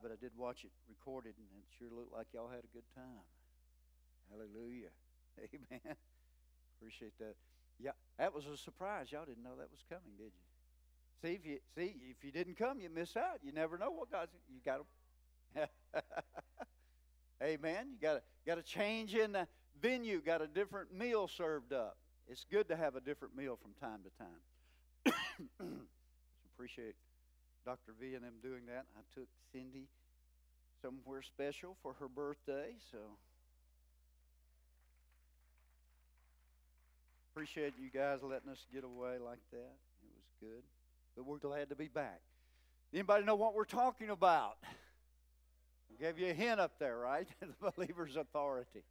live, 0.00 0.02
but 0.02 0.12
I 0.12 0.20
did 0.20 0.32
watch 0.36 0.64
it 0.64 0.70
recorded, 0.88 1.34
and 1.36 1.46
it 1.58 1.66
sure 1.78 1.88
looked 1.94 2.12
like 2.12 2.28
y'all 2.32 2.48
had 2.48 2.64
a 2.64 2.72
good 2.72 2.84
time. 2.94 3.24
Hallelujah. 4.30 4.90
Amen. 5.38 5.96
Appreciate 6.78 7.18
that. 7.18 7.34
Yeah, 7.78 7.92
that 8.18 8.34
was 8.34 8.46
a 8.46 8.56
surprise. 8.56 9.10
Y'all 9.10 9.24
didn't 9.24 9.42
know 9.42 9.56
that 9.58 9.70
was 9.70 9.82
coming, 9.88 10.12
did 10.18 10.32
you? 10.34 10.42
See 11.22 11.34
if 11.34 11.46
you 11.46 11.58
see 11.74 11.94
if 12.10 12.24
you 12.24 12.30
didn't 12.30 12.56
come, 12.56 12.80
you 12.80 12.88
miss 12.90 13.16
out. 13.16 13.40
You 13.42 13.52
never 13.52 13.76
know 13.76 13.90
what 13.90 14.10
God's 14.10 14.32
you 14.48 14.60
got 14.64 14.84
to. 15.54 15.68
Amen. 17.42 17.88
You 17.92 17.98
got 18.00 18.14
to 18.14 18.22
got 18.46 18.58
a 18.58 18.62
change 18.62 19.14
in 19.14 19.32
the 19.32 19.46
venue. 19.82 20.20
Got 20.20 20.40
a 20.40 20.46
different 20.46 20.94
meal 20.94 21.28
served 21.28 21.72
up. 21.72 21.96
It's 22.28 22.44
good 22.50 22.68
to 22.68 22.76
have 22.76 22.96
a 22.96 23.00
different 23.00 23.36
meal 23.36 23.58
from 23.60 23.72
time 23.80 24.00
to 24.04 25.14
time. 25.14 25.14
Appreciate 26.54 26.94
Dr. 27.64 27.92
V 28.00 28.14
and 28.14 28.24
them 28.24 28.34
doing 28.42 28.66
that. 28.66 28.86
I 28.96 29.02
took 29.14 29.28
Cindy 29.52 29.88
somewhere 30.82 31.22
special 31.22 31.76
for 31.82 31.94
her 32.00 32.08
birthday, 32.08 32.74
so 32.90 32.98
appreciate 37.32 37.74
you 37.78 37.90
guys 37.90 38.20
letting 38.22 38.50
us 38.50 38.66
get 38.72 38.84
away 38.84 39.18
like 39.24 39.40
that. 39.52 39.76
It 40.02 40.10
was 40.14 40.30
good, 40.40 40.62
but 41.16 41.26
we're 41.26 41.38
glad 41.38 41.68
to 41.68 41.76
be 41.76 41.88
back. 41.88 42.20
Anybody 42.92 43.24
know 43.24 43.36
what 43.36 43.54
we're 43.54 43.64
talking 43.64 44.10
about? 44.10 44.56
I 44.62 46.02
gave 46.02 46.18
you 46.18 46.28
a 46.28 46.34
hint 46.34 46.60
up 46.60 46.72
there, 46.78 46.96
right? 46.96 47.28
the 47.40 47.70
believer's 47.70 48.16
authority. 48.16 48.84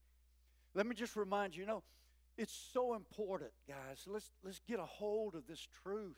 Let 0.76 0.86
me 0.86 0.95
just 0.95 1.16
remind 1.16 1.56
you, 1.56 1.61
you 1.61 1.67
know, 1.67 1.83
it's 2.38 2.58
so 2.72 2.94
important, 2.94 3.52
guys. 3.67 4.04
Let's 4.08 4.30
let's 4.44 4.61
get 4.67 4.80
a 4.80 4.86
hold 4.86 5.36
of 5.36 5.48
this 5.48 5.67
truth 5.83 6.16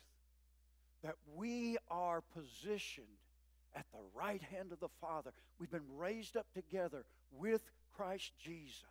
that 1.04 1.16
we 1.36 1.78
are 1.90 2.22
positioned 2.34 3.08
at 3.76 3.86
the 3.92 4.00
right 4.14 4.42
hand 4.42 4.72
of 4.72 4.80
the 4.80 4.90
Father. 5.00 5.32
We've 5.60 5.72
been 5.72 5.98
raised 5.98 6.36
up 6.38 6.48
together 6.54 7.06
with 7.32 7.62
Christ 7.96 8.32
Jesus. 8.40 8.84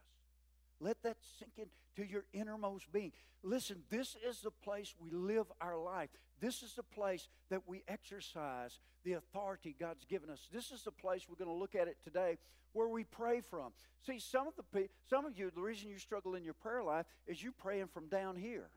Let 0.81 1.03
that 1.03 1.19
sink 1.39 1.53
into 1.97 2.11
your 2.11 2.25
innermost 2.33 2.91
being. 2.93 3.13
Listen, 3.43 3.83
this 3.91 4.17
is 4.27 4.41
the 4.41 4.51
place 4.51 4.95
we 4.99 5.11
live 5.11 5.47
our 5.61 5.79
life. 5.79 6.09
This 6.41 6.63
is 6.63 6.75
the 6.75 6.83
place 6.83 7.29
that 7.51 7.63
we 7.67 7.83
exercise 7.87 8.79
the 9.05 9.15
authority 9.15 9.77
God's 9.79 10.05
given 10.05 10.31
us. 10.31 10.49
This 10.53 10.71
is 10.71 10.83
the 10.83 10.91
place 10.91 11.27
we're 11.29 11.43
going 11.43 11.55
to 11.55 11.61
look 11.61 11.75
at 11.75 11.89
it 11.89 11.99
today 12.03 12.39
where 12.73 12.89
we 12.89 13.05
pray 13.05 13.41
from. 13.41 13.73
See, 14.07 14.19
some 14.19 14.47
of 14.47 14.55
the 14.57 14.89
some 15.09 15.27
of 15.27 15.39
you 15.39 15.51
the 15.55 15.61
reason 15.61 15.91
you 15.91 15.99
struggle 15.99 16.35
in 16.35 16.45
your 16.45 16.55
prayer 16.55 16.83
life 16.83 17.07
is 17.27 17.43
you're 17.43 17.53
praying 17.53 17.89
from 17.93 18.09
down 18.09 18.37
here. 18.37 18.69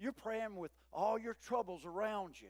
You're 0.00 0.12
praying 0.12 0.56
with 0.56 0.70
all 0.92 1.18
your 1.18 1.34
troubles 1.34 1.84
around 1.84 2.40
you. 2.40 2.48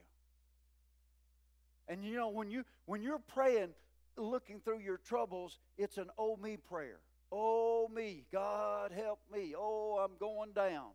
And 1.88 2.04
you 2.04 2.16
know 2.16 2.28
when 2.28 2.50
you 2.50 2.64
when 2.84 3.02
you're 3.02 3.18
praying 3.18 3.70
looking 4.16 4.60
through 4.60 4.80
your 4.80 4.98
troubles, 4.98 5.58
it's 5.76 5.96
an 5.96 6.10
oh 6.18 6.36
me 6.36 6.56
prayer. 6.56 7.00
Oh 7.30 7.88
me, 7.94 8.24
God 8.32 8.92
help 8.92 9.20
me. 9.32 9.54
Oh, 9.56 9.98
I'm 10.04 10.16
going 10.18 10.52
down. 10.52 10.90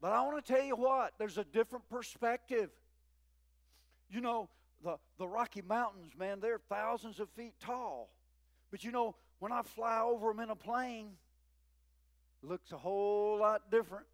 But 0.00 0.12
I 0.12 0.22
want 0.22 0.44
to 0.44 0.52
tell 0.52 0.64
you 0.64 0.76
what, 0.76 1.12
there's 1.18 1.36
a 1.36 1.44
different 1.44 1.88
perspective. 1.90 2.70
You 4.10 4.22
know, 4.22 4.48
the, 4.82 4.96
the 5.18 5.28
Rocky 5.28 5.60
Mountains, 5.62 6.12
man, 6.18 6.40
they're 6.40 6.60
thousands 6.70 7.20
of 7.20 7.28
feet 7.30 7.52
tall. 7.60 8.10
But 8.70 8.82
you 8.82 8.92
know, 8.92 9.14
when 9.38 9.52
I 9.52 9.62
fly 9.62 10.00
over 10.00 10.28
them 10.28 10.40
in 10.40 10.50
a 10.50 10.56
plane, 10.56 11.10
it 12.42 12.48
looks 12.48 12.72
a 12.72 12.78
whole 12.78 13.38
lot 13.38 13.70
different. 13.70 14.06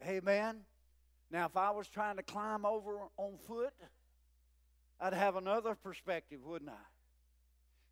Hey, 0.00 0.18
Amen. 0.18 0.60
Now, 1.30 1.46
if 1.46 1.56
I 1.56 1.70
was 1.70 1.88
trying 1.88 2.16
to 2.16 2.22
climb 2.22 2.64
over 2.64 2.98
on 3.16 3.36
foot, 3.46 3.74
I'd 5.00 5.14
have 5.14 5.36
another 5.36 5.74
perspective, 5.74 6.40
wouldn't 6.44 6.70
I? 6.70 6.84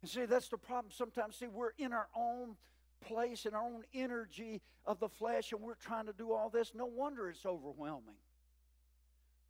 And 0.03 0.11
see, 0.11 0.25
that's 0.25 0.49
the 0.49 0.59
problem. 0.59 0.93
Sometimes, 0.93 1.37
see, 1.37 1.47
we're 1.47 1.73
in 1.79 1.93
our 1.93 2.09
own 2.17 2.57
place, 3.01 3.47
in 3.47 3.55
our 3.55 3.63
own 3.63 3.85
energy 3.95 4.61
of 4.85 5.01
the 5.01 5.09
flesh, 5.09 5.53
and 5.53 5.61
we're 5.61 5.75
trying 5.75 6.07
to 6.07 6.13
do 6.13 6.33
all 6.33 6.51
this. 6.51 6.73
No 6.75 6.87
wonder 6.87 7.29
it's 7.29 7.47
overwhelming. 7.47 8.17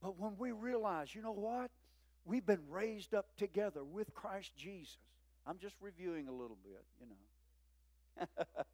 But 0.03 0.19
when 0.19 0.37
we 0.37 0.53
realize, 0.53 1.15
you 1.15 1.23
know 1.23 1.33
what? 1.33 1.71
We've 2.25 2.45
been 2.45 2.69
raised 2.69 3.15
up 3.15 3.27
together 3.37 3.83
with 3.85 4.15
Christ 4.15 4.57
Jesus. 4.57 4.99
I'm 5.47 5.59
just 5.59 5.75
reviewing 5.81 6.29
a 6.29 6.33
little 6.33 6.59
bit, 6.63 6.85
you 7.01 7.07
know. 7.07 8.37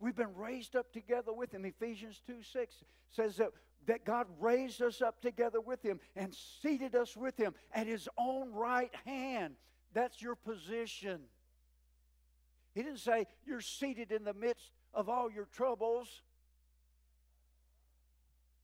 We've 0.00 0.16
been 0.16 0.34
raised 0.34 0.76
up 0.76 0.92
together 0.92 1.32
with 1.32 1.52
him. 1.52 1.64
Ephesians 1.64 2.22
2 2.26 2.42
6 2.42 2.74
says 3.10 3.36
that, 3.36 3.50
that 3.88 4.04
God 4.04 4.26
raised 4.38 4.82
us 4.82 5.00
up 5.02 5.20
together 5.20 5.60
with 5.60 5.82
him 5.82 5.98
and 6.14 6.34
seated 6.62 6.94
us 6.94 7.16
with 7.16 7.36
him 7.36 7.54
at 7.72 7.86
his 7.86 8.06
own 8.18 8.52
right 8.52 8.94
hand. 9.06 9.54
That's 9.94 10.20
your 10.20 10.36
position. 10.36 11.20
He 12.74 12.82
didn't 12.82 13.00
say 13.00 13.26
you're 13.46 13.62
seated 13.62 14.12
in 14.12 14.24
the 14.24 14.34
midst 14.34 14.70
of 14.92 15.08
all 15.08 15.30
your 15.30 15.46
troubles. 15.46 16.20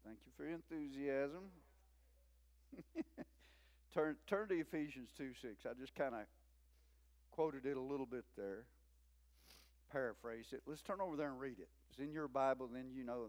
Thank 0.04 0.18
you 0.26 0.32
for 0.36 0.44
your 0.44 0.52
enthusiasm. 0.52 1.44
turn, 3.94 4.16
turn 4.26 4.48
to 4.48 4.60
Ephesians 4.60 5.08
2 5.16 5.30
6. 5.41 5.64
I 5.64 5.72
just 5.80 5.94
kind 5.94 6.14
of 6.14 6.20
quoted 7.30 7.64
it 7.64 7.78
a 7.78 7.80
little 7.80 8.06
bit 8.06 8.24
there, 8.36 8.66
paraphrase 9.91 10.48
it. 10.52 10.60
Let's 10.66 10.82
turn 10.82 11.00
over 11.00 11.16
there 11.16 11.30
and 11.30 11.41
read 11.41 11.58
it. 11.58 11.68
It's 11.88 11.98
in 11.98 12.12
your 12.12 12.28
Bible, 12.28 12.68
then 12.70 12.91
you 12.94 13.04
know 13.04 13.28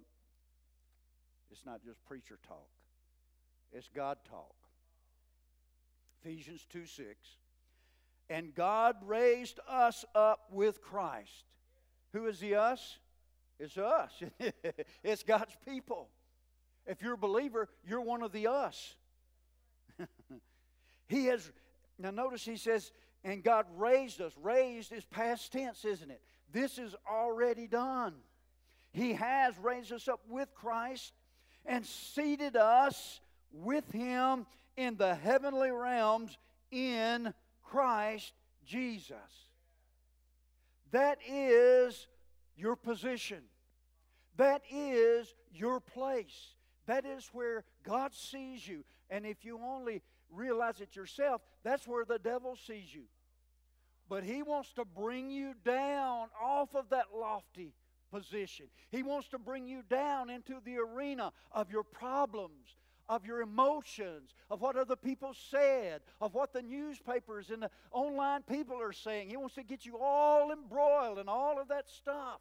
it's 1.52 1.66
not 1.66 1.84
just 1.84 2.04
preacher 2.06 2.38
talk, 2.48 2.70
it's 3.72 3.90
God 3.94 4.18
talk. 4.30 4.56
Ephesians 6.24 6.66
2 6.72 6.86
6. 6.86 7.16
And 8.30 8.56
God 8.56 8.96
raised 9.06 9.60
us 9.70 10.04
up 10.16 10.48
with 10.52 10.82
Christ. 10.82 11.46
Who 12.14 12.26
is 12.26 12.40
the 12.40 12.56
us? 12.56 12.98
It's 13.60 13.78
us. 13.78 14.12
it's 15.04 15.22
God's 15.22 15.56
people. 15.68 16.10
If 16.88 17.02
you're 17.02 17.14
a 17.14 17.18
believer, 17.18 17.70
you're 17.88 18.02
one 18.02 18.24
of 18.24 18.32
the 18.32 18.48
us. 18.48 18.96
he 21.08 21.26
has, 21.26 21.52
now 22.00 22.12
notice 22.12 22.44
he 22.44 22.58
says, 22.58 22.92
and 23.24 23.44
God 23.44 23.66
raised 23.78 24.22
us. 24.22 24.34
Raised 24.42 24.92
is 24.92 25.06
past 25.06 25.52
tense, 25.52 25.86
isn't 25.86 26.10
it? 26.10 26.22
This 26.52 26.78
is 26.78 26.96
already 27.10 27.68
done. 27.68 28.14
He 28.92 29.14
has 29.14 29.58
raised 29.60 29.92
us 29.92 30.08
up 30.08 30.22
with 30.28 30.54
Christ 30.56 31.14
and 31.66 31.86
seated 31.86 32.56
us 32.56 33.22
with 33.52 33.90
Him 33.92 34.46
in 34.78 34.98
the 34.98 35.16
heavenly 35.16 35.72
realms 35.72 36.38
in 36.72 37.34
Christ 37.64 38.34
Jesus. 38.66 39.16
That 40.92 41.20
is 41.28 42.08
your 42.56 42.76
position. 42.76 43.42
That 44.38 44.62
is 44.72 45.34
your 45.54 45.80
place. 45.80 46.56
That 46.88 47.06
is 47.06 47.30
where 47.34 47.64
God 47.84 48.14
sees 48.14 48.68
you. 48.68 48.84
And 49.10 49.26
if 49.26 49.44
you 49.44 49.60
only 49.64 50.02
realize 50.32 50.82
it 50.82 50.96
yourself, 50.96 51.42
that's 51.64 51.88
where 51.88 52.06
the 52.06 52.20
devil 52.20 52.56
sees 52.56 52.94
you. 52.94 53.04
But 54.08 54.24
he 54.24 54.44
wants 54.44 54.72
to 54.74 54.86
bring 54.86 55.32
you 55.32 55.54
down 55.64 56.28
off 56.42 56.76
of 56.76 56.90
that 56.90 57.08
lofty 57.16 57.74
position. 58.16 58.68
He 58.90 59.04
wants 59.04 59.28
to 59.30 59.40
bring 59.40 59.68
you 59.68 59.82
down 59.90 60.30
into 60.30 60.56
the 60.64 60.78
arena 60.78 61.34
of 61.52 61.70
your 61.70 61.84
problems, 61.84 62.78
of 63.10 63.26
your 63.26 63.42
emotions, 63.42 64.34
of 64.50 64.62
what 64.62 64.78
other 64.78 64.96
people 64.96 65.34
said, 65.52 66.02
of 66.22 66.34
what 66.34 66.54
the 66.54 66.62
newspapers 66.62 67.50
and 67.50 67.62
the 67.62 67.70
online 67.92 68.44
people 68.44 68.82
are 68.82 68.94
saying. 68.94 69.30
He 69.30 69.38
wants 69.38 69.56
to 69.56 69.64
get 69.64 69.86
you 69.86 69.98
all 70.00 70.52
embroiled 70.52 71.20
in 71.20 71.28
all 71.28 71.60
of 71.60 71.68
that 71.68 71.90
stuff. 71.90 72.40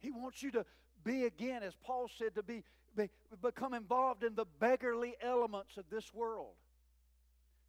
He 0.00 0.10
wants 0.10 0.42
you 0.42 0.50
to 0.52 0.64
be 1.04 1.24
again, 1.24 1.62
as 1.62 1.74
Paul 1.84 2.10
said, 2.18 2.34
to 2.34 2.42
be, 2.42 2.64
be 2.96 3.08
become 3.40 3.74
involved 3.74 4.24
in 4.24 4.34
the 4.34 4.46
beggarly 4.58 5.14
elements 5.22 5.76
of 5.76 5.84
this 5.90 6.12
world. 6.12 6.54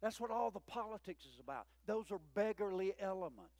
That's 0.02 0.20
what 0.20 0.32
all 0.32 0.50
the 0.50 0.60
politics 0.60 1.24
is 1.24 1.38
about. 1.38 1.66
Those 1.86 2.10
are 2.10 2.18
beggarly 2.34 2.92
elements. 3.00 3.54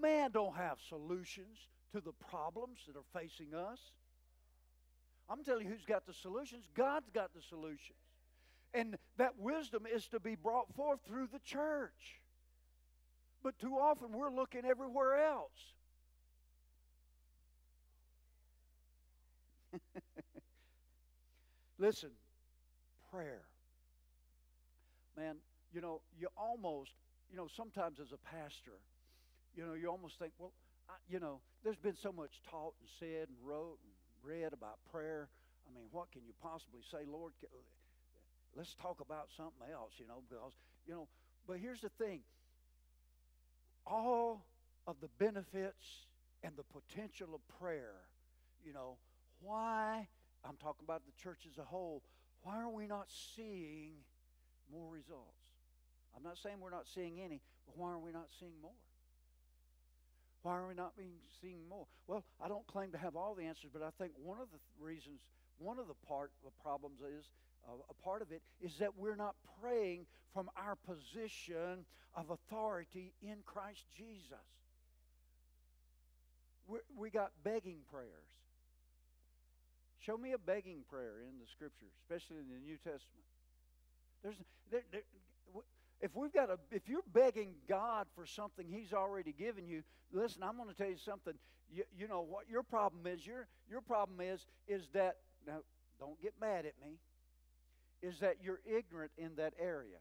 Man 0.00 0.30
don't 0.30 0.54
have 0.54 0.78
solutions 0.88 1.56
to 1.94 2.02
the 2.02 2.12
problems 2.28 2.80
that 2.86 2.96
are 2.96 3.18
facing 3.18 3.54
us. 3.54 3.78
I'm 5.30 5.42
telling 5.42 5.64
you 5.66 5.72
who's 5.72 5.86
got 5.86 6.06
the 6.06 6.12
solutions. 6.12 6.66
God's 6.74 7.08
got 7.10 7.32
the 7.34 7.40
solutions. 7.48 7.98
And 8.74 8.98
that 9.16 9.38
wisdom 9.38 9.84
is 9.86 10.06
to 10.08 10.20
be 10.20 10.34
brought 10.34 10.74
forth 10.74 11.00
through 11.06 11.28
the 11.32 11.38
church. 11.38 12.20
But 13.42 13.58
too 13.58 13.78
often 13.78 14.12
we're 14.12 14.30
looking 14.30 14.66
everywhere 14.66 15.26
else. 15.26 15.50
Listen, 21.78 22.10
prayer. 23.10 23.42
Man, 25.16 25.36
you 25.72 25.80
know, 25.80 26.00
you 26.18 26.28
almost, 26.36 26.90
you 27.30 27.36
know, 27.36 27.48
sometimes 27.56 27.98
as 28.00 28.12
a 28.12 28.20
pastor, 28.30 28.78
you 29.56 29.64
know, 29.64 29.74
you 29.74 29.88
almost 29.88 30.18
think, 30.18 30.32
well, 30.38 30.52
I, 30.88 30.94
you 31.08 31.18
know, 31.18 31.40
there's 31.64 31.78
been 31.78 31.96
so 31.96 32.12
much 32.12 32.40
taught 32.50 32.74
and 32.80 32.88
said 33.00 33.28
and 33.28 33.38
wrote 33.42 33.78
and 33.82 33.92
read 34.22 34.52
about 34.52 34.78
prayer. 34.92 35.28
I 35.66 35.74
mean, 35.74 35.86
what 35.90 36.12
can 36.12 36.22
you 36.26 36.32
possibly 36.42 36.80
say, 36.90 37.08
Lord? 37.10 37.32
Let's 38.56 38.74
talk 38.80 39.00
about 39.00 39.28
something 39.36 39.66
else, 39.72 39.92
you 39.98 40.06
know, 40.06 40.22
because, 40.28 40.52
you 40.86 40.94
know, 40.94 41.08
but 41.46 41.58
here's 41.58 41.80
the 41.80 41.90
thing 41.90 42.20
all 43.86 44.44
of 44.86 44.96
the 45.00 45.08
benefits 45.18 46.06
and 46.42 46.54
the 46.56 46.64
potential 46.64 47.28
of 47.34 47.40
prayer, 47.60 47.94
you 48.64 48.72
know, 48.72 48.96
why, 49.40 50.06
I'm 50.44 50.56
talking 50.56 50.84
about 50.84 51.02
the 51.06 51.12
church 51.22 51.40
as 51.50 51.58
a 51.58 51.64
whole, 51.64 52.02
why 52.46 52.62
are 52.62 52.70
we 52.70 52.86
not 52.86 53.08
seeing 53.34 53.90
more 54.70 54.88
results? 54.88 55.42
I'm 56.16 56.22
not 56.22 56.38
saying 56.38 56.60
we're 56.60 56.70
not 56.70 56.86
seeing 56.94 57.20
any, 57.20 57.40
but 57.66 57.76
why 57.76 57.90
are 57.90 57.98
we 57.98 58.12
not 58.12 58.28
seeing 58.38 58.52
more? 58.62 58.78
Why 60.42 60.58
are 60.58 60.68
we 60.68 60.74
not 60.74 60.96
being 60.96 61.18
seeing 61.40 61.68
more? 61.68 61.86
Well, 62.06 62.22
I 62.40 62.46
don't 62.46 62.64
claim 62.68 62.92
to 62.92 62.98
have 62.98 63.16
all 63.16 63.34
the 63.34 63.42
answers, 63.42 63.70
but 63.72 63.82
I 63.82 63.90
think 63.98 64.12
one 64.22 64.38
of 64.38 64.46
the 64.52 64.60
reasons, 64.78 65.18
one 65.58 65.80
of 65.80 65.88
the 65.88 66.06
part 66.06 66.30
of 66.46 66.56
problems 66.62 67.00
is 67.00 67.24
uh, 67.68 67.72
a 67.90 68.04
part 68.04 68.22
of 68.22 68.30
it 68.30 68.42
is 68.60 68.78
that 68.78 68.96
we're 68.96 69.16
not 69.16 69.34
praying 69.60 70.06
from 70.32 70.48
our 70.56 70.76
position 70.76 71.84
of 72.14 72.30
authority 72.30 73.12
in 73.22 73.38
Christ 73.44 73.86
Jesus. 73.96 74.46
We're, 76.68 76.78
we 76.96 77.10
got 77.10 77.32
begging 77.42 77.78
prayers. 77.90 78.30
Show 79.98 80.16
me 80.16 80.32
a 80.32 80.38
begging 80.38 80.84
prayer 80.88 81.22
in 81.22 81.38
the 81.40 81.46
Scripture, 81.46 81.86
especially 82.02 82.38
in 82.38 82.48
the 82.48 82.60
New 82.64 82.76
Testament. 82.76 83.24
There's, 84.22 84.36
there, 84.70 84.82
there, 84.92 85.02
if 86.00 86.14
we've 86.14 86.32
got 86.32 86.50
a, 86.50 86.58
if 86.70 86.88
you're 86.88 87.02
begging 87.12 87.54
God 87.68 88.06
for 88.14 88.26
something 88.26 88.66
He's 88.68 88.92
already 88.92 89.32
given 89.32 89.66
you, 89.66 89.82
listen, 90.12 90.42
I'm 90.42 90.56
going 90.56 90.68
to 90.68 90.74
tell 90.74 90.90
you 90.90 90.98
something. 90.98 91.34
You, 91.72 91.84
you 91.98 92.08
know 92.08 92.20
what 92.20 92.48
your 92.48 92.62
problem 92.62 93.06
is? 93.06 93.26
Your 93.26 93.48
your 93.68 93.80
problem 93.80 94.20
is 94.20 94.46
is 94.68 94.88
that 94.92 95.16
now 95.46 95.58
don't 95.98 96.20
get 96.20 96.34
mad 96.40 96.66
at 96.66 96.74
me. 96.80 96.98
Is 98.02 98.20
that 98.20 98.36
you're 98.42 98.60
ignorant 98.64 99.10
in 99.16 99.34
that 99.36 99.54
area? 99.58 99.96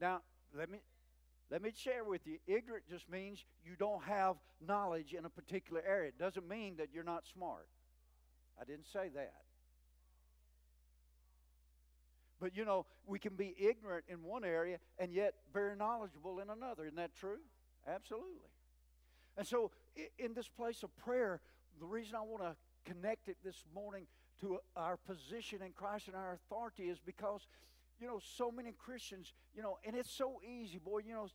Now 0.00 0.22
let 0.56 0.70
me 0.70 0.78
let 1.50 1.62
me 1.62 1.72
share 1.76 2.04
with 2.04 2.26
you. 2.26 2.38
Ignorant 2.46 2.84
just 2.88 3.10
means 3.10 3.44
you 3.64 3.72
don't 3.78 4.02
have 4.04 4.36
knowledge 4.66 5.12
in 5.12 5.26
a 5.26 5.28
particular 5.28 5.82
area. 5.86 6.08
It 6.08 6.18
doesn't 6.18 6.48
mean 6.48 6.76
that 6.76 6.88
you're 6.94 7.04
not 7.04 7.26
smart. 7.26 7.66
I 8.60 8.64
didn't 8.64 8.86
say 8.92 9.08
that. 9.14 9.34
But 12.40 12.56
you 12.56 12.64
know, 12.64 12.86
we 13.06 13.18
can 13.18 13.34
be 13.34 13.54
ignorant 13.56 14.04
in 14.08 14.22
one 14.22 14.44
area 14.44 14.78
and 14.98 15.12
yet 15.12 15.34
very 15.52 15.76
knowledgeable 15.76 16.40
in 16.40 16.50
another. 16.50 16.84
Isn't 16.84 16.96
that 16.96 17.14
true? 17.14 17.38
Absolutely. 17.86 18.50
And 19.36 19.46
so, 19.46 19.70
in 20.18 20.34
this 20.34 20.48
place 20.48 20.82
of 20.82 20.94
prayer, 20.96 21.40
the 21.80 21.86
reason 21.86 22.16
I 22.16 22.20
want 22.20 22.42
to 22.42 22.56
connect 22.84 23.28
it 23.28 23.36
this 23.44 23.64
morning 23.74 24.06
to 24.40 24.58
our 24.76 24.96
position 24.96 25.62
in 25.62 25.72
Christ 25.72 26.08
and 26.08 26.16
our 26.16 26.34
authority 26.34 26.84
is 26.84 26.98
because, 26.98 27.46
you 28.00 28.06
know, 28.06 28.20
so 28.20 28.50
many 28.50 28.72
Christians, 28.72 29.32
you 29.54 29.62
know, 29.62 29.78
and 29.86 29.96
it's 29.96 30.10
so 30.10 30.40
easy, 30.44 30.78
boy, 30.78 31.02
you 31.06 31.14
know, 31.14 31.28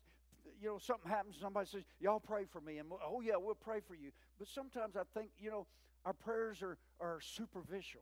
you 0.61 0.67
know, 0.67 0.77
something 0.77 1.09
happens, 1.09 1.37
somebody 1.39 1.67
says, 1.67 1.83
Y'all 1.99 2.19
pray 2.19 2.45
for 2.51 2.61
me, 2.61 2.77
and 2.77 2.89
oh, 3.05 3.21
yeah, 3.21 3.33
we'll 3.37 3.55
pray 3.55 3.79
for 3.79 3.95
you. 3.95 4.11
But 4.37 4.47
sometimes 4.47 4.95
I 4.95 5.03
think, 5.17 5.31
you 5.39 5.51
know, 5.51 5.67
our 6.05 6.13
prayers 6.13 6.61
are, 6.61 6.77
are 6.99 7.19
superficial. 7.21 8.01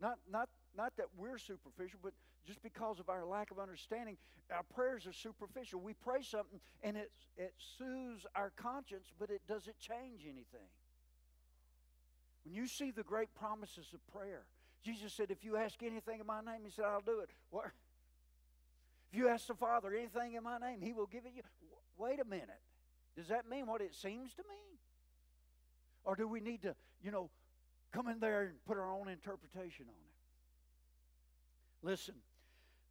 Not, 0.00 0.18
not, 0.30 0.48
not 0.76 0.92
that 0.96 1.06
we're 1.16 1.38
superficial, 1.38 2.00
but 2.02 2.12
just 2.44 2.62
because 2.62 2.98
of 2.98 3.08
our 3.08 3.24
lack 3.24 3.50
of 3.50 3.58
understanding, 3.58 4.16
our 4.50 4.64
prayers 4.74 5.06
are 5.06 5.12
superficial. 5.12 5.80
We 5.80 5.94
pray 5.94 6.22
something 6.22 6.60
and 6.82 6.96
it, 6.96 7.12
it 7.36 7.54
soothes 7.78 8.26
our 8.34 8.50
conscience, 8.56 9.06
but 9.18 9.30
it 9.30 9.42
doesn't 9.46 9.78
change 9.78 10.22
anything. 10.24 10.68
When 12.44 12.54
you 12.54 12.66
see 12.66 12.90
the 12.90 13.04
great 13.04 13.32
promises 13.34 13.86
of 13.94 14.04
prayer, 14.12 14.46
Jesus 14.84 15.12
said, 15.12 15.30
If 15.30 15.44
you 15.44 15.56
ask 15.56 15.80
anything 15.82 16.20
in 16.20 16.26
my 16.26 16.40
name, 16.40 16.62
He 16.64 16.70
said, 16.70 16.84
I'll 16.84 17.00
do 17.00 17.20
it. 17.20 17.30
What? 17.50 17.70
If 19.12 19.18
you 19.18 19.28
ask 19.28 19.46
the 19.46 19.54
Father 19.54 19.94
anything 19.94 20.34
in 20.34 20.42
my 20.42 20.58
name, 20.58 20.80
He 20.80 20.92
will 20.92 21.06
give 21.06 21.24
it 21.24 21.32
you. 21.34 21.42
Wait 21.96 22.18
a 22.20 22.24
minute. 22.24 22.60
Does 23.16 23.28
that 23.28 23.48
mean 23.48 23.66
what 23.66 23.80
it 23.80 23.94
seems 23.94 24.32
to 24.34 24.42
mean? 24.48 24.78
Or 26.04 26.16
do 26.16 26.26
we 26.26 26.40
need 26.40 26.62
to, 26.62 26.74
you 27.02 27.10
know, 27.10 27.30
come 27.92 28.08
in 28.08 28.18
there 28.18 28.42
and 28.42 28.64
put 28.66 28.78
our 28.78 28.90
own 28.90 29.08
interpretation 29.08 29.86
on 29.88 29.94
it. 29.94 31.86
Listen, 31.86 32.14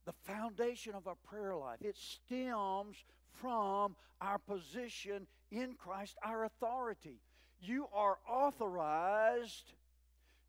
the 0.05 0.13
foundation 0.23 0.93
of 0.95 1.07
our 1.07 1.15
prayer 1.27 1.55
life, 1.55 1.79
it 1.81 1.97
stems 1.97 2.97
from 3.31 3.95
our 4.19 4.37
position 4.37 5.27
in 5.51 5.73
Christ, 5.73 6.17
our 6.23 6.45
authority. 6.45 7.19
You 7.61 7.87
are 7.93 8.17
authorized 8.29 9.73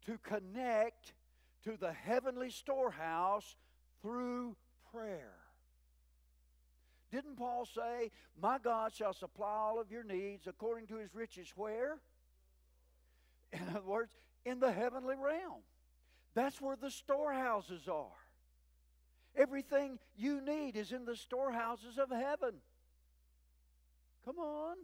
to 0.07 0.19
connect 0.19 1.15
to 1.65 1.77
the 1.77 1.93
heavenly 1.93 2.51
storehouse 2.51 3.57
through 4.03 4.57
prayer. 4.93 5.35
Didn't 7.12 7.37
Paul 7.37 7.67
say, 7.67 8.11
My 8.41 8.59
God 8.59 8.93
shall 8.93 9.12
supply 9.12 9.55
all 9.55 9.79
of 9.79 9.93
your 9.93 10.03
needs 10.03 10.47
according 10.47 10.87
to 10.88 10.97
his 10.97 11.14
riches 11.14 11.53
where? 11.55 11.99
In 13.53 13.60
other 13.69 13.87
words, 13.87 14.15
in 14.46 14.58
the 14.58 14.72
heavenly 14.72 15.15
realm. 15.15 15.60
That's 16.34 16.60
where 16.60 16.77
the 16.77 16.91
storehouses 16.91 17.87
are. 17.87 18.08
Everything 19.37 19.98
you 20.17 20.41
need 20.41 20.75
is 20.77 20.93
in 20.93 21.05
the 21.05 21.17
storehouses 21.17 21.98
of 21.98 22.10
heaven. 22.10 22.55
Come 24.25 24.39
on. 24.39 24.77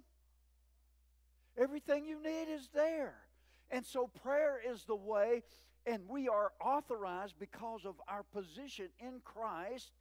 Everything 1.57 2.05
you 2.05 2.23
need 2.23 2.53
is 2.53 2.69
there. 2.75 3.15
And 3.71 3.85
so 3.85 4.07
prayer 4.23 4.61
is 4.67 4.85
the 4.85 4.97
way, 4.97 5.43
and 5.87 6.03
we 6.09 6.29
are 6.29 6.53
authorized 6.61 7.37
because 7.39 7.85
of 7.85 7.95
our 8.07 8.23
position 8.23 8.89
in 9.01 9.21
Christ. 9.25 9.93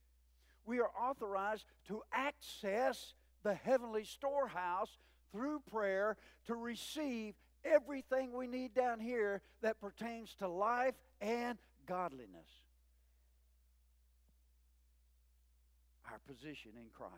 We 0.68 0.80
are 0.80 0.92
authorized 1.02 1.66
to 1.88 2.04
access 2.12 3.14
the 3.44 3.56
heavenly 3.56 4.04
storehouse 4.04 4.98
through 5.32 5.62
prayer 5.72 6.18
to 6.46 6.56
receive 6.56 7.36
everything 7.64 8.34
we 8.34 8.48
need 8.48 8.74
down 8.74 9.00
here 9.00 9.42
that 9.62 9.80
pertains 9.80 10.36
to 10.40 10.48
life 10.48 10.96
and 11.22 11.58
godliness. 11.88 12.50
Our 16.12 16.20
position 16.28 16.72
in 16.76 16.90
Christ, 16.94 17.14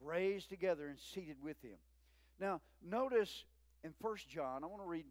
raised 0.00 0.48
together 0.48 0.86
and 0.88 0.98
seated 0.98 1.36
with 1.42 1.60
Him. 1.62 1.78
Now, 2.40 2.60
notice 2.84 3.44
in 3.84 3.92
First 4.00 4.28
John, 4.28 4.62
I 4.64 4.66
want 4.68 4.82
to 4.82 4.88
read 4.88 5.04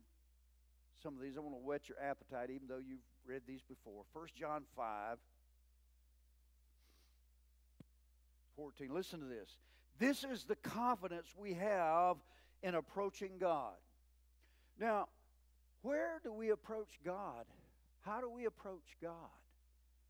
some 1.03 1.15
of 1.15 1.21
these. 1.21 1.37
I 1.37 1.41
want 1.41 1.55
to 1.55 1.65
whet 1.65 1.89
your 1.89 1.97
appetite, 2.01 2.49
even 2.49 2.67
though 2.67 2.77
you've 2.77 2.99
read 3.25 3.41
these 3.47 3.61
before. 3.67 4.03
First 4.13 4.35
John 4.35 4.63
5 4.75 5.17
14. 8.55 8.93
Listen 8.93 9.19
to 9.19 9.25
this. 9.25 9.57
This 9.99 10.23
is 10.23 10.45
the 10.45 10.55
confidence 10.55 11.27
we 11.37 11.53
have 11.53 12.17
in 12.63 12.75
approaching 12.75 13.33
God. 13.39 13.73
Now, 14.79 15.07
where 15.81 16.19
do 16.23 16.33
we 16.33 16.49
approach 16.49 16.99
God? 17.05 17.45
How 18.01 18.19
do 18.19 18.29
we 18.29 18.45
approach 18.45 18.97
God? 19.01 19.13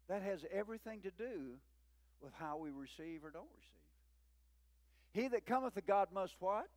That 0.07 0.21
has 0.21 0.45
everything 0.51 1.01
to 1.01 1.11
do 1.11 1.57
with 2.21 2.33
how 2.33 2.57
we 2.57 2.69
receive 2.69 3.23
or 3.23 3.31
don't 3.31 3.47
receive. 3.55 3.71
He 5.13 5.27
that 5.29 5.45
cometh 5.45 5.75
to 5.75 5.81
God 5.81 6.09
must 6.13 6.35
what? 6.39 6.67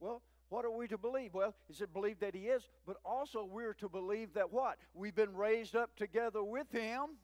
Well, 0.00 0.22
what 0.48 0.64
are 0.64 0.70
we 0.70 0.86
to 0.88 0.98
believe? 0.98 1.32
Well, 1.32 1.54
he 1.66 1.74
said, 1.74 1.92
believe 1.92 2.20
that 2.20 2.34
he 2.34 2.42
is, 2.42 2.62
but 2.86 2.96
also 3.04 3.44
we're 3.44 3.74
to 3.74 3.88
believe 3.88 4.34
that 4.34 4.52
what? 4.52 4.76
We've 4.94 5.14
been 5.14 5.34
raised 5.34 5.74
up 5.74 5.96
together 5.96 6.42
with 6.42 6.70
him 6.70 7.16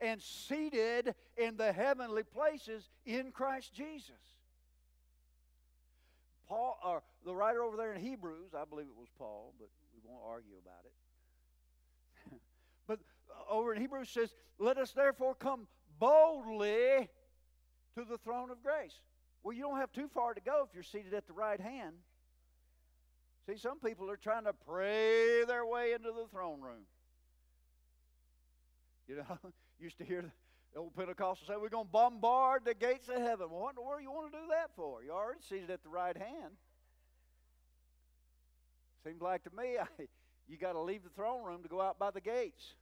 and 0.00 0.20
seated 0.20 1.14
in 1.36 1.56
the 1.56 1.72
heavenly 1.72 2.22
places 2.22 2.88
in 3.04 3.30
Christ 3.30 3.74
Jesus. 3.74 4.14
Paul, 6.48 6.78
or 6.84 7.02
the 7.24 7.34
writer 7.34 7.62
over 7.62 7.76
there 7.76 7.92
in 7.92 8.00
Hebrews, 8.00 8.54
I 8.56 8.64
believe 8.64 8.86
it 8.86 8.98
was 8.98 9.08
Paul, 9.18 9.52
but 9.58 9.68
we 9.94 10.00
won't 10.04 10.22
argue 10.24 10.54
about 10.62 10.84
it. 10.84 12.40
but 12.86 13.00
uh, 13.30 13.52
over 13.52 13.74
in 13.74 13.80
Hebrews 13.80 14.10
says, 14.10 14.34
Let 14.58 14.78
us 14.78 14.92
therefore 14.92 15.34
come 15.34 15.66
boldly 15.98 17.08
to 17.96 18.04
the 18.04 18.18
throne 18.18 18.50
of 18.50 18.62
grace. 18.62 19.00
Well, 19.42 19.54
you 19.54 19.62
don't 19.62 19.78
have 19.78 19.92
too 19.92 20.08
far 20.12 20.34
to 20.34 20.40
go 20.40 20.66
if 20.68 20.74
you're 20.74 20.82
seated 20.82 21.14
at 21.14 21.26
the 21.26 21.32
right 21.32 21.60
hand. 21.60 21.96
See, 23.48 23.56
some 23.56 23.78
people 23.78 24.10
are 24.10 24.16
trying 24.16 24.44
to 24.44 24.52
pray 24.52 25.44
their 25.44 25.64
way 25.64 25.92
into 25.92 26.10
the 26.10 26.26
throne 26.30 26.60
room. 26.60 26.82
You 29.08 29.16
know, 29.16 29.38
used 29.78 29.98
to 29.98 30.04
hear 30.04 30.24
the 30.72 30.80
old 30.80 30.94
Pentecostal 30.94 31.46
say, 31.46 31.54
We're 31.60 31.68
going 31.68 31.86
to 31.86 31.92
bombard 31.92 32.64
the 32.64 32.74
gates 32.74 33.08
of 33.08 33.16
heaven. 33.16 33.48
Well, 33.50 33.62
what 33.62 33.70
in 33.70 33.76
the 33.76 33.82
world 33.82 34.02
you 34.02 34.10
want 34.10 34.32
to 34.32 34.38
do 34.38 34.44
that 34.50 34.70
for? 34.76 35.02
You're 35.02 35.14
already 35.14 35.40
seated 35.48 35.70
at 35.70 35.82
the 35.82 35.88
right 35.88 36.16
hand. 36.16 36.54
Seems 39.04 39.22
like 39.22 39.44
to 39.44 39.50
me, 39.56 39.78
I, 39.80 39.86
you 40.48 40.56
got 40.56 40.72
to 40.72 40.80
leave 40.80 41.02
the 41.02 41.10
throne 41.10 41.44
room 41.44 41.62
to 41.62 41.68
go 41.68 41.80
out 41.80 41.98
by 41.98 42.10
the 42.10 42.20
gates. 42.20 42.74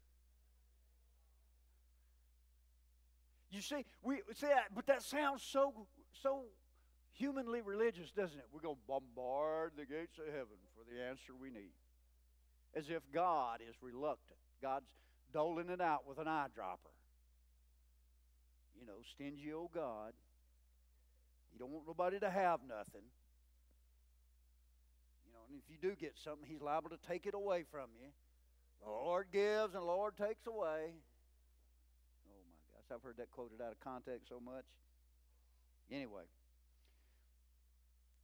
You 3.51 3.61
see, 3.61 3.85
we 4.03 4.21
see 4.35 4.49
but 4.75 4.87
that 4.87 5.03
sounds 5.03 5.43
so 5.43 5.87
so 6.21 6.47
humanly 7.13 7.61
religious, 7.63 8.11
doesn't 8.11 8.39
it? 8.39 8.47
We're 8.53 8.61
going 8.61 8.75
to 8.75 8.81
bombard 8.89 9.73
the 9.77 9.87
gates 9.87 10.19
of 10.19 10.27
heaven 10.27 10.59
for 10.75 10.83
the 10.93 11.01
answer 11.01 11.33
we 11.41 11.51
need. 11.51 11.71
As 12.75 12.91
if 12.91 13.03
God 13.13 13.61
is 13.61 13.77
reluctant. 13.81 14.39
God's 14.61 14.91
doling 15.35 15.69
it 15.69 15.81
out 15.81 16.07
with 16.07 16.19
an 16.19 16.27
eyedropper. 16.27 16.95
You 18.81 18.87
know, 18.87 19.03
stingy 19.15 19.53
old 19.53 19.73
God. 19.73 20.13
He 21.53 21.59
don't 21.59 21.71
want 21.71 21.87
nobody 21.87 22.21
to 22.21 22.31
have 22.31 22.61
nothing. 22.67 23.05
You 25.27 25.33
know, 25.33 25.41
and 25.51 25.59
if 25.59 25.69
you 25.69 25.77
do 25.81 25.95
get 25.97 26.15
something, 26.17 26.49
he's 26.49 26.63
liable 26.63 26.91
to 26.91 26.99
take 27.09 27.27
it 27.27 27.35
away 27.35 27.65
from 27.71 27.91
you. 28.01 28.09
The 28.83 28.91
Lord 28.91 29.27
gives 29.33 29.75
and 29.75 29.83
the 29.83 29.87
Lord 29.87 30.17
takes 30.17 30.47
away. 30.47 30.95
Oh 32.29 32.43
my 32.49 32.61
gosh, 32.73 32.95
I've 32.95 33.03
heard 33.03 33.17
that 33.19 33.31
quoted 33.31 33.61
out 33.61 33.73
of 33.73 33.81
context 33.81 34.29
so 34.29 34.41
much. 34.41 34.65
Anyway, 35.91 36.25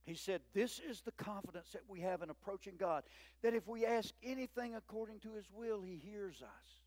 he 0.05 0.15
said, 0.15 0.41
This 0.55 0.81
is 0.81 1.01
the 1.03 1.13
confidence 1.13 1.71
that 1.73 1.83
we 1.89 2.01
have 2.01 2.23
in 2.23 2.31
approaching 2.31 2.75
God, 2.79 3.05
that 3.43 3.55
if 3.55 3.69
we 3.69 3.85
ask 3.85 4.13
anything 4.23 4.75
according 4.75 5.21
to 5.21 5.35
his 5.35 5.45
will, 5.53 5.83
he 5.83 6.01
hears 6.05 6.43
us. 6.43 6.80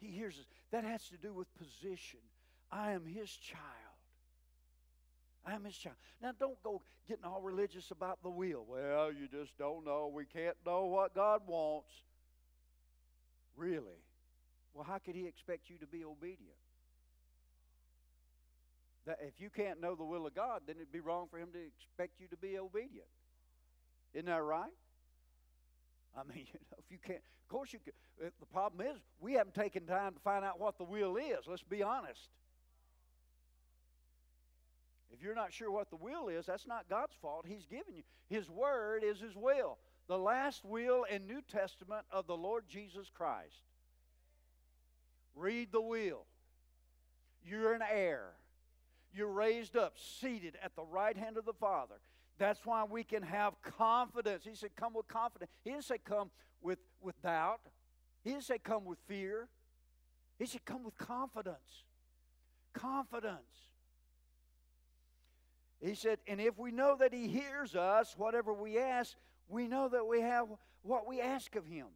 He 0.00 0.08
hears 0.08 0.38
us. 0.38 0.44
That 0.70 0.84
has 0.84 1.02
to 1.08 1.16
do 1.16 1.32
with 1.32 1.46
position. 1.56 2.20
I 2.70 2.92
am 2.92 3.06
his 3.06 3.30
child. 3.30 3.62
I 5.44 5.54
am 5.54 5.64
his 5.64 5.76
child. 5.76 5.96
Now, 6.22 6.32
don't 6.38 6.62
go 6.62 6.82
getting 7.08 7.24
all 7.24 7.40
religious 7.40 7.90
about 7.90 8.22
the 8.22 8.30
will. 8.30 8.64
Well, 8.68 9.10
you 9.12 9.28
just 9.28 9.56
don't 9.58 9.84
know. 9.84 10.10
We 10.12 10.26
can't 10.26 10.56
know 10.64 10.86
what 10.86 11.14
God 11.14 11.42
wants. 11.46 11.90
Really? 13.56 14.02
Well, 14.74 14.84
how 14.84 14.98
could 14.98 15.14
he 15.14 15.26
expect 15.26 15.70
you 15.70 15.78
to 15.78 15.86
be 15.86 16.04
obedient? 16.04 16.58
That 19.06 19.18
if 19.22 19.40
you 19.40 19.48
can't 19.48 19.80
know 19.80 19.94
the 19.94 20.04
will 20.04 20.26
of 20.26 20.34
God, 20.34 20.62
then 20.66 20.76
it'd 20.76 20.92
be 20.92 21.00
wrong 21.00 21.28
for 21.30 21.38
him 21.38 21.48
to 21.52 21.58
expect 21.58 22.20
you 22.20 22.28
to 22.28 22.36
be 22.36 22.58
obedient. 22.58 23.08
Isn't 24.12 24.26
that 24.26 24.42
right? 24.42 24.70
I 26.16 26.22
mean, 26.24 26.46
you 26.52 26.60
know, 26.70 26.76
if 26.78 26.90
you 26.90 26.98
can't, 27.04 27.18
of 27.18 27.48
course 27.48 27.72
you 27.72 27.78
can. 27.78 27.92
Uh, 28.24 28.30
the 28.40 28.46
problem 28.46 28.86
is 28.86 29.00
we 29.20 29.34
haven't 29.34 29.54
taken 29.54 29.86
time 29.86 30.14
to 30.14 30.20
find 30.20 30.44
out 30.44 30.60
what 30.60 30.78
the 30.78 30.84
will 30.84 31.16
is. 31.16 31.46
Let's 31.46 31.62
be 31.62 31.82
honest. 31.82 32.28
If 35.10 35.22
you're 35.22 35.34
not 35.34 35.52
sure 35.52 35.70
what 35.70 35.90
the 35.90 35.96
will 35.96 36.28
is, 36.28 36.46
that's 36.46 36.66
not 36.66 36.88
God's 36.88 37.14
fault. 37.20 37.46
He's 37.48 37.66
given 37.66 37.94
you. 37.94 38.02
His 38.28 38.50
word 38.50 39.02
is 39.02 39.20
His 39.20 39.34
will. 39.34 39.78
The 40.06 40.18
last 40.18 40.64
will 40.64 41.04
in 41.04 41.26
New 41.26 41.42
Testament 41.42 42.04
of 42.10 42.26
the 42.26 42.36
Lord 42.36 42.64
Jesus 42.68 43.10
Christ. 43.12 43.62
Read 45.34 45.72
the 45.72 45.80
will. 45.80 46.26
You're 47.42 47.74
an 47.74 47.82
heir. 47.90 48.32
You're 49.12 49.32
raised 49.32 49.76
up, 49.76 49.94
seated 49.98 50.56
at 50.62 50.76
the 50.76 50.84
right 50.84 51.16
hand 51.16 51.36
of 51.36 51.44
the 51.44 51.52
Father. 51.52 51.96
That's 52.38 52.64
why 52.64 52.84
we 52.84 53.02
can 53.02 53.22
have 53.22 53.54
confidence. 53.62 54.44
He 54.44 54.54
said, 54.54 54.70
Come 54.76 54.94
with 54.94 55.08
confidence. 55.08 55.50
He 55.64 55.70
didn't 55.70 55.84
say, 55.84 55.98
Come 56.04 56.30
with, 56.62 56.78
with 57.00 57.20
doubt. 57.22 57.60
He 58.22 58.30
didn't 58.30 58.44
say, 58.44 58.58
Come 58.58 58.84
with 58.84 58.98
fear. 59.08 59.48
He 60.38 60.46
said, 60.46 60.64
Come 60.64 60.84
with 60.84 60.96
confidence. 60.96 61.84
Confidence. 62.72 63.40
He 65.80 65.94
said, 65.94 66.18
And 66.26 66.40
if 66.40 66.58
we 66.58 66.70
know 66.70 66.96
that 67.00 67.12
He 67.12 67.26
hears 67.26 67.74
us, 67.74 68.14
whatever 68.16 68.52
we 68.52 68.78
ask, 68.78 69.16
we 69.48 69.66
know 69.66 69.88
that 69.88 70.06
we 70.06 70.20
have 70.20 70.46
what 70.82 71.08
we 71.08 71.20
ask 71.20 71.56
of 71.56 71.66
Him. 71.66 71.86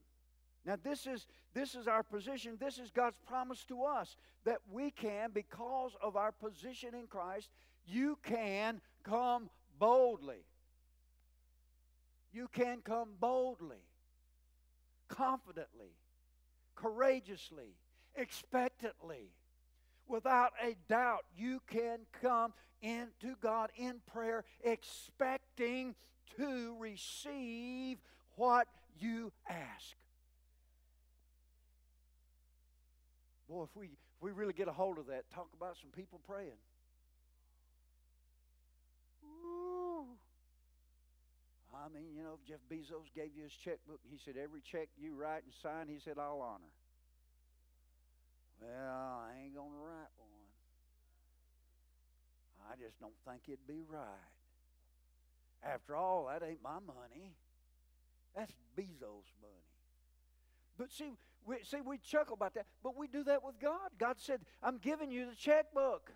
Now, 0.64 0.76
this 0.82 1.06
is, 1.06 1.26
this 1.54 1.74
is 1.74 1.88
our 1.88 2.02
position. 2.02 2.56
This 2.60 2.78
is 2.78 2.90
God's 2.90 3.16
promise 3.26 3.64
to 3.64 3.82
us 3.82 4.16
that 4.44 4.58
we 4.70 4.90
can, 4.90 5.30
because 5.32 5.92
of 6.00 6.16
our 6.16 6.32
position 6.32 6.94
in 6.94 7.06
Christ, 7.06 7.50
you 7.84 8.18
can 8.22 8.80
come 9.02 9.50
boldly. 9.82 10.44
You 12.32 12.46
can 12.46 12.82
come 12.84 13.14
boldly, 13.18 13.82
confidently, 15.08 15.96
courageously, 16.76 17.74
expectantly. 18.14 19.32
Without 20.06 20.52
a 20.62 20.76
doubt, 20.88 21.24
you 21.36 21.60
can 21.66 21.98
come 22.22 22.54
into 22.80 23.34
God 23.42 23.70
in 23.76 23.96
prayer 24.06 24.44
expecting 24.62 25.96
to 26.36 26.76
receive 26.78 27.98
what 28.36 28.68
you 29.00 29.32
ask. 29.48 29.96
Boy, 33.48 33.64
if 33.64 33.74
we, 33.74 33.86
if 33.86 34.22
we 34.22 34.30
really 34.30 34.52
get 34.52 34.68
a 34.68 34.72
hold 34.72 34.98
of 34.98 35.08
that, 35.08 35.28
talk 35.34 35.48
about 35.56 35.76
some 35.76 35.90
people 35.90 36.20
praying. 36.24 36.52
Ooh. 39.44 40.06
I 41.74 41.88
mean, 41.88 42.14
you 42.14 42.22
know, 42.22 42.38
if 42.40 42.46
Jeff 42.46 42.60
Bezos 42.70 43.12
gave 43.14 43.34
you 43.36 43.44
his 43.44 43.52
checkbook, 43.52 44.00
he 44.08 44.18
said, 44.24 44.34
every 44.36 44.60
check 44.60 44.88
you 44.96 45.14
write 45.14 45.42
and 45.44 45.52
sign, 45.62 45.88
he 45.88 45.98
said, 45.98 46.18
I'll 46.18 46.40
honor. 46.40 46.70
Well, 48.60 48.70
I 49.26 49.42
ain't 49.42 49.54
going 49.54 49.70
to 49.70 49.78
write 49.78 50.12
one. 50.18 50.28
I 52.70 52.76
just 52.76 53.00
don't 53.00 53.16
think 53.26 53.42
it'd 53.48 53.66
be 53.66 53.82
right. 53.88 54.30
After 55.64 55.96
all, 55.96 56.26
that 56.26 56.46
ain't 56.46 56.62
my 56.62 56.78
money. 56.78 57.34
That's 58.36 58.52
Bezos' 58.76 59.32
money. 59.40 59.72
But 60.78 60.92
see, 60.92 61.12
we, 61.44 61.56
see, 61.64 61.80
we 61.84 61.98
chuckle 61.98 62.34
about 62.34 62.54
that, 62.54 62.66
but 62.82 62.96
we 62.96 63.06
do 63.08 63.24
that 63.24 63.44
with 63.44 63.58
God. 63.60 63.90
God 63.98 64.16
said, 64.18 64.40
I'm 64.62 64.78
giving 64.78 65.10
you 65.10 65.26
the 65.26 65.34
checkbook. 65.34 66.12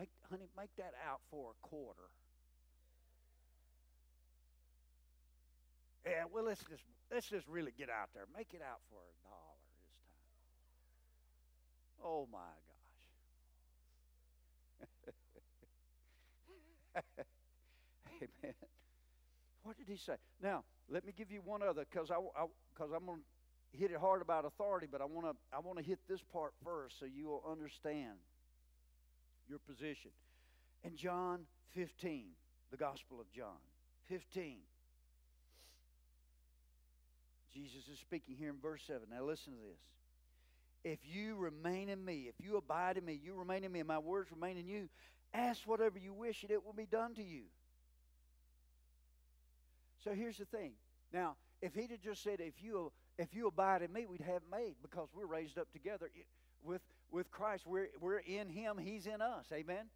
Make, 0.00 0.08
honey, 0.30 0.48
make 0.56 0.74
that 0.78 0.94
out 1.06 1.20
for 1.30 1.50
a 1.52 1.66
quarter. 1.68 2.08
Yeah, 6.04 6.24
well, 6.32 6.44
let's 6.44 6.64
just 6.64 6.82
let's 7.10 7.28
just 7.28 7.46
really 7.48 7.72
get 7.76 7.88
out 7.90 8.08
there. 8.14 8.24
Make 8.36 8.54
it 8.54 8.62
out 8.62 8.80
for 8.88 8.96
a 8.96 9.12
dollar 9.22 9.60
this 9.68 10.04
time. 10.08 10.16
Oh 12.02 12.26
my 12.32 12.38
gosh. 16.94 17.24
Amen. 18.44 18.54
What 19.62 19.76
did 19.76 19.88
he 19.88 19.96
say? 19.96 20.14
Now, 20.42 20.64
let 20.88 21.04
me 21.04 21.12
give 21.16 21.30
you 21.30 21.40
one 21.44 21.62
other 21.62 21.84
because 21.90 22.10
I, 22.10 22.16
I, 22.16 22.46
cause 22.74 22.90
I'm 22.94 23.06
going 23.06 23.20
to 23.72 23.78
hit 23.78 23.90
it 23.90 23.98
hard 23.98 24.22
about 24.22 24.44
authority, 24.44 24.86
but 24.90 25.00
I 25.00 25.04
want 25.04 25.26
to 25.26 25.36
I 25.56 25.60
want 25.60 25.78
to 25.78 25.84
hit 25.84 25.98
this 26.08 26.22
part 26.32 26.52
first 26.64 26.98
so 26.98 27.06
you 27.06 27.26
will 27.26 27.42
understand 27.50 28.18
your 29.50 29.58
position. 29.58 30.12
In 30.84 30.96
John 30.96 31.40
15, 31.74 32.28
the 32.70 32.76
Gospel 32.76 33.20
of 33.20 33.30
John 33.32 33.58
15, 34.08 34.58
Jesus 37.52 37.88
is 37.92 37.98
speaking 37.98 38.36
here 38.38 38.50
in 38.50 38.60
verse 38.62 38.82
7. 38.86 39.02
Now 39.10 39.24
listen 39.24 39.52
to 39.54 39.58
this. 39.58 40.92
If 40.92 41.00
you 41.04 41.36
remain 41.36 41.88
in 41.88 42.02
me, 42.02 42.28
if 42.28 42.42
you 42.42 42.56
abide 42.56 42.96
in 42.96 43.04
me, 43.04 43.20
you 43.22 43.34
remain 43.34 43.64
in 43.64 43.72
me, 43.72 43.80
and 43.80 43.88
my 43.88 43.98
words 43.98 44.30
remain 44.30 44.56
in 44.56 44.66
you, 44.66 44.88
ask 45.34 45.66
whatever 45.66 45.98
you 45.98 46.14
wish, 46.14 46.42
and 46.42 46.50
it 46.50 46.64
will 46.64 46.72
be 46.72 46.86
done 46.86 47.14
to 47.14 47.22
you. 47.22 47.42
So 50.04 50.12
here's 50.14 50.38
the 50.38 50.46
thing. 50.46 50.72
Now, 51.12 51.36
if 51.60 51.74
he'd 51.74 51.90
have 51.90 52.00
just 52.00 52.22
said, 52.22 52.40
if 52.40 52.62
you, 52.62 52.92
if 53.18 53.34
you 53.34 53.48
abide 53.48 53.82
in 53.82 53.92
me, 53.92 54.06
we'd 54.06 54.22
have 54.22 54.42
made 54.50 54.76
because 54.80 55.08
we're 55.14 55.26
raised 55.26 55.58
up 55.58 55.70
together 55.72 56.08
with, 56.62 56.80
with 57.10 57.30
Christ. 57.30 57.66
We're, 57.66 57.88
we're 58.00 58.18
in 58.18 58.48
him, 58.48 58.78
he's 58.78 59.06
in 59.06 59.20
us. 59.20 59.46
Amen? 59.52 59.86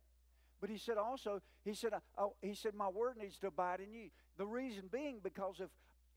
But 0.61 0.71
he 0.71 0.79
said 0.79 0.97
also, 0.97 1.41
he 1.65 1.75
said, 1.75 1.93
oh, 2.17 2.35
he 2.41 2.55
said, 2.55 2.75
my 2.75 2.89
word 2.89 3.17
needs 3.19 3.39
to 3.39 3.49
abide 3.49 3.81
in 3.81 3.93
you. 3.93 4.11
The 4.39 4.47
reason 4.47 4.85
being 4.91 5.21
because 5.23 5.61
if 5.61 5.69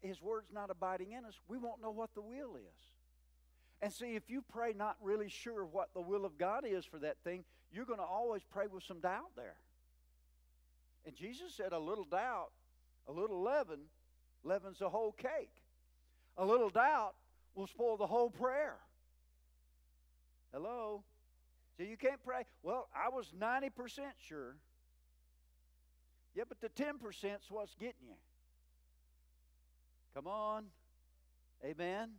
his 0.01 0.21
word's 0.21 0.53
not 0.53 0.69
abiding 0.69 1.11
in 1.11 1.25
us, 1.25 1.33
we 1.47 1.57
won't 1.57 1.81
know 1.81 1.91
what 1.91 2.13
the 2.15 2.21
will 2.21 2.55
is. 2.55 2.79
And 3.81 3.91
see, 3.91 4.15
if 4.15 4.23
you 4.29 4.41
pray 4.41 4.73
not 4.75 4.95
really 5.01 5.29
sure 5.29 5.65
what 5.65 5.89
the 5.93 6.01
will 6.01 6.25
of 6.25 6.37
God 6.37 6.65
is 6.65 6.85
for 6.85 6.99
that 6.99 7.17
thing, 7.23 7.43
you're 7.71 7.85
going 7.85 7.99
to 7.99 8.05
always 8.05 8.41
pray 8.49 8.65
with 8.71 8.83
some 8.83 8.99
doubt 8.99 9.31
there. 9.35 9.57
And 11.05 11.15
Jesus 11.15 11.53
said, 11.55 11.73
a 11.73 11.79
little 11.79 12.05
doubt 12.05 12.51
a 13.07 13.11
little 13.11 13.41
leaven 13.41 13.79
leavens 14.43 14.79
the 14.79 14.89
whole 14.89 15.13
cake. 15.13 15.63
A 16.37 16.45
little 16.45 16.69
doubt 16.69 17.15
will 17.55 17.67
spoil 17.67 17.97
the 17.97 18.07
whole 18.07 18.29
prayer. 18.29 18.77
Hello? 20.53 21.03
So 21.77 21.83
you 21.83 21.97
can't 21.97 22.21
pray. 22.23 22.43
Well, 22.63 22.87
I 22.95 23.09
was 23.09 23.33
90% 23.39 23.69
sure. 24.27 24.55
Yeah, 26.35 26.43
but 26.47 26.61
the 26.61 26.69
10% 26.69 26.93
is 27.23 27.41
what's 27.49 27.75
getting 27.75 28.07
you. 28.07 28.15
Come 30.15 30.27
on. 30.27 30.65
Amen. 31.63 32.09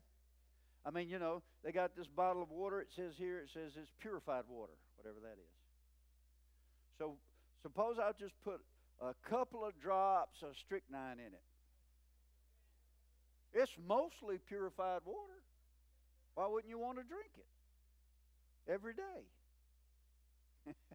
I 0.85 0.91
mean, 0.91 1.09
you 1.09 1.19
know, 1.19 1.43
they 1.65 1.73
got 1.73 1.97
this 1.97 2.07
bottle 2.07 2.43
of 2.43 2.51
water. 2.51 2.81
It 2.81 2.89
says 2.95 3.15
here, 3.17 3.39
it 3.41 3.51
says 3.53 3.73
it's 3.77 3.91
purified 4.01 4.45
water, 4.49 4.73
whatever 4.97 5.19
that 5.23 5.35
is. 5.35 5.53
So 6.99 7.17
suppose 7.63 7.97
I 7.99 8.13
just 8.19 8.35
put 8.45 8.61
a 9.01 9.15
couple 9.29 9.65
of 9.65 9.79
drops 9.81 10.43
of 10.43 10.57
strychnine 10.57 11.19
in 11.19 11.33
it. 11.33 11.43
It's 13.53 13.73
mostly 13.87 14.39
purified 14.47 15.01
water. 15.05 15.43
Why 16.35 16.47
wouldn't 16.47 16.71
you 16.71 16.79
want 16.79 16.99
to 16.99 17.05
drink 17.05 17.31
it 17.37 17.47
every 18.69 18.95
day? 18.95 19.27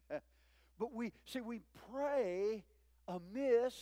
but 0.78 0.92
we 0.92 1.12
see 1.26 1.40
we 1.40 1.60
pray 1.90 2.64
amiss, 3.08 3.74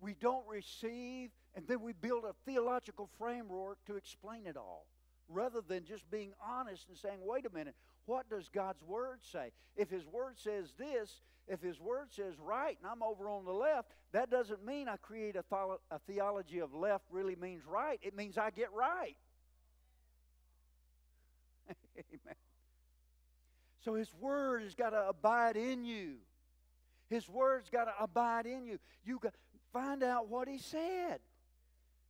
we 0.00 0.14
don't 0.14 0.46
receive, 0.48 1.30
and 1.54 1.66
then 1.66 1.80
we 1.80 1.92
build 1.92 2.24
a 2.24 2.34
theological 2.46 3.08
framework 3.18 3.78
to 3.86 3.96
explain 3.96 4.46
it 4.46 4.56
all 4.56 4.86
rather 5.28 5.60
than 5.60 5.84
just 5.84 6.10
being 6.10 6.32
honest 6.42 6.88
and 6.88 6.96
saying, 6.96 7.18
wait 7.20 7.44
a 7.44 7.54
minute, 7.54 7.74
what 8.06 8.30
does 8.30 8.48
God's 8.48 8.82
Word 8.82 9.18
say? 9.20 9.52
If 9.76 9.90
His 9.90 10.06
Word 10.06 10.38
says 10.38 10.72
this, 10.78 11.20
if 11.46 11.60
His 11.60 11.78
Word 11.78 12.08
says 12.10 12.34
right, 12.38 12.78
and 12.82 12.90
I'm 12.90 13.02
over 13.02 13.28
on 13.28 13.44
the 13.44 13.52
left, 13.52 13.90
that 14.12 14.30
doesn't 14.30 14.64
mean 14.64 14.88
I 14.88 14.96
create 14.96 15.36
a, 15.36 15.44
a 15.90 15.98
theology 16.06 16.60
of 16.60 16.72
left 16.72 17.04
really 17.10 17.36
means 17.36 17.62
right. 17.66 18.00
It 18.02 18.16
means 18.16 18.38
I 18.38 18.50
get 18.50 18.72
right. 18.72 19.16
Amen. 21.96 22.34
So 23.88 23.94
His 23.94 24.12
Word 24.20 24.64
has 24.64 24.74
got 24.74 24.90
to 24.90 25.08
abide 25.08 25.56
in 25.56 25.82
you. 25.82 26.16
His 27.08 27.26
Word's 27.26 27.70
got 27.70 27.84
to 27.86 27.94
abide 27.98 28.44
in 28.44 28.66
you. 28.66 28.78
You 29.02 29.18
got, 29.18 29.32
find 29.72 30.02
out 30.02 30.28
what 30.28 30.46
He 30.46 30.58
said. 30.58 31.20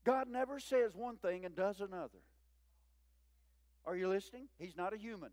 God 0.02 0.28
never 0.28 0.58
says 0.58 0.96
one 0.96 1.18
thing 1.18 1.44
and 1.44 1.54
does 1.54 1.80
another. 1.80 2.18
Are 3.86 3.94
you 3.94 4.08
listening? 4.08 4.48
He's 4.58 4.76
not 4.76 4.92
a 4.92 4.96
human. 4.96 5.30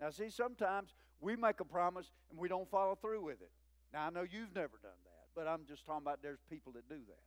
Now, 0.00 0.10
see, 0.10 0.30
sometimes 0.30 0.94
we 1.20 1.36
make 1.36 1.60
a 1.60 1.64
promise 1.64 2.10
and 2.30 2.40
we 2.40 2.48
don't 2.48 2.68
follow 2.68 2.96
through 2.96 3.22
with 3.22 3.40
it. 3.40 3.52
Now, 3.92 4.08
I 4.08 4.10
know 4.10 4.22
you've 4.22 4.56
never 4.56 4.80
done 4.82 4.90
that, 5.04 5.26
but 5.36 5.46
I'm 5.46 5.60
just 5.64 5.86
talking 5.86 6.02
about 6.02 6.24
there's 6.24 6.40
people 6.50 6.72
that 6.72 6.88
do 6.88 6.98
that. 7.06 7.22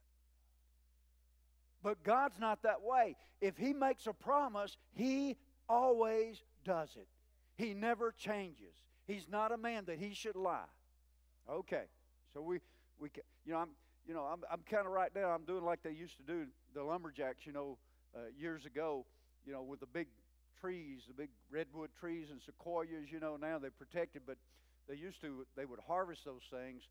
But 1.81 2.03
God's 2.03 2.37
not 2.37 2.63
that 2.63 2.81
way. 2.81 3.15
If 3.39 3.55
He 3.55 3.71
makes 3.71 4.07
a 4.07 4.13
promise, 4.13 4.75
He 4.91 5.37
always 5.69 6.43
does 6.65 6.89
it. 6.97 7.07
He 7.61 7.73
never 7.73 8.11
changes. 8.11 8.73
He's 9.05 9.27
not 9.29 9.51
a 9.51 9.57
man 9.57 9.85
that 9.85 9.99
He 9.99 10.13
should 10.13 10.35
lie. 10.35 10.71
Okay, 11.49 11.83
so 12.33 12.41
we 12.41 12.59
we 12.99 13.09
you 13.45 13.53
know 13.53 13.59
I'm 13.59 13.69
you 14.07 14.13
know 14.13 14.23
I'm 14.23 14.41
I'm 14.51 14.61
kind 14.69 14.85
of 14.85 14.93
right 14.93 15.11
now 15.13 15.29
I'm 15.29 15.43
doing 15.43 15.63
like 15.63 15.83
they 15.83 15.91
used 15.91 16.17
to 16.17 16.23
do 16.23 16.45
the 16.73 16.83
lumberjacks 16.83 17.45
you 17.45 17.51
know 17.51 17.77
uh, 18.15 18.19
years 18.37 18.65
ago 18.65 19.05
you 19.45 19.51
know 19.51 19.63
with 19.63 19.79
the 19.79 19.85
big 19.87 20.07
trees, 20.61 21.01
the 21.07 21.13
big 21.13 21.29
redwood 21.49 21.89
trees 21.99 22.27
and 22.29 22.39
sequoias, 22.41 23.11
you 23.11 23.19
know, 23.19 23.35
now 23.35 23.57
they're 23.57 23.71
protected, 23.71 24.21
but 24.25 24.37
they 24.87 24.95
used 24.95 25.19
to, 25.21 25.45
they 25.57 25.65
would 25.65 25.79
harvest 25.87 26.23
those 26.23 26.43
things. 26.51 26.83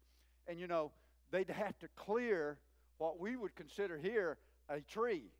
And, 0.49 0.59
you 0.59 0.67
know, 0.67 0.91
they'd 1.31 1.49
have 1.49 1.79
to 1.79 1.89
clear 1.97 2.59
what 2.99 3.21
we 3.21 3.37
would 3.37 3.55
consider 3.55 3.97
here 3.97 4.39
a 4.69 4.81
tree. 4.81 5.31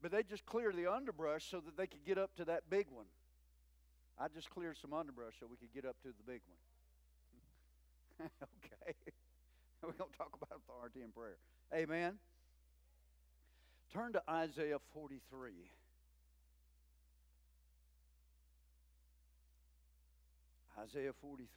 But 0.00 0.10
they 0.10 0.22
just 0.22 0.46
clear 0.46 0.72
the 0.72 0.90
underbrush 0.90 1.48
so 1.50 1.60
that 1.60 1.76
they 1.76 1.86
could 1.86 2.04
get 2.04 2.18
up 2.18 2.34
to 2.36 2.44
that 2.46 2.68
big 2.70 2.86
one. 2.90 3.06
I 4.18 4.28
just 4.28 4.50
cleared 4.50 4.76
some 4.80 4.92
underbrush 4.92 5.34
so 5.40 5.46
we 5.50 5.56
could 5.56 5.72
get 5.74 5.84
up 5.84 5.96
to 6.02 6.08
the 6.08 6.24
big 6.26 6.40
one. 6.46 8.28
okay. 8.64 8.94
We're 9.82 9.92
going 9.92 10.10
to 10.10 10.16
talk 10.16 10.30
about 10.40 10.56
authority 10.56 11.00
and 11.02 11.14
prayer. 11.14 11.38
Amen. 11.74 12.18
Turn 13.92 14.12
to 14.12 14.22
Isaiah 14.28 14.78
43. 14.94 15.52
Isaiah 20.78 21.12
43. 21.20 21.48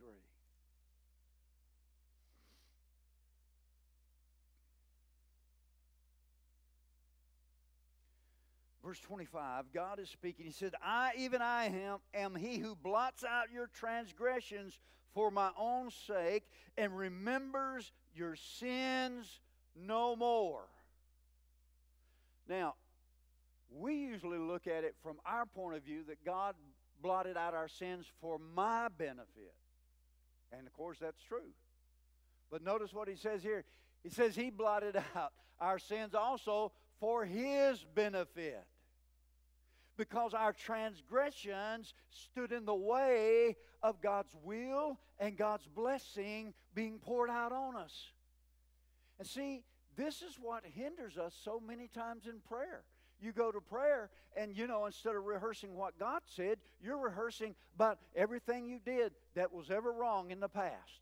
Verse 8.86 9.00
25, 9.00 9.66
God 9.74 10.00
is 10.00 10.10
speaking. 10.10 10.46
He 10.46 10.52
said, 10.52 10.74
I, 10.84 11.14
even 11.18 11.42
I 11.42 11.66
am, 11.66 11.98
am 12.14 12.36
he 12.36 12.60
who 12.60 12.76
blots 12.76 13.24
out 13.24 13.46
your 13.52 13.68
transgressions 13.74 14.78
for 15.16 15.32
my 15.32 15.50
own 15.58 15.90
sake 16.06 16.44
and 16.78 16.96
remembers 16.96 17.92
your 18.14 18.36
sins 18.36 19.40
no 19.76 20.16
more. 20.16 20.66
Now, 22.48 22.76
we 23.76 23.96
usually 23.96 24.38
look 24.38 24.68
at 24.68 24.84
it 24.84 24.94
from 25.02 25.16
our 25.26 25.48
point 25.48 25.78
of 25.78 25.84
view 25.84 26.04
that 26.08 26.24
God 26.24 26.54
blotted 27.02 27.38
out 27.38 27.56
our 27.56 27.68
sins 27.68 28.06
for 28.22 28.38
my 28.38 28.88
benefit. 28.96 29.56
And 30.52 30.68
of 30.68 30.74
course, 30.74 31.00
that's 31.02 31.24
true. 31.24 31.54
But 32.52 32.62
notice 32.62 32.94
what 32.94 33.08
he 33.08 33.16
says 33.16 33.42
here. 33.42 33.64
He 34.04 34.12
says 34.12 34.36
he 34.36 34.52
blotted 34.52 34.96
out 35.16 35.34
our 35.60 35.80
sins 35.80 36.14
also 36.14 36.72
for 37.00 37.26
his 37.26 37.84
benefit. 37.96 38.64
Because 39.98 40.34
our 40.34 40.52
transgressions 40.52 41.94
stood 42.10 42.52
in 42.52 42.66
the 42.66 42.76
way 42.76 43.56
of 43.82 44.02
God's 44.02 44.36
will 44.44 45.00
and 45.20 45.38
God's 45.38 45.68
blessing 45.68 46.54
being 46.74 47.00
poured 47.00 47.30
out 47.30 47.52
on 47.52 47.76
us. 47.76 48.12
And 49.20 49.28
see, 49.28 49.64
this 49.96 50.22
is 50.22 50.38
what 50.42 50.64
hinders 50.66 51.18
us 51.18 51.34
so 51.44 51.62
many 51.66 51.88
times 51.88 52.26
in 52.26 52.40
prayer. 52.40 52.84
You 53.22 53.32
go 53.32 53.52
to 53.52 53.62
prayer, 53.62 54.10
and 54.36 54.56
you 54.56 54.68
know, 54.68 54.86
instead 54.86 55.16
of 55.16 55.24
rehearsing 55.24 55.76
what 55.76 55.98
God 55.98 56.22
said, 56.26 56.58
you're 56.84 56.98
rehearsing 56.98 57.56
about 57.76 58.00
everything 58.16 58.68
you 58.68 58.80
did 58.84 59.14
that 59.36 59.54
was 59.54 59.72
ever 59.72 59.92
wrong 59.92 60.32
in 60.32 60.42
the 60.42 60.50
past. 60.50 61.00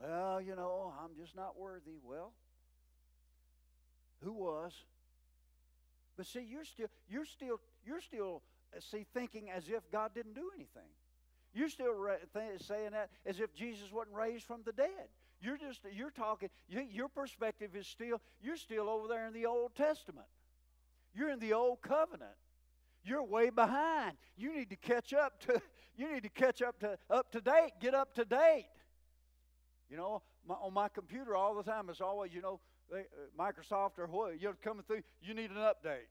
Well, 0.00 0.40
you 0.40 0.56
know, 0.56 0.92
I'm 1.02 1.16
just 1.16 1.36
not 1.36 1.58
worthy. 1.58 1.98
Well, 2.02 2.32
who 4.22 4.32
was? 4.32 4.72
But 6.16 6.26
see, 6.26 6.46
you're 6.48 6.64
still, 6.64 6.88
you're 7.08 7.24
still, 7.24 7.60
you're 7.84 8.00
still, 8.00 8.42
uh, 8.74 8.80
see, 8.80 9.04
thinking 9.12 9.50
as 9.50 9.68
if 9.68 9.90
God 9.90 10.12
didn't 10.14 10.34
do 10.34 10.50
anything. 10.54 10.90
You're 11.52 11.68
still 11.70 11.94
saying 12.58 12.90
that 12.92 13.10
as 13.24 13.40
if 13.40 13.54
Jesus 13.54 13.90
wasn't 13.90 14.14
raised 14.16 14.44
from 14.44 14.60
the 14.64 14.72
dead. 14.72 15.08
You're 15.40 15.56
just 15.56 15.80
you're 15.92 16.10
talking. 16.10 16.50
You, 16.68 16.82
your 16.90 17.08
perspective 17.08 17.74
is 17.74 17.86
still 17.86 18.20
you're 18.42 18.56
still 18.56 18.88
over 18.88 19.08
there 19.08 19.26
in 19.26 19.32
the 19.32 19.46
Old 19.46 19.74
Testament. 19.74 20.26
You're 21.14 21.30
in 21.30 21.38
the 21.38 21.54
Old 21.54 21.80
Covenant. 21.82 22.36
You're 23.04 23.22
way 23.22 23.50
behind. 23.50 24.16
You 24.36 24.54
need 24.54 24.70
to 24.70 24.76
catch 24.76 25.12
up 25.12 25.40
to. 25.46 25.60
You 25.98 26.12
need 26.12 26.24
to 26.24 26.28
catch 26.28 26.60
up 26.60 26.78
to 26.80 26.98
up 27.08 27.32
to 27.32 27.40
date. 27.40 27.70
Get 27.80 27.94
up 27.94 28.14
to 28.16 28.26
date. 28.26 28.68
You 29.88 29.96
know, 29.96 30.20
my, 30.46 30.54
on 30.56 30.74
my 30.74 30.88
computer 30.88 31.34
all 31.34 31.54
the 31.54 31.62
time 31.62 31.88
it's 31.88 32.02
always 32.02 32.34
you 32.34 32.42
know 32.42 32.60
uh, 32.92 32.98
Microsoft 33.38 33.98
or 33.98 34.06
what 34.06 34.40
you're 34.40 34.54
coming 34.54 34.82
through. 34.86 35.02
You 35.22 35.34
need 35.34 35.50
an 35.50 35.56
update. 35.56 36.08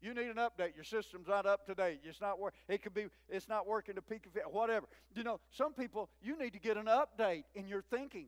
You 0.00 0.12
need 0.12 0.26
an 0.26 0.36
update. 0.36 0.74
Your 0.74 0.84
system's 0.84 1.28
not 1.28 1.46
up 1.46 1.66
to 1.66 1.74
date. 1.74 2.00
It's 2.04 2.20
not 2.20 2.38
work. 2.38 2.54
It 2.68 2.82
could 2.82 2.92
be. 2.92 3.06
It's 3.28 3.48
not 3.48 3.66
working 3.66 3.94
to 3.94 4.02
peak 4.02 4.26
of 4.26 4.52
whatever. 4.52 4.86
You 5.14 5.24
know, 5.24 5.40
some 5.50 5.72
people 5.72 6.10
you 6.20 6.38
need 6.38 6.52
to 6.52 6.58
get 6.58 6.76
an 6.76 6.86
update 6.86 7.44
in 7.54 7.66
your 7.66 7.80
thinking, 7.80 8.26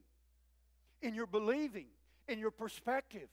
in 1.03 1.15
your 1.15 1.27
believing, 1.27 1.89
in 2.29 2.39
your 2.39 2.51
perspective. 2.51 3.29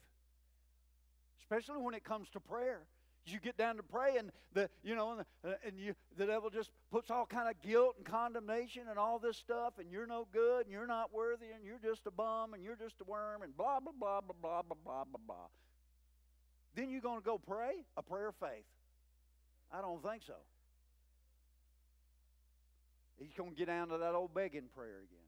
Especially 1.39 1.81
when 1.81 1.93
it 1.93 2.03
comes 2.03 2.27
to 2.31 2.41
prayer. 2.41 2.81
You 3.25 3.39
get 3.39 3.57
down 3.57 3.77
to 3.77 3.83
pray, 3.83 4.17
and 4.17 4.31
the 4.53 4.69
you 4.83 4.95
know, 4.95 5.11
and, 5.11 5.25
the, 5.43 5.49
uh, 5.49 5.55
and 5.65 5.79
you 5.79 5.95
the 6.17 6.25
devil 6.25 6.49
just 6.49 6.71
puts 6.91 7.09
all 7.09 7.25
kind 7.25 7.49
of 7.49 7.61
guilt 7.61 7.95
and 7.97 8.05
condemnation 8.05 8.83
and 8.89 8.99
all 8.99 9.17
this 9.17 9.37
stuff, 9.37 9.75
and 9.79 9.89
you're 9.89 10.05
no 10.05 10.27
good, 10.33 10.65
and 10.65 10.71
you're 10.71 10.87
not 10.87 11.13
worthy, 11.13 11.47
and 11.55 11.63
you're 11.63 11.79
just 11.79 12.05
a 12.05 12.11
bum, 12.11 12.53
and 12.53 12.61
you're 12.61 12.75
just 12.75 12.95
a 12.99 13.05
worm, 13.05 13.41
and 13.41 13.55
blah 13.55 13.79
blah 13.79 13.93
blah 13.97 14.19
blah 14.19 14.33
blah 14.41 14.61
blah 14.61 14.75
blah 14.83 15.03
blah 15.05 15.19
blah. 15.25 15.47
Then 16.75 16.89
you're 16.89 17.01
going 17.01 17.19
to 17.19 17.25
go 17.25 17.37
pray 17.37 17.85
a 17.95 18.01
prayer 18.01 18.29
of 18.29 18.35
faith. 18.35 18.65
I 19.71 19.81
don't 19.81 20.03
think 20.03 20.23
so. 20.25 20.33
He's 23.19 23.33
going 23.33 23.51
to 23.51 23.55
get 23.55 23.67
down 23.67 23.89
to 23.89 23.99
that 23.99 24.15
old 24.15 24.33
begging 24.33 24.69
prayer 24.75 25.01
again. 25.05 25.19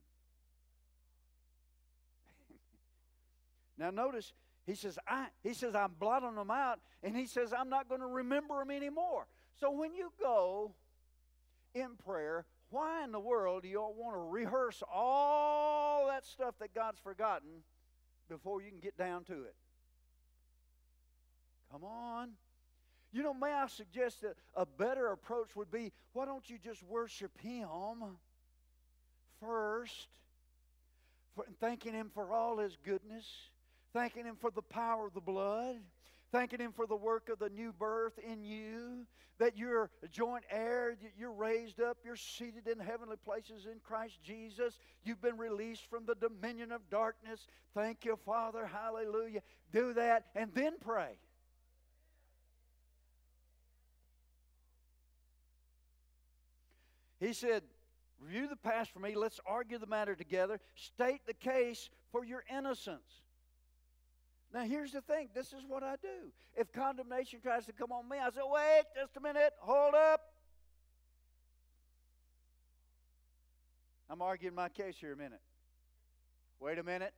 now 3.78 3.90
notice 3.90 4.32
he 4.66 4.74
says 4.74 4.98
I 5.06 5.26
he 5.42 5.54
says 5.54 5.74
I'm 5.74 5.92
blotting 5.98 6.34
them 6.34 6.50
out 6.50 6.80
and 7.02 7.16
he 7.16 7.26
says 7.26 7.52
I'm 7.56 7.68
not 7.68 7.88
going 7.88 8.00
to 8.00 8.06
remember 8.06 8.58
them 8.58 8.70
anymore. 8.70 9.26
So 9.54 9.70
when 9.70 9.94
you 9.94 10.12
go 10.20 10.74
in 11.74 11.90
prayer, 12.04 12.44
why 12.70 13.04
in 13.04 13.12
the 13.12 13.20
world 13.20 13.62
do 13.62 13.68
you 13.68 13.80
all 13.80 13.94
want 13.96 14.16
to 14.16 14.20
rehearse 14.20 14.82
all 14.92 16.08
that 16.08 16.26
stuff 16.26 16.56
that 16.60 16.74
God's 16.74 16.98
forgotten 16.98 17.62
before 18.28 18.60
you 18.60 18.70
can 18.70 18.80
get 18.80 18.98
down 18.98 19.24
to 19.24 19.34
it? 19.34 19.54
Come 21.70 21.84
on. 21.84 22.30
You 23.12 23.22
know, 23.22 23.32
may 23.32 23.52
I 23.52 23.66
suggest 23.68 24.22
that 24.22 24.34
a 24.54 24.66
better 24.66 25.06
approach 25.12 25.54
would 25.54 25.70
be 25.70 25.92
why 26.12 26.26
don't 26.26 26.48
you 26.50 26.58
just 26.62 26.82
worship 26.82 27.30
Him 27.40 28.18
first, 29.40 30.08
for, 31.34 31.44
thanking 31.60 31.94
Him 31.94 32.10
for 32.12 32.32
all 32.32 32.58
His 32.58 32.76
goodness, 32.84 33.24
thanking 33.96 34.26
Him 34.26 34.36
for 34.38 34.50
the 34.50 34.60
power 34.60 35.06
of 35.06 35.14
the 35.14 35.20
blood, 35.22 35.76
thanking 36.30 36.60
Him 36.60 36.70
for 36.70 36.86
the 36.86 36.94
work 36.94 37.30
of 37.30 37.38
the 37.38 37.48
new 37.48 37.72
birth 37.72 38.18
in 38.18 38.44
you, 38.44 39.06
that 39.38 39.56
you're 39.56 39.90
a 40.02 40.08
joint 40.08 40.44
heir, 40.50 40.98
you're 41.18 41.32
raised 41.32 41.80
up, 41.80 41.96
you're 42.04 42.14
seated 42.14 42.68
in 42.68 42.78
heavenly 42.78 43.16
places 43.24 43.64
in 43.64 43.80
Christ 43.82 44.18
Jesus, 44.22 44.78
you've 45.02 45.22
been 45.22 45.38
released 45.38 45.88
from 45.88 46.04
the 46.04 46.14
dominion 46.14 46.72
of 46.72 46.82
darkness. 46.90 47.46
Thank 47.74 48.04
you, 48.04 48.18
Father. 48.26 48.66
Hallelujah. 48.66 49.40
Do 49.72 49.94
that 49.94 50.26
and 50.34 50.50
then 50.52 50.74
pray. 50.78 51.16
He 57.18 57.32
said, 57.32 57.62
Review 58.20 58.46
the 58.48 58.56
past 58.56 58.90
for 58.90 58.98
me. 58.98 59.14
Let's 59.14 59.40
argue 59.46 59.78
the 59.78 59.86
matter 59.86 60.14
together. 60.14 60.60
State 60.74 61.20
the 61.26 61.34
case 61.34 61.88
for 62.12 62.24
your 62.24 62.42
innocence. 62.50 63.22
Now, 64.52 64.62
here's 64.62 64.92
the 64.92 65.00
thing 65.00 65.28
this 65.34 65.52
is 65.52 65.64
what 65.66 65.82
I 65.82 65.96
do. 66.00 66.32
If 66.54 66.72
condemnation 66.72 67.40
tries 67.40 67.66
to 67.66 67.72
come 67.72 67.92
on 67.92 68.08
me, 68.08 68.18
I 68.18 68.30
say, 68.30 68.40
wait 68.44 68.82
just 68.96 69.16
a 69.16 69.20
minute, 69.20 69.52
hold 69.58 69.94
up. 69.94 70.20
I'm 74.08 74.22
arguing 74.22 74.54
my 74.54 74.68
case 74.68 74.96
here 75.00 75.12
a 75.12 75.16
minute. 75.16 75.40
Wait 76.60 76.78
a 76.78 76.82
minute. 76.82 77.12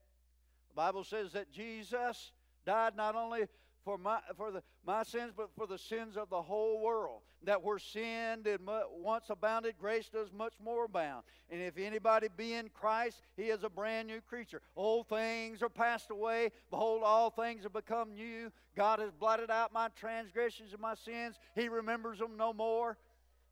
The 0.70 0.74
Bible 0.74 1.04
says 1.04 1.32
that 1.32 1.52
Jesus 1.52 2.32
died 2.64 2.96
not 2.96 3.14
only 3.14 3.46
for 3.88 3.96
my 3.96 4.18
for 4.36 4.50
the 4.50 4.62
my 4.86 5.02
sins, 5.02 5.32
but 5.34 5.48
for 5.56 5.66
the 5.66 5.78
sins 5.78 6.18
of 6.18 6.28
the 6.28 6.42
whole 6.42 6.78
world. 6.82 7.22
That 7.44 7.62
where 7.62 7.78
sin 7.78 8.42
did 8.42 8.60
once 8.92 9.30
abounded, 9.30 9.76
grace 9.80 10.10
does 10.10 10.30
much 10.30 10.52
more 10.62 10.84
abound. 10.84 11.24
And 11.48 11.62
if 11.62 11.78
anybody 11.78 12.28
be 12.36 12.52
in 12.52 12.68
Christ, 12.68 13.22
he 13.34 13.44
is 13.44 13.64
a 13.64 13.70
brand 13.70 14.06
new 14.06 14.20
creature. 14.20 14.60
Old 14.76 15.08
things 15.08 15.62
are 15.62 15.70
passed 15.70 16.10
away. 16.10 16.50
Behold, 16.68 17.02
all 17.02 17.30
things 17.30 17.62
have 17.62 17.72
become 17.72 18.12
new. 18.12 18.52
God 18.76 18.98
has 18.98 19.10
blotted 19.10 19.50
out 19.50 19.72
my 19.72 19.88
transgressions 19.96 20.74
and 20.74 20.82
my 20.82 20.94
sins. 20.94 21.38
He 21.54 21.70
remembers 21.70 22.18
them 22.18 22.36
no 22.36 22.52
more. 22.52 22.98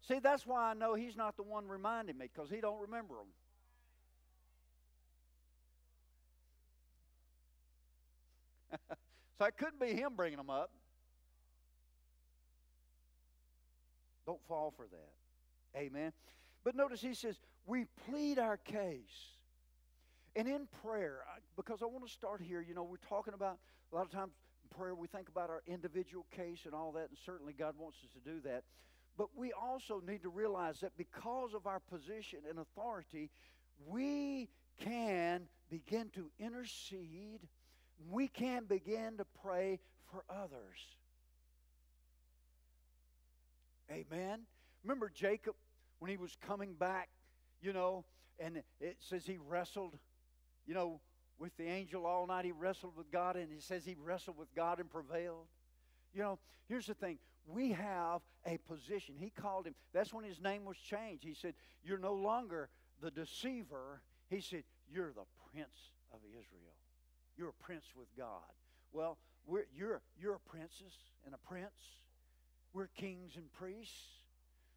See, 0.06 0.18
that's 0.18 0.46
why 0.46 0.70
I 0.70 0.74
know 0.74 0.94
he's 0.94 1.16
not 1.16 1.38
the 1.38 1.44
one 1.44 1.66
reminding 1.66 2.18
me, 2.18 2.28
because 2.34 2.50
he 2.50 2.60
don't 2.60 2.82
remember 2.82 3.14
them. 8.70 8.88
So 9.38 9.44
it 9.44 9.56
couldn't 9.56 9.80
be 9.80 9.92
him 9.92 10.14
bringing 10.16 10.38
them 10.38 10.50
up. 10.50 10.70
Don't 14.26 14.40
fall 14.48 14.72
for 14.76 14.86
that. 14.86 15.78
Amen. 15.78 16.12
But 16.64 16.74
notice 16.74 17.00
he 17.00 17.14
says, 17.14 17.38
we 17.66 17.86
plead 18.08 18.38
our 18.38 18.56
case. 18.56 19.34
And 20.34 20.48
in 20.48 20.66
prayer, 20.82 21.20
because 21.56 21.82
I 21.82 21.86
want 21.86 22.06
to 22.06 22.12
start 22.12 22.42
here, 22.42 22.60
you 22.60 22.74
know, 22.74 22.82
we're 22.82 22.96
talking 23.08 23.34
about 23.34 23.58
a 23.92 23.94
lot 23.94 24.04
of 24.04 24.10
times 24.10 24.32
in 24.64 24.76
prayer 24.76 24.94
we 24.94 25.06
think 25.06 25.28
about 25.28 25.48
our 25.48 25.62
individual 25.66 26.26
case 26.34 26.60
and 26.64 26.74
all 26.74 26.92
that, 26.92 27.08
and 27.08 27.18
certainly 27.24 27.52
God 27.52 27.74
wants 27.78 27.98
us 28.04 28.10
to 28.12 28.30
do 28.30 28.40
that. 28.40 28.64
But 29.16 29.28
we 29.34 29.52
also 29.52 30.02
need 30.06 30.22
to 30.22 30.28
realize 30.28 30.80
that 30.80 30.92
because 30.98 31.54
of 31.54 31.66
our 31.66 31.80
position 31.80 32.40
and 32.48 32.58
authority, 32.58 33.30
we 33.86 34.48
can 34.78 35.48
begin 35.70 36.10
to 36.14 36.30
intercede 36.38 37.48
we 38.10 38.28
can 38.28 38.64
begin 38.64 39.16
to 39.18 39.26
pray 39.42 39.80
for 40.10 40.24
others. 40.30 40.78
Amen. 43.90 44.40
Remember 44.82 45.10
Jacob 45.14 45.54
when 45.98 46.10
he 46.10 46.16
was 46.16 46.36
coming 46.46 46.74
back, 46.74 47.08
you 47.60 47.72
know, 47.72 48.04
and 48.38 48.62
it 48.80 48.96
says 49.00 49.24
he 49.24 49.38
wrestled, 49.48 49.96
you 50.66 50.74
know, 50.74 51.00
with 51.38 51.56
the 51.56 51.66
angel 51.66 52.06
all 52.06 52.26
night. 52.26 52.44
He 52.44 52.52
wrestled 52.52 52.96
with 52.96 53.10
God, 53.10 53.36
and 53.36 53.50
he 53.52 53.60
says 53.60 53.84
he 53.84 53.96
wrestled 54.02 54.36
with 54.36 54.54
God 54.54 54.80
and 54.80 54.90
prevailed. 54.90 55.46
You 56.14 56.22
know, 56.22 56.38
here's 56.68 56.86
the 56.86 56.94
thing 56.94 57.18
we 57.46 57.72
have 57.72 58.22
a 58.44 58.58
position. 58.58 59.14
He 59.18 59.30
called 59.30 59.66
him, 59.66 59.74
that's 59.92 60.12
when 60.12 60.24
his 60.24 60.40
name 60.40 60.64
was 60.64 60.76
changed. 60.76 61.24
He 61.24 61.34
said, 61.34 61.54
You're 61.84 61.98
no 61.98 62.14
longer 62.14 62.68
the 63.00 63.10
deceiver. 63.10 64.02
He 64.28 64.40
said, 64.40 64.64
You're 64.92 65.12
the 65.12 65.26
prince 65.52 65.90
of 66.12 66.20
Israel. 66.28 66.74
You're 67.36 67.50
a 67.50 67.64
prince 67.64 67.84
with 67.96 68.08
God. 68.16 68.42
Well, 68.92 69.18
you're, 69.74 70.00
you're 70.18 70.34
a 70.34 70.50
princess 70.50 70.94
and 71.24 71.34
a 71.34 71.48
prince. 71.48 72.02
We're 72.72 72.88
kings 72.88 73.32
and 73.36 73.52
priests. 73.52 74.22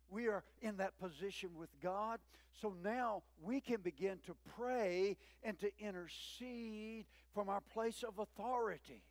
We 0.10 0.28
are 0.28 0.44
in 0.62 0.78
that 0.78 0.98
position 1.00 1.52
with 1.58 1.70
God. 1.82 2.20
So 2.62 2.74
now 2.84 3.24
we 3.42 3.62
can 3.62 3.82
begin 3.82 4.20
to 4.26 4.36
pray 4.58 5.18
and 5.44 5.58
to 5.60 5.70
intercede 5.80 7.06
from 7.34 7.50
our 7.50 7.62
place 7.62 8.04
of 8.04 8.20
authority. 8.20 9.04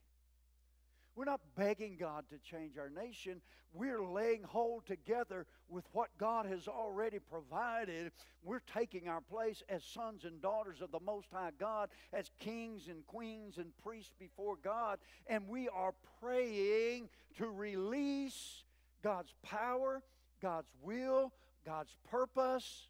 We're 1.18 1.24
not 1.24 1.40
begging 1.57 1.96
God 1.98 2.26
to 2.31 2.38
change 2.38 2.78
our 2.78 2.90
nation. 2.90 3.40
We're 3.72 4.04
laying 4.04 4.44
hold 4.44 4.87
together 4.87 5.46
with 5.68 5.85
what 5.90 6.11
God 6.16 6.46
has 6.46 6.68
already 6.68 7.18
provided. 7.18 8.12
We're 8.44 8.62
taking 8.72 9.09
our 9.09 9.20
place 9.20 9.64
as 9.68 9.83
sons 9.83 10.24
and 10.24 10.40
daughters 10.40 10.81
of 10.81 10.92
the 10.92 11.00
Most 11.00 11.26
High 11.33 11.50
God, 11.59 11.88
as 12.12 12.31
kings 12.38 12.87
and 12.87 13.04
queens 13.09 13.59
and 13.59 13.76
priests 13.83 14.12
before 14.20 14.59
God, 14.62 15.00
and 15.26 15.48
we 15.48 15.68
are 15.68 15.92
praying 16.20 17.09
to 17.38 17.48
release 17.48 18.62
God's 19.02 19.35
power, 19.42 20.04
God's 20.40 20.70
will, 20.85 21.33
God's 21.66 21.96
purpose 22.09 22.88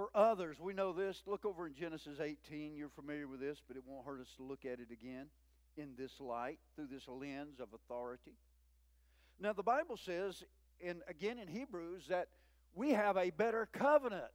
for 0.00 0.08
others. 0.18 0.56
We 0.58 0.72
know 0.72 0.94
this. 0.94 1.22
Look 1.26 1.44
over 1.44 1.66
in 1.66 1.74
Genesis 1.74 2.20
18. 2.20 2.74
You're 2.74 2.88
familiar 2.88 3.28
with 3.28 3.38
this, 3.38 3.58
but 3.68 3.76
it 3.76 3.82
won't 3.86 4.06
hurt 4.06 4.22
us 4.22 4.32
to 4.38 4.42
look 4.42 4.64
at 4.64 4.80
it 4.80 4.90
again 4.90 5.26
in 5.76 5.90
this 5.98 6.18
light, 6.20 6.58
through 6.74 6.86
this 6.86 7.06
lens 7.06 7.60
of 7.60 7.68
authority. 7.74 8.32
Now, 9.38 9.52
the 9.52 9.62
Bible 9.62 9.98
says, 9.98 10.42
in, 10.80 11.02
again 11.06 11.38
in 11.38 11.48
Hebrews, 11.48 12.06
that 12.08 12.28
we 12.74 12.92
have 12.92 13.18
a 13.18 13.28
better 13.28 13.68
covenant 13.74 14.32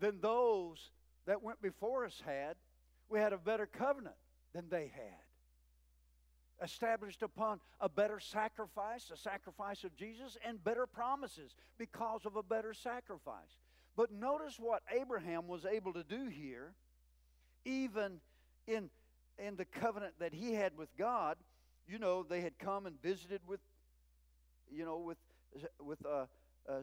than 0.00 0.22
those 0.22 0.78
that 1.26 1.42
went 1.42 1.60
before 1.60 2.06
us 2.06 2.22
had. 2.24 2.56
We 3.10 3.18
had 3.18 3.34
a 3.34 3.38
better 3.38 3.66
covenant 3.66 4.16
than 4.54 4.70
they 4.70 4.90
had. 4.94 6.62
Established 6.62 7.22
upon 7.22 7.60
a 7.82 7.88
better 7.90 8.18
sacrifice, 8.18 9.10
a 9.12 9.16
sacrifice 9.18 9.84
of 9.84 9.94
Jesus, 9.94 10.38
and 10.42 10.64
better 10.64 10.86
promises 10.86 11.54
because 11.76 12.24
of 12.24 12.36
a 12.36 12.42
better 12.42 12.72
sacrifice. 12.72 13.58
But 13.96 14.12
notice 14.12 14.56
what 14.58 14.82
Abraham 14.92 15.46
was 15.46 15.64
able 15.64 15.92
to 15.92 16.02
do 16.02 16.26
here, 16.26 16.74
even 17.64 18.20
in, 18.66 18.90
in 19.38 19.56
the 19.56 19.64
covenant 19.64 20.14
that 20.18 20.34
he 20.34 20.54
had 20.54 20.76
with 20.76 20.88
God. 20.96 21.36
You 21.86 21.98
know, 21.98 22.22
they 22.22 22.40
had 22.40 22.58
come 22.58 22.86
and 22.86 23.00
visited 23.02 23.40
with, 23.46 23.60
you 24.70 24.84
know, 24.84 24.98
with, 24.98 25.18
with 25.80 26.04
uh, 26.04 26.26
uh, 26.68 26.80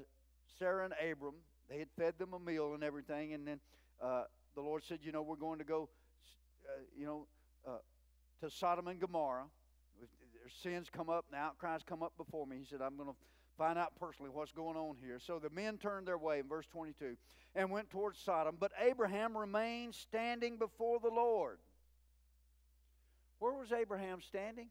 Sarah 0.59 0.85
and 0.85 0.93
Abram. 1.11 1.35
They 1.69 1.79
had 1.79 1.87
fed 1.97 2.13
them 2.17 2.33
a 2.33 2.39
meal 2.39 2.73
and 2.73 2.83
everything. 2.83 3.33
And 3.33 3.47
then 3.47 3.59
uh, 4.01 4.23
the 4.55 4.61
Lord 4.61 4.83
said, 4.83 4.99
you 5.01 5.11
know, 5.11 5.21
we're 5.21 5.35
going 5.35 5.59
to 5.59 5.65
go, 5.65 5.89
uh, 6.67 6.81
you 6.97 7.05
know, 7.05 7.27
uh, 7.67 7.77
to 8.41 8.49
Sodom 8.49 8.87
and 8.87 8.99
Gomorrah. 8.99 9.45
Their 9.99 10.49
sins 10.63 10.87
come 10.91 11.09
up, 11.09 11.25
and 11.29 11.37
the 11.39 11.43
outcries 11.43 11.81
come 11.85 12.01
up 12.01 12.13
before 12.17 12.47
me. 12.47 12.57
He 12.57 12.65
said, 12.65 12.81
I'm 12.81 12.95
going 12.95 13.09
to 13.09 13.15
find 13.57 13.77
out 13.77 13.93
personally 13.99 14.31
what's 14.33 14.51
going 14.51 14.77
on 14.77 14.95
here. 15.03 15.19
So 15.19 15.39
the 15.39 15.49
men 15.49 15.77
turned 15.77 16.07
their 16.07 16.17
way 16.17 16.39
in 16.39 16.47
verse 16.47 16.65
22 16.71 17.15
and 17.55 17.69
went 17.69 17.89
towards 17.89 18.19
Sodom, 18.19 18.57
but 18.59 18.71
Abraham 18.81 19.37
remained 19.37 19.95
standing 19.95 20.57
before 20.57 20.99
the 20.99 21.09
Lord. 21.09 21.59
Where 23.39 23.53
was 23.53 23.71
Abraham 23.71 24.21
standing? 24.21 24.67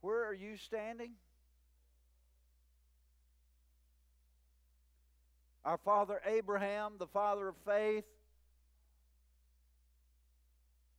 Where 0.00 0.26
are 0.26 0.34
you 0.34 0.56
standing? 0.56 1.12
Our 5.64 5.78
father 5.78 6.20
Abraham, 6.24 6.94
the 6.98 7.06
father 7.06 7.48
of 7.48 7.56
faith, 7.66 8.04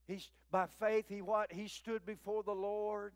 He's, 0.10 0.28
by 0.50 0.66
faith, 0.80 1.06
he 1.08 1.22
what? 1.22 1.54
He 1.54 1.68
stood 1.68 2.04
before 2.04 2.42
the 2.42 2.52
Lord. 2.52 3.14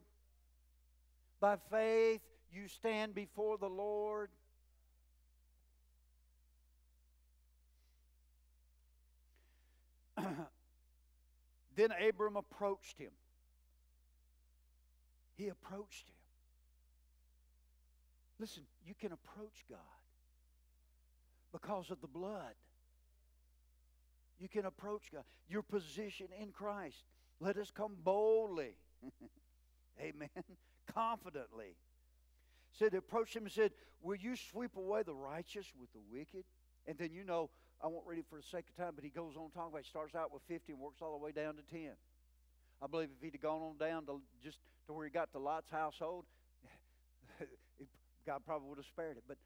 By 1.39 1.57
faith, 1.71 2.21
you 2.53 2.67
stand 2.67 3.15
before 3.15 3.57
the 3.57 3.69
Lord. 3.69 4.29
then 11.75 11.89
Abram 12.07 12.35
approached 12.37 12.99
him. 12.99 13.11
He 15.35 15.47
approached 15.47 16.07
him. 16.07 16.15
Listen, 18.39 18.63
you 18.85 18.93
can 18.93 19.11
approach 19.11 19.65
God 19.69 19.79
because 21.51 21.91
of 21.91 22.01
the 22.01 22.07
blood. 22.07 22.53
You 24.39 24.49
can 24.49 24.65
approach 24.65 25.11
God. 25.11 25.23
Your 25.47 25.61
position 25.61 26.27
in 26.39 26.51
Christ. 26.51 27.05
Let 27.39 27.57
us 27.57 27.71
come 27.71 27.95
boldly. 28.03 28.75
Amen. 30.01 30.29
Confidently. 30.93 31.75
Said, 32.77 32.93
approached 32.93 33.35
him 33.35 33.43
and 33.43 33.51
said, 33.51 33.71
Will 34.01 34.15
you 34.15 34.35
sweep 34.35 34.75
away 34.75 35.03
the 35.03 35.13
righteous 35.13 35.67
with 35.79 35.91
the 35.93 35.99
wicked? 36.11 36.43
And 36.85 36.97
then 36.97 37.13
you 37.13 37.23
know, 37.23 37.49
I 37.81 37.87
won't 37.87 38.05
read 38.05 38.19
it 38.19 38.25
for 38.29 38.37
the 38.37 38.43
sake 38.43 38.65
of 38.69 38.75
time, 38.75 38.93
but 38.95 39.03
he 39.03 39.09
goes 39.09 39.35
on 39.37 39.49
talking 39.51 39.71
about 39.71 39.81
it. 39.81 39.85
starts 39.85 40.15
out 40.15 40.33
with 40.33 40.43
50 40.47 40.73
and 40.73 40.81
works 40.81 41.01
all 41.01 41.17
the 41.17 41.23
way 41.23 41.31
down 41.31 41.55
to 41.55 41.61
10. 41.61 41.91
I 42.81 42.87
believe 42.87 43.09
if 43.15 43.23
he'd 43.23 43.33
have 43.33 43.41
gone 43.41 43.61
on 43.61 43.77
down 43.77 44.05
to 44.07 44.21
just 44.43 44.59
to 44.87 44.93
where 44.93 45.05
he 45.05 45.11
got 45.11 45.31
to 45.31 45.39
Lot's 45.39 45.69
household, 45.69 46.25
God 48.25 48.41
probably 48.45 48.69
would 48.69 48.77
have 48.77 48.85
spared 48.85 49.17
it. 49.17 49.23
But 49.27 49.37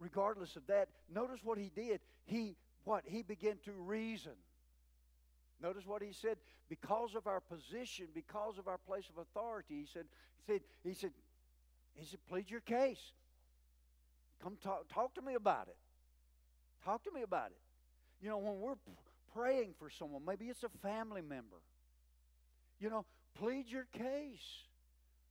regardless 0.00 0.56
of 0.56 0.66
that, 0.66 0.88
notice 1.12 1.40
what 1.44 1.58
he 1.58 1.70
did. 1.74 2.00
He 2.24 2.56
what? 2.84 3.04
He 3.06 3.22
began 3.22 3.58
to 3.64 3.72
reason. 3.72 4.32
Notice 5.62 5.86
what 5.86 6.02
he 6.02 6.12
said. 6.12 6.38
Because 6.68 7.14
of 7.14 7.26
our 7.26 7.40
position, 7.40 8.06
because 8.14 8.58
of 8.58 8.68
our 8.68 8.78
place 8.78 9.04
of 9.14 9.20
authority, 9.20 9.80
he 9.80 9.86
said, 9.92 10.06
he 10.46 10.52
said, 10.52 10.60
he 10.84 10.94
said, 10.94 11.10
he 11.94 12.04
said, 12.04 12.20
plead 12.28 12.50
your 12.50 12.60
case. 12.60 13.12
Come 14.42 14.56
talk, 14.62 14.86
talk 14.92 15.14
to 15.14 15.22
me 15.22 15.34
about 15.34 15.68
it. 15.68 15.76
Talk 16.84 17.04
to 17.04 17.10
me 17.12 17.22
about 17.22 17.50
it. 17.50 17.60
You 18.22 18.30
know, 18.30 18.38
when 18.38 18.60
we're 18.60 18.74
praying 19.34 19.74
for 19.78 19.90
someone, 19.90 20.22
maybe 20.26 20.46
it's 20.46 20.62
a 20.62 20.68
family 20.82 21.22
member. 21.22 21.56
You 22.78 22.90
know, 22.90 23.04
plead 23.38 23.66
your 23.68 23.86
case. 23.92 24.64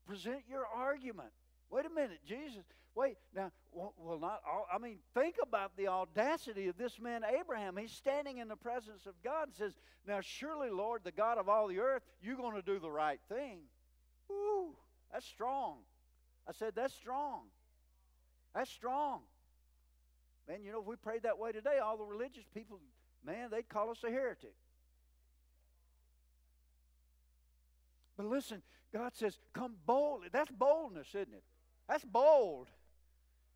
Present 0.08 0.44
your 0.50 0.66
argument. 0.66 1.30
Wait 1.70 1.86
a 1.86 1.90
minute, 1.90 2.20
Jesus. 2.28 2.64
Wait, 2.96 3.18
now, 3.36 3.52
well, 3.72 4.20
not 4.20 4.42
all. 4.46 4.68
I 4.74 4.80
mean, 4.80 4.98
think 5.14 5.36
about 5.42 5.78
the 5.78 5.88
audacity 5.88 6.68
of 6.68 6.78
this 6.78 7.00
man, 7.00 7.22
Abraham. 7.24 7.78
He's 7.78 7.92
standing 7.92 8.40
in 8.40 8.48
the 8.48 8.56
presence 8.56 9.06
of 9.06 9.14
God 9.24 9.48
and 9.48 9.56
says, 9.56 9.74
Now, 10.08 10.20
surely, 10.22 10.70
Lord, 10.70 11.02
the 11.04 11.12
God 11.12 11.38
of 11.38 11.48
all 11.48 11.68
the 11.68 11.80
earth, 11.80 12.04
you're 12.22 12.36
going 12.36 12.56
to 12.56 12.62
do 12.62 12.80
the 12.80 12.90
right 12.90 13.20
thing. 13.30 13.60
Ooh, 14.32 14.76
that's 15.12 15.26
strong. 15.26 15.78
I 16.50 16.52
said, 16.52 16.74
That's 16.76 16.94
strong. 16.94 17.44
That's 18.56 18.72
strong. 18.72 19.20
Man, 20.48 20.64
you 20.64 20.72
know, 20.72 20.82
if 20.82 20.88
we 20.88 20.96
prayed 20.96 21.24
that 21.24 21.38
way 21.38 21.52
today, 21.52 21.78
all 21.78 21.96
the 21.96 22.04
religious 22.04 22.46
people, 22.56 22.80
man, 23.24 23.50
they'd 23.52 23.70
call 23.70 23.92
us 23.92 24.00
a 24.04 24.10
heretic. 24.10 24.56
But 28.18 28.26
listen, 28.26 28.64
God 28.92 29.12
says, 29.14 29.38
Come 29.54 29.76
boldly. 29.86 30.30
That's 30.32 30.52
boldness, 30.52 31.10
isn't 31.10 31.34
it? 31.34 31.44
That's 31.88 32.04
bold. 32.04 32.68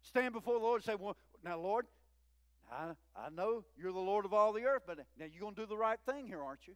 Stand 0.03 0.33
before 0.33 0.59
the 0.59 0.63
Lord 0.63 0.81
and 0.81 0.85
say, 0.85 0.95
Well, 0.95 1.17
now, 1.43 1.57
Lord, 1.57 1.87
I, 2.71 2.91
I 3.15 3.29
know 3.29 3.63
you're 3.75 3.91
the 3.91 3.99
Lord 3.99 4.25
of 4.25 4.33
all 4.33 4.53
the 4.53 4.65
earth, 4.65 4.83
but 4.85 4.99
now 5.17 5.25
you're 5.31 5.41
going 5.41 5.55
to 5.55 5.61
do 5.61 5.67
the 5.67 5.77
right 5.77 5.99
thing 6.07 6.27
here, 6.27 6.41
aren't 6.41 6.67
you? 6.67 6.75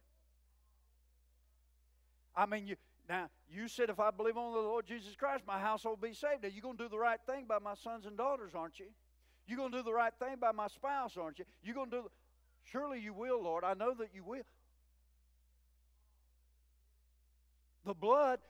I 2.36 2.46
mean, 2.46 2.66
you 2.66 2.76
now 3.08 3.30
you 3.50 3.68
said 3.68 3.90
if 3.90 3.98
I 3.98 4.10
believe 4.10 4.36
on 4.36 4.52
the 4.52 4.58
Lord 4.58 4.86
Jesus 4.86 5.14
Christ, 5.16 5.44
my 5.46 5.58
household 5.58 6.00
will 6.00 6.08
be 6.08 6.14
saved. 6.14 6.42
Now 6.42 6.48
you're 6.52 6.62
going 6.62 6.76
to 6.76 6.84
do 6.84 6.88
the 6.88 6.98
right 6.98 7.20
thing 7.26 7.46
by 7.48 7.58
my 7.58 7.74
sons 7.74 8.06
and 8.06 8.16
daughters, 8.16 8.52
aren't 8.54 8.78
you? 8.78 8.86
You're 9.46 9.58
going 9.58 9.72
to 9.72 9.78
do 9.78 9.82
the 9.82 9.94
right 9.94 10.12
thing 10.18 10.36
by 10.38 10.52
my 10.52 10.68
spouse, 10.68 11.16
aren't 11.16 11.38
you? 11.38 11.46
You're 11.62 11.74
going 11.74 11.90
to 11.90 11.96
do. 11.96 12.02
The, 12.02 12.10
surely 12.64 13.00
you 13.00 13.14
will, 13.14 13.42
Lord. 13.42 13.64
I 13.64 13.72
know 13.72 13.94
that 13.94 14.10
you 14.14 14.22
will. 14.22 14.42
The 17.86 17.94
blood, 17.94 18.40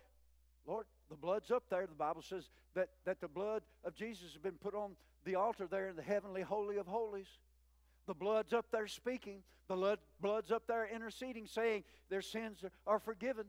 Lord, 0.66 0.87
the 1.09 1.16
blood's 1.16 1.53
up 1.53 1.62
there. 1.71 1.87
The 1.87 1.94
Bible 1.94 2.23
says 2.23 2.51
that, 2.75 2.88
that 3.05 3.21
the 3.21 3.29
blood 3.29 3.62
of 3.85 3.94
Jesus 3.94 4.33
has 4.33 4.42
been 4.42 4.59
put 4.61 4.75
on 4.75 4.97
the 5.25 5.37
altar 5.37 5.68
there 5.71 5.88
in 5.88 5.94
the 5.94 6.03
heavenly 6.03 6.42
holy 6.42 6.79
of 6.79 6.88
holies. 6.88 7.29
The 8.09 8.14
blood's 8.14 8.53
up 8.53 8.66
there 8.73 8.88
speaking. 8.88 9.42
The 9.68 9.77
blood, 9.77 9.99
blood's 10.21 10.51
up 10.51 10.66
there 10.66 10.88
interceding, 10.92 11.47
saying 11.47 11.85
their 12.09 12.23
sins 12.23 12.64
are 12.87 12.99
forgiven. 12.99 13.44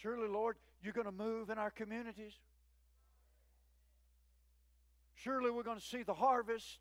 Surely, 0.00 0.28
Lord, 0.28 0.56
you're 0.82 0.92
going 0.92 1.06
to 1.06 1.12
move 1.12 1.50
in 1.50 1.58
our 1.58 1.70
communities. 1.70 2.34
Surely 5.14 5.50
we're 5.50 5.64
going 5.64 5.78
to 5.78 5.84
see 5.84 6.04
the 6.04 6.14
harvest. 6.14 6.78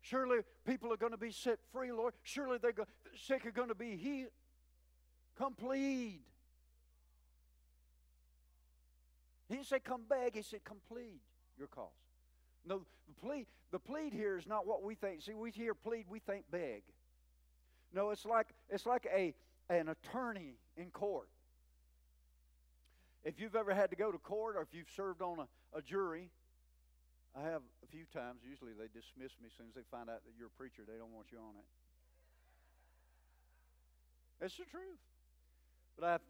Surely 0.00 0.38
people 0.66 0.92
are 0.92 0.96
going 0.96 1.12
to 1.12 1.18
be 1.18 1.30
set 1.30 1.58
free, 1.72 1.92
Lord. 1.92 2.14
Surely 2.22 2.58
they're 2.60 2.72
go- 2.72 2.86
the 3.04 3.16
sick 3.16 3.46
are 3.46 3.52
going 3.52 3.68
to 3.68 3.74
be 3.74 3.96
healed. 3.96 4.32
Come 5.36 5.54
plead. 5.54 6.20
He 9.48 9.54
didn't 9.54 9.66
say 9.66 9.78
come 9.78 10.02
beg, 10.08 10.34
he 10.34 10.42
said 10.42 10.64
come 10.64 10.78
plead 10.88 11.20
your 11.56 11.68
cause. 11.68 11.88
No, 12.66 12.82
the 13.06 13.14
plead, 13.14 13.46
the 13.70 13.78
plead 13.78 14.12
here 14.12 14.36
is 14.36 14.46
not 14.46 14.66
what 14.66 14.82
we 14.82 14.94
think. 14.94 15.22
See, 15.22 15.32
we 15.32 15.50
hear 15.52 15.74
plead, 15.74 16.06
we 16.08 16.18
think 16.18 16.44
beg. 16.50 16.82
No, 17.92 18.10
it's 18.10 18.26
like 18.26 18.48
it's 18.68 18.84
like 18.84 19.06
a 19.14 19.32
an 19.70 19.88
attorney 19.88 20.56
in 20.76 20.90
court. 20.90 21.28
If 23.28 23.38
you've 23.38 23.56
ever 23.56 23.74
had 23.74 23.90
to 23.90 23.96
go 23.96 24.10
to 24.10 24.16
court 24.16 24.56
or 24.56 24.62
if 24.62 24.72
you've 24.72 24.88
served 24.96 25.20
on 25.20 25.40
a, 25.40 25.78
a 25.78 25.82
jury, 25.82 26.30
I 27.36 27.42
have 27.42 27.60
a 27.84 27.86
few 27.86 28.06
times. 28.10 28.40
Usually 28.42 28.72
they 28.72 28.86
dismiss 28.86 29.32
me 29.38 29.48
as 29.48 29.52
soon 29.52 29.66
as 29.68 29.74
they 29.74 29.82
find 29.90 30.08
out 30.08 30.24
that 30.24 30.32
you're 30.38 30.46
a 30.46 30.56
preacher. 30.58 30.80
They 30.88 30.96
don't 30.96 31.12
want 31.12 31.26
you 31.30 31.36
on 31.36 31.52
it. 31.60 31.66
It's 34.46 34.56
the 34.56 34.64
truth. 34.64 34.96
But 35.98 36.06
I've 36.08 36.20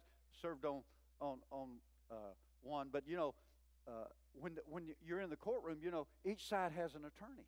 served 0.41 0.65
on 0.65 0.81
on 1.21 1.37
on 1.51 1.69
uh, 2.11 2.33
one. 2.63 2.89
But 2.91 3.03
you 3.07 3.15
know, 3.15 3.33
uh, 3.87 3.91
when 4.33 4.55
the, 4.55 4.61
when 4.67 4.83
you're 5.01 5.21
in 5.21 5.29
the 5.29 5.37
courtroom, 5.37 5.77
you 5.81 5.91
know 5.91 6.05
each 6.25 6.49
side 6.49 6.73
has 6.73 6.95
an 6.95 7.05
attorney, 7.05 7.47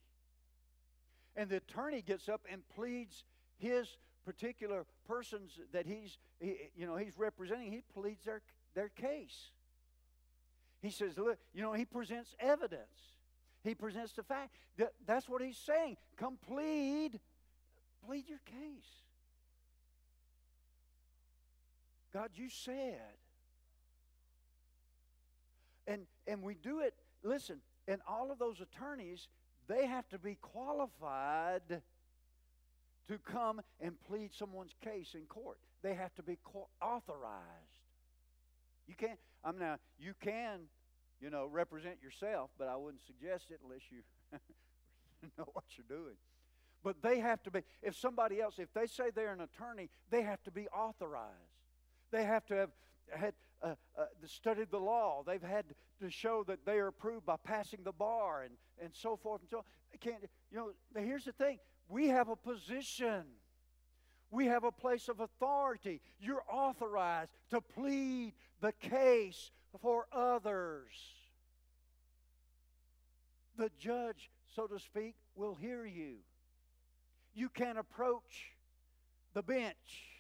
and 1.36 1.50
the 1.50 1.58
attorney 1.58 2.02
gets 2.02 2.30
up 2.30 2.46
and 2.50 2.62
pleads 2.74 3.26
his 3.58 3.98
particular 4.24 4.86
persons 5.06 5.60
that 5.74 5.86
he's 5.86 6.20
he, 6.40 6.70
you 6.74 6.86
know 6.86 6.96
he's 6.96 7.18
representing. 7.18 7.74
He 7.74 7.82
pleads 7.94 8.24
their 8.24 8.42
their 8.74 8.90
case. 8.90 9.52
He 10.82 10.90
says, 10.90 11.18
look, 11.18 11.38
you 11.54 11.62
know, 11.62 11.74
he 11.74 11.86
presents 11.86 12.36
evidence. 12.40 13.14
He 13.64 13.76
presents 13.76 14.14
the 14.14 14.24
fact. 14.24 14.56
That, 14.78 14.94
that's 15.06 15.30
what 15.30 15.42
he's 15.42 15.58
saying. 15.58 15.98
Come 16.18 16.38
plead, 16.48 17.20
plead 18.06 18.28
your 18.28 18.40
case. 18.46 18.90
God, 22.14 22.30
you 22.36 22.50
said. 22.50 23.00
And 25.88 26.02
and 26.28 26.44
we 26.44 26.56
do 26.56 26.80
it, 26.80 26.94
listen, 27.24 27.58
and 27.88 28.02
all 28.08 28.32
of 28.32 28.40
those 28.40 28.62
attorneys, 28.62 29.28
they 29.68 29.86
have 29.88 30.08
to 30.10 30.20
be 30.20 30.36
qualified 30.42 31.82
to 33.08 33.18
come 33.18 33.62
and 33.80 33.96
plead 34.08 34.34
someone's 34.34 34.76
case 34.84 35.16
in 35.16 35.26
court. 35.26 35.58
They 35.82 35.96
have 35.96 36.14
to 36.16 36.24
be 36.24 36.38
authorized. 36.82 37.81
You 38.88 38.96
can't, 38.96 39.20
I'm 39.44 39.58
now, 39.58 39.78
you 40.00 40.13
can, 40.20 40.62
you 41.22 41.30
know, 41.30 41.46
represent 41.46 41.98
yourself, 42.02 42.50
but 42.58 42.67
I 42.67 42.76
wouldn't 42.76 43.04
suggest 43.06 43.52
it 43.52 43.60
unless 43.63 43.82
you 43.91 44.00
know 45.38 45.46
what 45.54 45.65
you're 45.78 45.98
doing. 45.98 46.15
But 46.84 47.02
they 47.02 47.20
have 47.20 47.44
to 47.44 47.52
be, 47.52 47.62
if 47.84 47.96
somebody 47.96 48.41
else, 48.41 48.56
if 48.58 48.74
they 48.74 48.88
say 48.88 49.12
they're 49.13 49.34
an 49.34 49.41
attorney, 49.41 49.89
they 50.10 50.24
have 50.24 50.41
to 50.44 50.52
be 50.52 50.67
authorized. 50.70 51.30
They 52.12 52.24
have 52.24 52.46
to 52.48 52.56
have 52.56 52.70
had 53.15 53.34
uh, 53.62 53.76
uh, 53.98 54.06
studied 54.26 54.72
the 54.72 54.80
law. 54.80 55.24
They've 55.26 55.41
had 55.41 55.65
to 56.00 56.10
show 56.10 56.44
that 56.48 56.65
they 56.65 56.80
are 56.80 56.88
approved 56.88 57.26
by 57.26 57.36
passing 57.44 57.82
the 57.84 57.91
bar 57.91 58.44
and, 58.44 58.56
and 58.82 58.89
so 58.94 59.15
forth 59.15 59.41
and 59.41 59.50
so 59.50 59.58
on. 59.58 59.63
Can't, 60.00 60.24
you 60.52 60.58
know, 60.58 60.72
here's 61.00 61.26
the 61.26 61.34
thing 61.34 61.60
we 61.88 62.08
have 62.08 62.30
a 62.30 62.36
position. 62.36 63.24
We 64.32 64.46
have 64.46 64.63
a 64.63 64.72
place 64.72 65.10
of 65.10 65.20
authority. 65.20 66.02
You're 66.20 66.44
authorized 66.50 67.32
to 67.52 67.60
plead 67.60 68.34
the 68.62 68.72
case 68.72 69.52
for 69.82 70.08
others. 70.12 70.94
The 73.58 73.70
judge, 73.78 74.32
so 74.56 74.67
to 74.67 74.80
speak, 74.80 75.15
will 75.36 75.56
hear 75.56 75.86
you. 75.86 76.15
You 77.34 77.50
can 77.50 77.78
approach 77.78 78.56
the 79.34 79.44
bench 79.44 79.76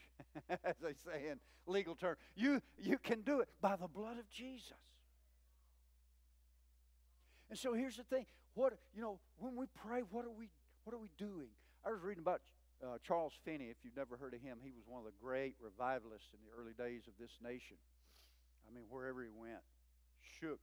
as 0.49 0.75
they 0.81 0.93
say 1.05 1.29
in 1.31 1.39
legal 1.65 1.95
terms. 1.95 2.17
You, 2.35 2.61
you 2.77 2.97
can 2.97 3.21
do 3.21 3.39
it 3.39 3.49
by 3.61 3.77
the 3.77 3.87
blood 3.87 4.19
of 4.19 4.29
Jesus. 4.29 4.73
And 7.49 7.57
so 7.57 7.73
here's 7.73 7.97
the 7.97 8.03
thing. 8.03 8.25
What 8.53 8.73
you 8.93 9.01
know, 9.01 9.19
when 9.37 9.55
we 9.55 9.65
pray, 9.85 10.01
what 10.09 10.25
are 10.25 10.31
we 10.31 10.49
what 10.83 10.93
are 10.93 10.99
we 10.99 11.09
doing? 11.17 11.49
I 11.85 11.91
was 11.91 12.01
reading 12.01 12.21
about 12.21 12.41
uh, 12.81 12.97
Charles 13.05 13.33
Finney. 13.45 13.69
If 13.69 13.77
you've 13.83 13.95
never 13.95 14.17
heard 14.17 14.33
of 14.33 14.41
him, 14.41 14.57
he 14.61 14.73
was 14.73 14.83
one 14.85 14.99
of 14.99 15.05
the 15.05 15.17
great 15.21 15.55
revivalists 15.61 16.33
in 16.33 16.41
the 16.41 16.51
early 16.57 16.73
days 16.73 17.05
of 17.07 17.13
this 17.21 17.31
nation. 17.41 17.77
I 18.65 18.73
mean, 18.73 18.85
wherever 18.89 19.21
he 19.21 19.29
went, 19.29 19.63
shook. 20.21 20.59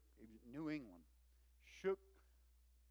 New 0.51 0.71
England, 0.71 1.07
shook 1.83 1.99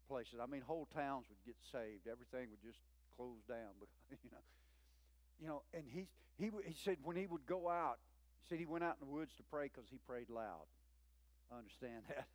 places. 0.08 0.40
I 0.40 0.46
mean, 0.46 0.62
whole 0.64 0.88
towns 0.94 1.26
would 1.28 1.42
get 1.44 1.60
saved. 1.68 2.08
Everything 2.08 2.48
would 2.48 2.64
just 2.64 2.80
close 3.16 3.44
down. 3.48 3.76
You 4.24 4.30
know, 4.32 4.44
you 5.38 5.46
know, 5.46 5.62
and 5.76 5.84
he, 5.86 6.08
he, 6.40 6.50
he 6.64 6.74
said 6.74 6.96
when 7.04 7.14
he 7.14 7.26
would 7.26 7.46
go 7.46 7.68
out, 7.68 8.00
he 8.40 8.48
said 8.48 8.58
he 8.58 8.66
went 8.66 8.82
out 8.82 8.96
in 8.98 9.06
the 9.06 9.12
woods 9.12 9.30
to 9.36 9.44
pray 9.52 9.70
because 9.70 9.86
he 9.92 10.00
prayed 10.08 10.30
loud. 10.30 10.66
I 11.52 11.58
understand 11.60 12.02
that. 12.08 12.26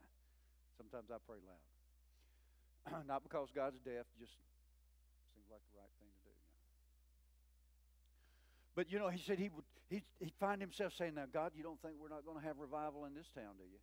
Sometimes 0.78 1.10
I 1.10 1.18
pray 1.26 1.42
loud. 1.42 3.04
Not 3.10 3.24
because 3.24 3.50
God's 3.52 3.82
deaf, 3.84 4.06
just 4.20 4.38
seems 5.34 5.50
like 5.50 5.66
the 5.74 5.82
right 5.82 5.92
thing 6.00 6.08
to 6.08 6.22
do. 6.23 6.23
But 8.76 8.92
you 8.92 9.00
know, 9.00 9.10
he 9.10 9.20
said 9.20 9.40
he 9.40 9.50
would 9.50 9.66
he'd, 9.90 10.04
he'd 10.20 10.34
find 10.40 10.60
himself 10.62 10.94
saying, 10.98 11.16
Now, 11.16 11.26
God, 11.32 11.52
you 11.56 11.64
don't 11.64 11.82
think 11.82 11.96
we're 12.00 12.10
not 12.10 12.26
going 12.26 12.40
to 12.40 12.46
have 12.46 12.58
revival 12.60 13.06
in 13.06 13.14
this 13.14 13.28
town, 13.36 13.54
do 13.58 13.64
you? 13.64 13.80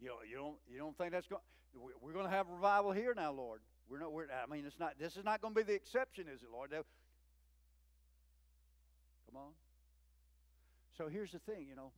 You 0.00 0.08
don't, 0.08 0.28
you 0.28 0.36
don't, 0.36 0.56
you 0.72 0.78
don't 0.78 0.96
think 0.96 1.12
that's 1.12 1.26
going? 1.26 1.42
We're 2.00 2.12
going 2.12 2.24
to 2.24 2.30
have 2.30 2.48
revival 2.48 2.90
here 2.92 3.14
now, 3.14 3.32
Lord. 3.32 3.60
We're 3.88 4.00
not. 4.00 4.12
We're, 4.12 4.24
I 4.24 4.46
mean, 4.50 4.64
it's 4.66 4.78
not. 4.80 4.94
This 4.98 5.16
is 5.16 5.24
not 5.24 5.40
going 5.40 5.54
to 5.54 5.60
be 5.60 5.64
the 5.64 5.74
exception, 5.74 6.26
is 6.32 6.42
it, 6.42 6.48
Lord? 6.52 6.70
Come 6.70 6.84
on. 9.36 9.52
So 10.96 11.08
here's 11.08 11.32
the 11.32 11.38
thing, 11.38 11.66
you 11.68 11.76
know, 11.76 11.92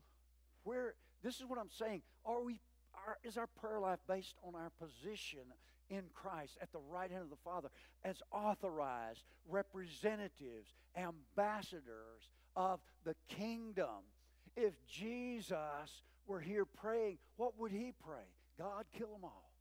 where 0.65 0.95
this 1.23 1.37
is 1.37 1.47
what 1.47 1.59
I'm 1.59 1.71
saying. 1.71 2.03
Are 2.25 2.43
we? 2.43 2.61
Are, 2.95 3.17
is 3.25 3.39
our 3.39 3.47
prayer 3.47 3.81
life 3.81 4.01
based 4.07 4.35
on 4.45 4.55
our 4.55 4.71
position 4.79 5.41
in 5.93 6.05
Christ 6.15 6.57
at 6.61 6.73
the 6.73 6.81
right 6.91 7.11
hand 7.11 7.23
of 7.23 7.31
the 7.31 7.37
Father 7.45 7.69
as 8.03 8.17
authorized 8.33 9.23
representatives, 9.49 10.73
ambassadors 10.97 12.31
of 12.57 12.81
the 13.05 13.15
kingdom? 13.29 14.09
If 14.57 14.73
Jesus 14.87 15.59
were 16.27 16.41
here 16.41 16.65
praying, 16.65 17.19
what 17.37 17.59
would 17.59 17.71
he 17.71 17.93
pray? 18.05 18.25
God, 18.59 18.85
kill 18.97 19.09
them 19.09 19.25
all. 19.25 19.53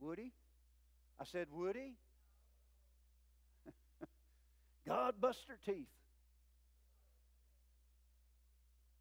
Would 0.00 0.18
he? 0.18 0.32
I 1.20 1.24
said, 1.24 1.46
would 1.52 1.76
he? 1.76 1.94
God, 4.88 5.14
bust 5.20 5.46
their 5.46 5.58
teeth. 5.64 5.88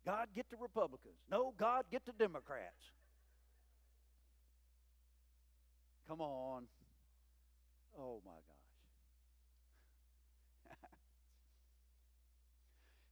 God, 0.06 0.28
get 0.36 0.50
the 0.50 0.58
Republicans. 0.58 1.16
No, 1.32 1.54
God, 1.58 1.86
get 1.92 2.06
the 2.06 2.14
Democrats. 2.14 2.92
Come 6.10 6.22
on. 6.22 6.64
Oh, 7.96 8.20
my 8.26 8.32
gosh. 8.32 8.42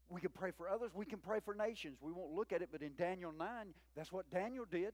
We 0.10 0.20
can 0.20 0.32
pray 0.32 0.50
for 0.58 0.68
others. 0.68 0.90
We 0.96 1.06
can 1.06 1.20
pray 1.20 1.42
for 1.46 1.54
nations. 1.54 2.00
We 2.02 2.12
won't 2.12 2.32
look 2.32 2.52
at 2.52 2.64
it, 2.64 2.70
but 2.72 2.82
in 2.82 2.94
Daniel 2.98 3.32
9, 3.38 3.48
that's 3.96 4.12
what 4.12 4.28
Daniel 4.32 4.66
did. 4.66 4.94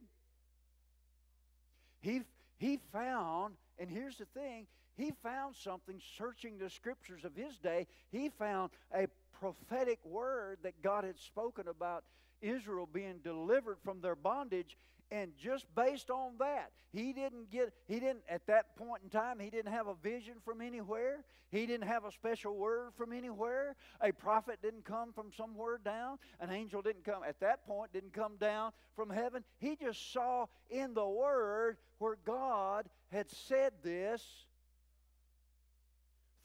He, 2.01 2.23
he 2.57 2.79
found, 2.91 3.53
and 3.79 3.89
here's 3.89 4.17
the 4.17 4.25
thing, 4.33 4.67
he 4.95 5.11
found 5.23 5.55
something 5.55 5.99
searching 6.17 6.57
the 6.57 6.69
scriptures 6.69 7.25
of 7.25 7.35
his 7.35 7.57
day. 7.57 7.87
He 8.11 8.29
found 8.29 8.71
a 8.93 9.07
prophetic 9.39 9.99
word 10.05 10.59
that 10.63 10.81
God 10.81 11.03
had 11.03 11.17
spoken 11.19 11.67
about 11.67 12.03
Israel 12.41 12.87
being 12.91 13.19
delivered 13.23 13.77
from 13.83 14.01
their 14.01 14.15
bondage. 14.15 14.77
And 15.11 15.31
just 15.37 15.65
based 15.75 16.09
on 16.09 16.33
that 16.39 16.71
he 16.91 17.13
didn't 17.13 17.51
get 17.51 17.71
he 17.87 17.99
didn't 17.99 18.23
at 18.27 18.47
that 18.47 18.75
point 18.75 19.03
in 19.03 19.09
time 19.09 19.39
he 19.39 19.51
didn't 19.51 19.71
have 19.71 19.87
a 19.87 19.93
vision 19.95 20.35
from 20.43 20.59
anywhere. 20.59 21.23
He 21.51 21.67
didn't 21.67 21.87
have 21.87 22.03
a 22.03 22.11
special 22.11 22.55
word 22.55 22.93
from 22.97 23.13
anywhere. 23.13 23.75
A 24.01 24.11
prophet 24.11 24.59
didn't 24.63 24.85
come 24.85 25.13
from 25.13 25.31
somewhere 25.35 25.77
down. 25.77 26.17
An 26.39 26.49
angel 26.49 26.81
didn't 26.81 27.03
come 27.03 27.21
at 27.27 27.39
that 27.41 27.67
point 27.67 27.93
didn't 27.93 28.13
come 28.13 28.37
down 28.37 28.71
from 28.95 29.11
heaven. 29.11 29.43
He 29.59 29.75
just 29.75 30.11
saw 30.11 30.47
in 30.71 30.95
the 30.95 31.07
word 31.07 31.77
where 31.99 32.17
god 32.25 32.87
had 33.11 33.29
said 33.29 33.73
this 33.83 34.45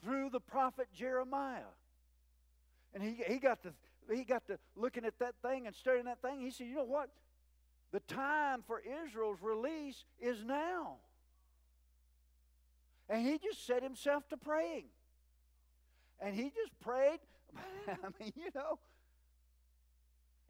through 0.02 0.30
the 0.30 0.40
prophet 0.40 0.88
jeremiah 0.94 1.72
and 2.94 3.02
he, 3.02 3.16
he 3.26 3.38
got 3.38 3.62
to 3.62 3.72
he 4.12 4.24
got 4.24 4.46
to 4.46 4.58
looking 4.76 5.04
at 5.04 5.18
that 5.18 5.34
thing 5.42 5.66
and 5.66 5.74
studying 5.74 6.06
that 6.06 6.22
thing 6.22 6.40
he 6.40 6.50
said 6.50 6.66
you 6.66 6.74
know 6.74 6.84
what 6.84 7.10
the 7.90 8.00
time 8.00 8.62
for 8.66 8.82
Israel's 9.04 9.38
release 9.40 10.04
is 10.20 10.44
now. 10.44 10.96
And 13.08 13.26
he 13.26 13.38
just 13.38 13.66
set 13.66 13.82
himself 13.82 14.28
to 14.28 14.36
praying. 14.36 14.84
And 16.20 16.34
he 16.34 16.50
just 16.50 16.78
prayed. 16.80 17.20
I 17.88 17.94
mean, 18.20 18.32
you 18.36 18.50
know. 18.54 18.78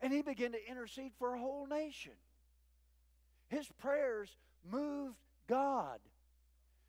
And 0.00 0.12
he 0.12 0.22
began 0.22 0.52
to 0.52 0.68
intercede 0.68 1.12
for 1.18 1.34
a 1.34 1.38
whole 1.38 1.66
nation. 1.66 2.12
His 3.48 3.68
prayers 3.78 4.37
moved 4.68 5.16
God. 5.48 5.98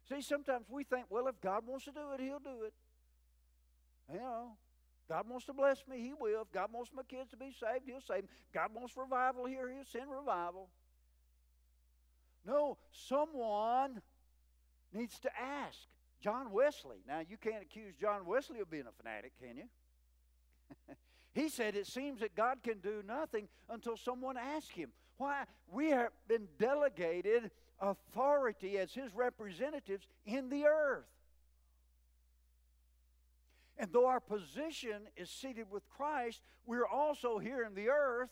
See, 0.10 0.22
sometimes 0.22 0.65
we 0.69 0.84
think, 0.84 1.06
well, 1.10 1.28
if 1.28 1.39
God 1.39 1.63
wants 1.67 1.86
to 1.86 1.91
do 1.91 2.12
it, 2.13 2.19
he'll 2.19 2.39
do 2.39 2.63
it. 2.63 2.74
You 4.12 4.19
know, 4.19 4.52
God 5.08 5.30
wants 5.30 5.45
to 5.45 5.54
bless 5.54 5.84
me, 5.88 6.00
He 6.00 6.13
will. 6.13 6.41
If 6.41 6.52
God 6.52 6.69
wants 6.74 6.91
my 6.95 7.04
kids 7.04 7.30
to 7.32 7.38
be 7.38 7.52
saved, 7.52 7.86
He'll 7.86 8.02
save 8.02 8.22
them. 8.22 8.30
God 8.54 8.69
wants 8.74 8.98
revival 8.98 9.45
here, 9.45 9.69
He'll 9.72 9.84
send 9.84 10.10
revival. 10.10 10.69
No, 12.45 12.78
someone 12.91 14.02
needs 14.93 15.19
to 15.19 15.30
ask. 15.39 15.78
John 16.22 16.52
Wesley. 16.52 16.98
Now, 17.08 17.22
you 17.28 17.38
can't 17.38 17.62
accuse 17.62 17.93
John 18.00 18.26
Wesley 18.26 18.60
of 18.60 18.69
being 18.69 18.84
a 18.88 18.91
fanatic, 18.91 19.32
can 19.41 19.56
you? 19.56 20.95
he 21.34 21.50
said 21.50 21.76
it 21.76 21.88
seems 21.88 22.19
that 22.19 22.36
God 22.36 22.58
can 22.62 22.80
do 22.80 23.02
nothing 23.08 23.48
until 23.69 23.95
someone 23.95 24.38
asks 24.38 24.72
him. 24.72 24.89
Why? 25.17 25.43
We 25.72 25.91
have 25.91 26.12
been 26.28 26.48
delegated 26.58 27.52
authority 27.82 28.78
as 28.78 28.94
his 28.94 29.13
representatives 29.13 30.08
in 30.26 30.50
the 30.50 30.65
earth. 30.65 31.06
And 33.78 33.92
though 33.94 34.08
our 34.08 34.20
position 34.20 35.04
is 35.15 35.30
seated 35.30 35.72
with 35.72 35.88
Christ, 35.89 36.42
we're 36.65 36.86
also 36.86 37.39
here 37.39 37.63
in 37.63 37.74
the 37.76 37.89
earth. 37.89 38.30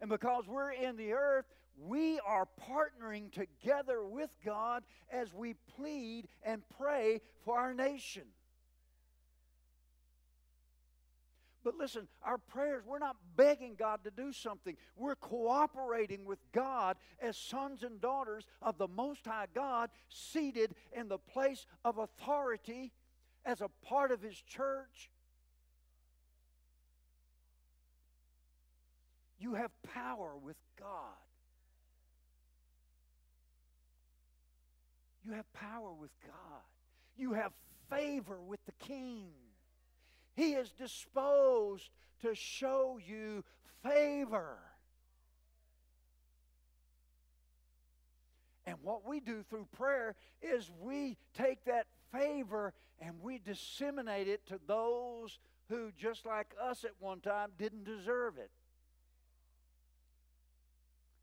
And 0.00 0.08
because 0.08 0.46
we're 0.46 0.70
in 0.70 0.96
the 0.96 1.12
earth, 1.12 1.46
we 1.76 2.20
are 2.20 2.46
partnering 2.70 3.32
together 3.32 4.04
with 4.04 4.30
God 4.44 4.84
as 5.10 5.34
we 5.34 5.54
plead 5.76 6.28
and 6.44 6.62
pray 6.78 7.20
for 7.44 7.58
our 7.58 7.74
nation. 7.74 8.22
But 11.68 11.76
listen, 11.76 12.08
our 12.22 12.38
prayers, 12.38 12.84
we're 12.86 12.98
not 12.98 13.16
begging 13.36 13.74
God 13.78 14.02
to 14.04 14.10
do 14.10 14.32
something. 14.32 14.74
We're 14.96 15.16
cooperating 15.16 16.24
with 16.24 16.38
God 16.50 16.96
as 17.20 17.36
sons 17.36 17.82
and 17.82 18.00
daughters 18.00 18.46
of 18.62 18.78
the 18.78 18.88
Most 18.88 19.26
High 19.26 19.48
God, 19.54 19.90
seated 20.08 20.74
in 20.96 21.08
the 21.08 21.18
place 21.18 21.66
of 21.84 21.98
authority 21.98 22.90
as 23.44 23.60
a 23.60 23.68
part 23.84 24.12
of 24.12 24.22
His 24.22 24.40
church. 24.40 25.10
You 29.38 29.52
have 29.52 29.70
power 29.92 30.38
with 30.42 30.56
God. 30.80 31.18
You 35.22 35.32
have 35.32 35.52
power 35.52 35.92
with 35.92 36.12
God. 36.24 36.62
You 37.18 37.34
have 37.34 37.52
favor 37.90 38.40
with 38.40 38.60
the 38.64 38.86
King. 38.86 39.26
He 40.38 40.52
is 40.52 40.70
disposed 40.70 41.90
to 42.22 42.32
show 42.32 43.00
you 43.04 43.42
favor. 43.82 44.58
And 48.64 48.76
what 48.82 49.04
we 49.04 49.18
do 49.18 49.42
through 49.42 49.66
prayer 49.76 50.14
is 50.40 50.70
we 50.80 51.16
take 51.36 51.64
that 51.64 51.88
favor 52.12 52.72
and 53.00 53.16
we 53.20 53.38
disseminate 53.38 54.28
it 54.28 54.46
to 54.46 54.60
those 54.68 55.40
who, 55.70 55.90
just 55.98 56.24
like 56.24 56.54
us 56.62 56.84
at 56.84 56.92
one 57.00 57.18
time, 57.18 57.50
didn't 57.58 57.82
deserve 57.82 58.38
it. 58.38 58.52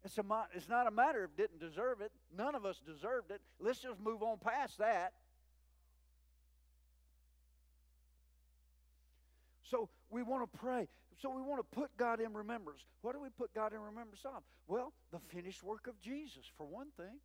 It's, 0.04 0.17
a, 0.17 0.23
it's 0.54 0.67
not 0.67 0.88
a 0.88 0.91
matter 0.91 1.23
of 1.23 1.38
didn't 1.38 1.62
deserve 1.62 2.01
it. 2.01 2.12
None 2.38 2.54
of 2.54 2.65
us 2.65 2.82
deserved 2.86 3.32
it. 3.32 3.39
Let's 3.61 3.80
just 3.80 4.01
move 4.01 4.22
on 4.22 4.39
past 4.39 4.78
that. 4.80 5.13
So 9.70 9.89
we 10.09 10.24
want 10.24 10.51
to 10.51 10.57
pray. 10.57 10.88
So 11.22 11.30
we 11.30 11.41
want 11.41 11.59
to 11.59 11.76
put 11.78 11.95
God 11.97 12.20
in 12.20 12.34
remembrance. 12.34 12.82
What 13.01 13.13
do 13.13 13.22
we 13.22 13.30
put 13.30 13.53
God 13.53 13.74
in 13.74 13.80
remembrance 13.80 14.26
of? 14.26 14.43
Well, 14.68 14.93
the 15.11 15.20
finished 15.20 15.63
work 15.63 15.88
of 15.88 15.99
Jesus, 16.01 16.45
for 16.57 16.66
one 16.66 16.88
thing. 16.97 17.20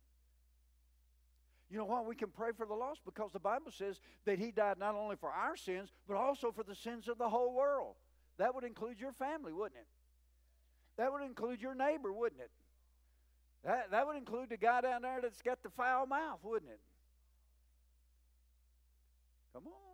You 1.69 1.77
know 1.77 1.85
why 1.85 2.01
we 2.01 2.15
can 2.15 2.29
pray 2.29 2.51
for 2.55 2.65
the 2.65 2.73
lost? 2.73 3.01
Because 3.05 3.31
the 3.31 3.39
Bible 3.39 3.71
says 3.71 3.99
that 4.25 4.39
He 4.39 4.51
died 4.51 4.77
not 4.77 4.95
only 4.95 5.15
for 5.15 5.29
our 5.29 5.55
sins, 5.55 5.89
but 6.07 6.17
also 6.17 6.51
for 6.51 6.63
the 6.63 6.75
sins 6.75 7.07
of 7.07 7.17
the 7.17 7.29
whole 7.29 7.53
world. 7.53 7.95
That 8.37 8.53
would 8.55 8.63
include 8.63 8.99
your 8.99 9.13
family, 9.13 9.53
wouldn't 9.53 9.79
it? 9.79 9.87
That 10.97 11.11
would 11.11 11.21
include 11.21 11.61
your 11.61 11.75
neighbor, 11.75 12.11
wouldn't 12.11 12.41
it? 12.41 12.51
That, 13.63 13.91
that 13.91 14.07
would 14.07 14.17
include 14.17 14.49
the 14.49 14.57
guy 14.57 14.81
down 14.81 15.03
there 15.03 15.19
that's 15.21 15.41
got 15.41 15.63
the 15.63 15.69
foul 15.69 16.07
mouth, 16.07 16.39
wouldn't 16.43 16.71
it? 16.71 16.79
Come 19.53 19.67
on. 19.67 19.90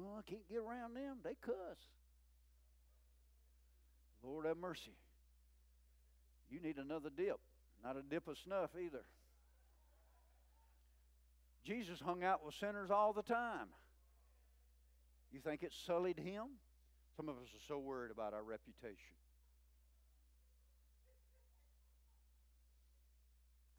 Oh, 0.00 0.18
I 0.18 0.22
can't 0.22 0.48
get 0.48 0.58
around 0.58 0.94
them. 0.94 1.18
They 1.22 1.34
cuss. 1.44 1.78
Lord 4.22 4.46
have 4.46 4.56
mercy. 4.56 4.96
You 6.50 6.60
need 6.60 6.76
another 6.76 7.10
dip. 7.14 7.38
Not 7.84 7.96
a 7.96 8.02
dip 8.02 8.28
of 8.28 8.36
snuff 8.38 8.70
either. 8.80 9.02
Jesus 11.64 12.00
hung 12.00 12.24
out 12.24 12.44
with 12.44 12.54
sinners 12.54 12.90
all 12.90 13.12
the 13.12 13.22
time. 13.22 13.68
You 15.32 15.40
think 15.40 15.62
it 15.62 15.72
sullied 15.86 16.18
him? 16.18 16.44
Some 17.16 17.28
of 17.28 17.36
us 17.36 17.48
are 17.54 17.64
so 17.68 17.78
worried 17.78 18.10
about 18.10 18.34
our 18.34 18.42
reputation. 18.42 19.14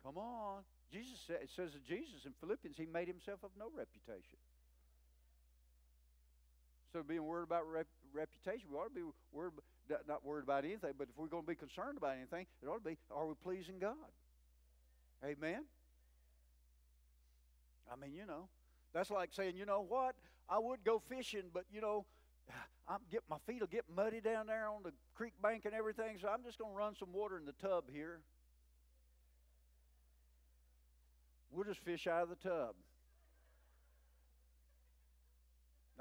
Come 0.04 0.18
on. 0.18 0.62
Jesus 0.92 1.20
said, 1.26 1.38
it 1.42 1.50
says 1.56 1.76
of 1.76 1.84
Jesus 1.86 2.26
in 2.26 2.34
Philippians, 2.40 2.78
he 2.78 2.86
made 2.86 3.08
himself 3.08 3.40
of 3.44 3.52
no 3.58 3.68
reputation. 3.76 4.38
So 6.94 7.04
being 7.04 7.24
worried 7.24 7.44
about 7.44 7.64
rep, 7.72 7.88
reputation, 8.14 8.68
we 8.70 8.78
ought 8.78 8.90
to 8.90 8.94
be 8.94 9.04
worried, 9.32 9.54
not 10.08 10.26
worried 10.26 10.44
about 10.44 10.66
anything, 10.66 10.92
but 10.98 11.08
if 11.10 11.18
we're 11.18 11.28
going 11.28 11.44
to 11.44 11.48
be 11.48 11.56
concerned 11.56 11.98
about 11.98 12.16
anything, 12.18 12.46
it 12.62 12.68
ought 12.68 12.84
to 12.84 12.90
be, 12.90 12.98
are 13.16 13.26
we 13.28 13.34
pleasing 13.42 13.80
God? 13.80 13.96
Amen? 15.24 15.64
I 17.92 17.96
mean, 17.96 18.14
you 18.14 18.26
know, 18.26 18.48
that's 18.94 19.10
like 19.10 19.30
saying, 19.32 19.56
you 19.56 19.66
know 19.66 19.86
what, 19.88 20.16
I 20.50 20.60
would 20.60 20.84
go 20.84 21.02
fishing, 21.10 21.44
but, 21.54 21.64
you 21.74 21.82
know, 21.82 22.06
I'm 22.88 23.00
get 23.10 23.22
my 23.30 23.38
feet 23.48 23.62
will 23.62 23.68
get 23.68 23.86
muddy 23.96 24.20
down 24.20 24.48
there 24.48 24.68
on 24.68 24.84
the 24.84 24.92
creek 25.16 25.34
bank 25.42 25.64
and 25.66 25.74
everything, 25.74 26.18
so 26.22 26.28
I'm 26.28 26.44
just 26.44 26.58
going 26.58 26.72
to 26.72 26.78
run 26.78 26.96
some 26.96 27.14
water 27.14 27.38
in 27.38 27.46
the 27.46 27.54
tub 27.54 27.86
here. 27.92 28.20
We'll 31.52 31.66
just 31.66 31.80
fish 31.80 32.08
out 32.08 32.24
of 32.24 32.30
the 32.30 32.36
tub. 32.36 32.76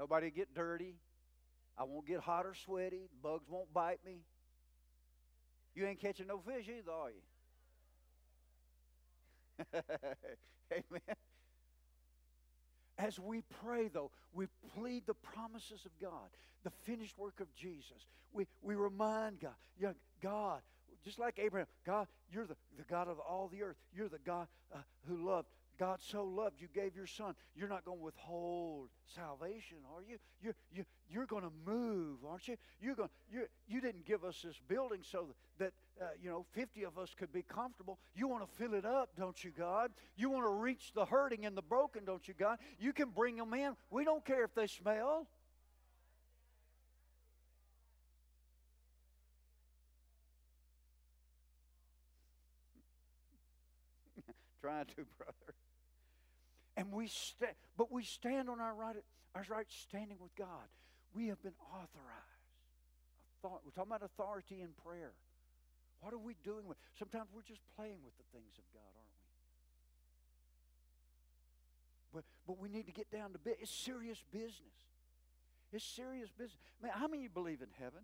Nobody 0.01 0.31
get 0.31 0.55
dirty. 0.55 0.95
I 1.77 1.83
won't 1.83 2.07
get 2.07 2.21
hot 2.21 2.47
or 2.47 2.55
sweaty. 2.55 3.07
Bugs 3.21 3.47
won't 3.47 3.71
bite 3.71 3.99
me. 4.03 4.21
You 5.75 5.85
ain't 5.85 5.99
catching 5.99 6.25
no 6.25 6.39
fish 6.39 6.67
either, 6.67 6.91
are 6.91 7.11
you? 7.11 7.21
Amen. 10.71 11.15
As 12.97 13.19
we 13.19 13.43
pray, 13.63 13.89
though, 13.89 14.09
we 14.33 14.47
plead 14.75 15.03
the 15.05 15.13
promises 15.13 15.85
of 15.85 15.91
God, 16.01 16.31
the 16.63 16.71
finished 16.83 17.15
work 17.15 17.39
of 17.39 17.53
Jesus. 17.53 18.07
We, 18.33 18.47
we 18.63 18.73
remind 18.73 19.39
God, 19.39 19.53
yeah, 19.79 19.91
God, 20.23 20.61
just 21.05 21.19
like 21.19 21.37
Abraham, 21.37 21.67
God, 21.85 22.07
you're 22.33 22.47
the, 22.47 22.57
the 22.75 22.85
God 22.89 23.07
of 23.07 23.19
all 23.19 23.49
the 23.51 23.61
earth. 23.61 23.77
You're 23.95 24.09
the 24.09 24.17
God 24.25 24.47
uh, 24.73 24.79
who 25.07 25.27
loved 25.27 25.49
God 25.81 25.99
so 25.99 26.23
loved 26.23 26.61
you, 26.61 26.67
gave 26.75 26.95
your 26.95 27.07
son. 27.07 27.33
You're 27.55 27.67
not 27.67 27.83
going 27.85 27.97
to 27.97 28.03
withhold 28.03 28.89
salvation, 29.15 29.77
are 29.95 30.03
you? 30.07 30.19
You're, 30.39 30.53
you, 30.71 30.85
you're 31.09 31.25
going 31.25 31.41
to 31.41 31.49
move, 31.65 32.19
aren't 32.23 32.47
you? 32.47 32.55
You're 32.79 32.93
going, 32.93 33.09
you 33.31 33.47
you 33.67 33.81
didn't 33.81 34.05
give 34.05 34.23
us 34.23 34.43
this 34.43 34.61
building 34.67 34.99
so 35.01 35.33
that, 35.57 35.73
uh, 35.99 36.09
you 36.21 36.29
know, 36.29 36.45
50 36.51 36.83
of 36.83 36.99
us 36.99 37.15
could 37.17 37.33
be 37.33 37.41
comfortable. 37.41 37.97
You 38.13 38.27
want 38.27 38.47
to 38.47 38.57
fill 38.57 38.75
it 38.75 38.85
up, 38.85 39.09
don't 39.17 39.43
you, 39.43 39.49
God? 39.57 39.89
You 40.15 40.29
want 40.29 40.45
to 40.45 40.51
reach 40.51 40.91
the 40.93 41.03
hurting 41.03 41.47
and 41.47 41.57
the 41.57 41.63
broken, 41.63 42.05
don't 42.05 42.27
you, 42.27 42.35
God? 42.37 42.59
You 42.79 42.93
can 42.93 43.09
bring 43.09 43.35
them 43.37 43.51
in. 43.55 43.73
We 43.89 44.05
don't 44.05 44.23
care 44.23 44.43
if 44.43 44.53
they 44.53 44.67
smell. 44.67 45.25
Trying 54.61 54.85
to, 54.85 55.07
brother. 55.17 55.55
And 56.81 56.91
we 56.91 57.05
stand, 57.05 57.53
but 57.77 57.91
we 57.91 58.03
stand 58.03 58.49
on 58.49 58.59
our 58.59 58.73
right, 58.73 58.95
our 59.35 59.45
right 59.47 59.67
standing 59.69 60.17
with 60.19 60.33
God. 60.35 60.65
We 61.13 61.27
have 61.27 61.39
been 61.43 61.53
authorized. 61.69 62.41
We're 63.43 63.69
talking 63.69 63.91
about 63.91 64.01
authority 64.01 64.61
in 64.61 64.69
prayer. 64.83 65.13
What 65.99 66.11
are 66.11 66.17
we 66.17 66.35
doing 66.43 66.65
with? 66.65 66.79
Sometimes 66.97 67.27
we're 67.35 67.43
just 67.43 67.61
playing 67.75 67.97
with 68.03 68.17
the 68.17 68.23
things 68.33 68.57
of 68.57 68.63
God, 68.73 68.81
aren't 68.97 69.13
we? 72.13 72.17
But 72.17 72.23
but 72.47 72.59
we 72.59 72.67
need 72.67 72.87
to 72.87 72.91
get 72.91 73.11
down 73.11 73.33
to 73.33 73.37
bit. 73.37 73.59
It's 73.61 73.69
serious 73.69 74.17
business. 74.31 74.73
It's 75.71 75.85
serious 75.85 76.31
business. 76.31 76.57
Man, 76.81 76.93
how 76.95 77.07
many 77.07 77.21
you 77.21 77.29
believe 77.29 77.61
in 77.61 77.69
heaven? 77.79 78.01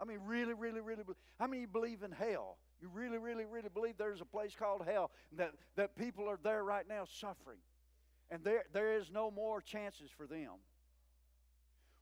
I 0.00 0.04
mean, 0.04 0.20
really, 0.24 0.54
really, 0.54 0.80
really. 0.80 1.02
How 1.40 1.48
many 1.48 1.66
believe 1.66 2.04
in 2.04 2.12
hell? 2.12 2.58
You 2.80 2.90
really, 2.94 3.18
really, 3.18 3.44
really 3.44 3.70
believe 3.72 3.94
there's 3.98 4.20
a 4.20 4.24
place 4.24 4.54
called 4.56 4.82
hell, 4.86 5.10
that, 5.36 5.52
that 5.76 5.96
people 5.96 6.28
are 6.28 6.38
there 6.42 6.64
right 6.64 6.86
now 6.88 7.04
suffering, 7.04 7.58
and 8.32 8.42
there, 8.42 8.64
there 8.72 8.96
is 8.96 9.10
no 9.12 9.30
more 9.30 9.60
chances 9.60 10.08
for 10.16 10.26
them. 10.26 10.52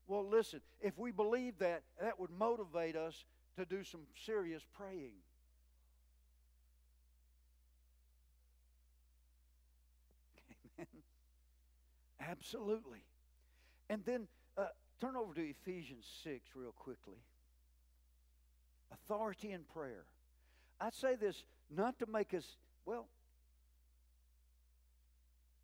Well, 0.06 0.24
listen, 0.26 0.60
if 0.80 0.96
we 0.96 1.10
believe 1.10 1.58
that, 1.58 1.82
that 2.00 2.20
would 2.20 2.30
motivate 2.30 2.94
us 2.94 3.24
to 3.56 3.64
do 3.64 3.82
some 3.82 4.02
serious 4.24 4.62
praying. 4.76 5.14
Amen. 10.78 10.86
Absolutely. 12.20 13.02
And 13.88 14.04
then 14.04 14.28
uh, 14.56 14.66
turn 15.00 15.16
over 15.16 15.34
to 15.34 15.40
Ephesians 15.42 16.06
6 16.22 16.50
real 16.54 16.72
quickly. 16.72 17.18
Authority 18.92 19.50
in 19.50 19.62
prayer. 19.64 20.04
I 20.80 20.90
say 20.90 21.16
this 21.16 21.42
not 21.70 21.98
to 21.98 22.06
make 22.06 22.34
us, 22.34 22.56
well, 22.86 23.08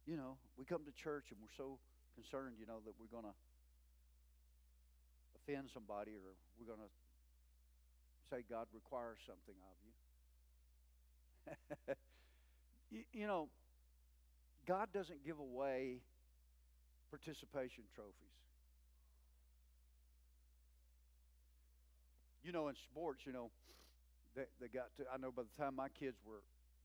you 0.07 0.17
know, 0.17 0.39
we 0.57 0.65
come 0.65 0.87
to 0.87 0.95
church 1.03 1.27
and 1.35 1.39
we're 1.43 1.53
so 1.59 1.79
concerned, 2.15 2.55
you 2.59 2.67
know, 2.67 2.79
that 2.87 2.95
we're 2.99 3.11
going 3.11 3.27
to 3.27 3.37
offend 5.43 5.69
somebody 5.75 6.15
or 6.15 6.39
we're 6.59 6.67
going 6.67 6.81
to 6.81 6.93
say 8.31 8.47
God 8.49 8.67
requires 8.73 9.19
something 9.27 9.55
of 9.59 9.77
you. 9.83 9.95
you. 12.91 13.03
You 13.13 13.27
know, 13.27 13.49
God 14.67 14.89
doesn't 14.95 15.25
give 15.27 15.39
away 15.39 15.99
participation 17.11 17.85
trophies. 17.95 18.35
You 22.43 22.53
know, 22.53 22.69
in 22.69 22.75
sports, 22.91 23.23
you 23.27 23.33
know, 23.33 23.51
they, 24.37 24.47
they 24.61 24.69
got 24.69 24.95
to, 24.99 25.05
I 25.13 25.19
know 25.19 25.33
by 25.35 25.43
the 25.43 25.63
time 25.63 25.75
my 25.75 25.89
kids 25.89 26.17
were 26.25 26.43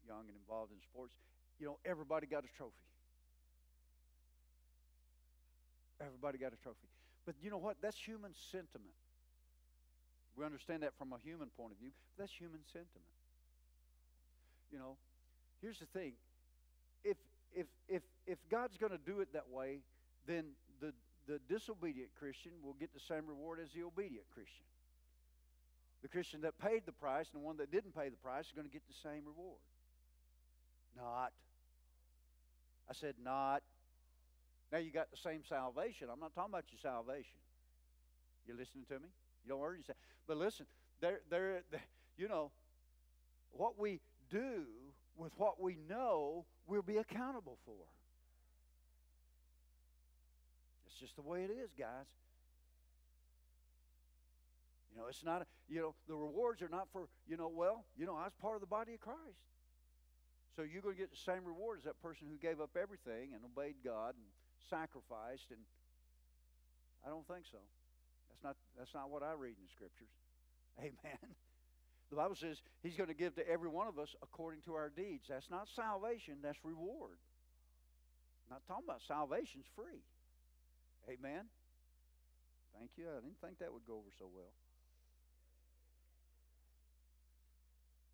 young 0.08 0.26
and 0.26 0.38
involved 0.38 0.72
in 0.72 0.82
sports, 0.90 1.14
you 1.60 1.68
know, 1.68 1.78
everybody 1.86 2.26
got 2.26 2.44
a 2.46 2.52
trophy. 2.58 2.91
Everybody 6.04 6.38
got 6.38 6.54
a 6.54 6.58
trophy. 6.58 6.88
But 7.26 7.36
you 7.41 7.52
know 7.52 7.58
what? 7.58 7.78
That's 7.82 7.97
human 7.97 8.32
sentiment. 8.52 8.97
We 10.36 10.45
understand 10.45 10.84
that 10.84 10.97
from 10.97 11.14
a 11.14 11.20
human 11.24 11.49
point 11.58 11.74
of 11.74 11.78
view. 11.78 11.91
That's 12.18 12.32
human 12.32 12.62
sentiment. 12.66 13.06
You 14.72 14.80
know, 14.80 14.97
here's 15.62 15.80
the 15.80 15.86
thing. 15.88 16.14
If 17.04 17.18
if 17.54 17.68
if 17.88 18.02
if 18.26 18.38
God's 18.49 18.78
going 18.78 18.93
to 18.93 18.97
do 18.97 19.20
it 19.20 19.34
that 19.34 19.49
way, 19.49 19.80
then 20.26 20.45
the 20.80 20.93
the 21.28 21.39
disobedient 21.49 22.10
Christian 22.18 22.54
will 22.64 22.74
get 22.74 22.93
the 22.93 22.99
same 22.99 23.28
reward 23.28 23.60
as 23.62 23.72
the 23.72 23.84
obedient 23.84 24.26
Christian. 24.34 24.66
The 26.02 26.08
Christian 26.08 26.41
that 26.41 26.58
paid 26.58 26.84
the 26.86 26.91
price 26.91 27.28
and 27.32 27.41
the 27.41 27.45
one 27.45 27.58
that 27.58 27.72
didn't 27.72 27.95
pay 27.95 28.10
the 28.10 28.18
price 28.18 28.45
is 28.47 28.54
going 28.56 28.66
to 28.66 28.74
get 28.74 28.82
the 28.88 29.10
same 29.10 29.22
reward. 29.26 29.62
Not. 30.97 31.32
I 32.89 32.93
said, 32.93 33.16
not. 33.24 33.62
Now 34.72 34.78
you 34.78 34.92
got 34.92 35.12
the 35.12 35.18
same 35.18 35.42
salvation. 35.48 36.08
I'm 36.12 36.20
not 36.20 36.34
talking 36.34 36.54
about 36.54 36.66
your 36.72 36.80
salvation. 36.82 37.40
You 38.48 38.56
listening 38.58 38.86
to 38.88 38.96
me? 38.96 39.10
You 39.44 39.50
don't 39.50 39.60
hear 39.60 39.76
yourself. 39.76 39.98
But 40.28 40.38
listen, 40.38 40.66
there, 41.02 41.20
there, 41.30 41.64
you 42.18 42.28
know, 42.28 42.52
what 43.52 43.78
we 43.78 44.00
do 44.30 44.64
with 45.18 45.34
what 45.38 45.62
we 45.62 45.78
know, 45.90 46.46
we'll 46.68 46.82
be 46.82 46.98
accountable 46.98 47.58
for. 47.66 47.76
It's 50.88 51.00
just 51.00 51.16
the 51.16 51.22
way 51.22 51.44
it 51.44 51.52
is, 51.52 51.72
guys. 51.78 52.06
You 54.92 55.02
know, 55.02 55.08
it's 55.08 55.24
not, 55.24 55.48
you 55.70 55.80
know, 55.80 55.96
the 56.08 56.16
rewards 56.16 56.62
are 56.62 56.70
not 56.70 56.88
for, 56.92 57.08
you 57.28 57.38
know, 57.38 57.52
well, 57.54 57.86
you 57.98 58.06
know, 58.06 58.16
I 58.16 58.24
was 58.24 58.34
part 58.42 58.56
of 58.56 58.62
the 58.62 58.68
body 58.68 58.94
of 58.94 59.00
Christ. 59.00 59.40
So 60.56 60.64
you're 60.64 60.82
going 60.82 60.96
to 60.96 61.00
get 61.00 61.12
the 61.12 61.18
same 61.18 61.46
reward 61.46 61.80
as 61.80 61.86
that 61.86 62.02
person 62.02 62.28
who 62.30 62.36
gave 62.36 62.60
up 62.60 62.72
everything 62.76 63.32
and 63.34 63.42
obeyed 63.46 63.76
God 63.86 64.16
and 64.16 64.26
sacrificed 64.70 65.49
and 65.49 65.62
I 67.05 67.09
don't 67.09 67.26
think 67.28 67.45
so. 67.49 67.62
That's 68.30 68.43
not 68.43 68.55
that's 68.78 68.93
not 68.93 69.09
what 69.09 69.24
I 69.24 69.34
read 69.34 69.57
in 69.57 69.64
the 69.66 69.74
scriptures. 69.74 70.12
Amen. 70.80 71.36
The 72.09 72.18
Bible 72.20 72.36
says 72.36 72.57
he's 72.84 72.95
going 72.95 73.07
to 73.07 73.16
give 73.16 73.36
to 73.36 73.47
every 73.47 73.70
one 73.70 73.88
of 73.88 73.97
us 73.97 74.09
according 74.22 74.62
to 74.68 74.76
our 74.76 74.89
deeds. 74.89 75.26
That's 75.30 75.49
not 75.49 75.68
salvation, 75.76 76.43
that's 76.43 76.59
reward. 76.64 77.18
I'm 78.45 78.59
not 78.59 78.68
talking 78.68 78.84
about 78.86 78.99
salvation's 79.07 79.66
free. 79.76 80.03
Amen. 81.07 81.47
Thank 82.78 82.91
you. 82.97 83.05
I 83.07 83.24
didn't 83.24 83.39
think 83.39 83.59
that 83.59 83.72
would 83.72 83.88
go 83.88 83.95
over 83.95 84.12
so 84.20 84.28
well. 84.34 84.51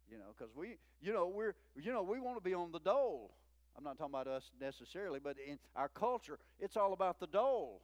You 0.09 0.17
know, 0.17 0.31
because 0.37 0.53
we, 0.55 0.77
you 1.01 1.11
know, 1.11 1.27
we're, 1.27 1.53
you 1.75 1.91
know, 1.91 2.03
we 2.03 2.19
want 2.19 2.37
to 2.37 2.43
be 2.43 2.53
on 2.53 2.71
the 2.71 2.79
dole. 2.79 3.33
I'm 3.77 3.83
not 3.83 3.97
talking 3.97 4.15
about 4.15 4.27
us 4.27 4.49
necessarily, 4.59 5.19
but 5.23 5.35
in 5.37 5.59
our 5.75 5.89
culture, 5.89 6.39
it's 6.59 6.75
all 6.75 6.93
about 6.93 7.19
the 7.19 7.27
dole. 7.27 7.81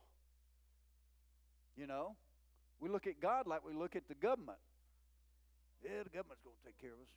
You 1.77 1.85
know, 1.85 2.15
we 2.79 2.89
look 2.89 3.05
at 3.05 3.21
God 3.21 3.45
like 3.45 3.65
we 3.65 3.73
look 3.73 3.95
at 3.95 4.07
the 4.07 4.15
government. 4.15 4.57
Yeah, 5.83 6.01
the 6.03 6.09
government's 6.09 6.41
going 6.41 6.55
to 6.57 6.65
take 6.65 6.79
care 6.81 6.93
of 6.93 6.99
us. 6.99 7.13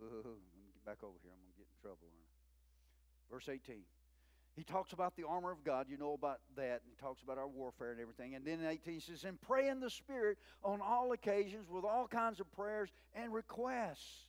Ooh, 0.00 0.16
let 0.16 0.64
me 0.64 0.72
get 0.72 0.84
back 0.84 1.02
over 1.02 1.16
here. 1.22 1.32
I'm 1.32 1.40
going 1.44 1.52
to 1.52 1.58
get 1.60 1.68
in 1.68 1.78
trouble, 1.80 2.08
aren't 2.08 2.24
I? 2.24 3.32
Verse 3.32 3.48
18. 3.48 3.84
He 4.56 4.62
talks 4.62 4.92
about 4.92 5.16
the 5.16 5.24
armor 5.26 5.50
of 5.50 5.64
God. 5.64 5.86
You 5.88 5.96
know 5.96 6.12
about 6.12 6.38
that. 6.56 6.82
He 6.88 6.94
talks 7.00 7.22
about 7.22 7.38
our 7.38 7.48
warfare 7.48 7.90
and 7.90 8.00
everything. 8.00 8.36
And 8.36 8.44
then 8.44 8.60
in 8.60 8.66
18, 8.66 8.94
he 8.94 9.00
says, 9.00 9.24
And 9.24 9.40
pray 9.40 9.68
in 9.68 9.80
the 9.80 9.90
Spirit 9.90 10.38
on 10.62 10.80
all 10.80 11.12
occasions 11.12 11.68
with 11.68 11.84
all 11.84 12.06
kinds 12.06 12.38
of 12.38 12.50
prayers 12.52 12.90
and 13.14 13.34
requests. 13.34 14.26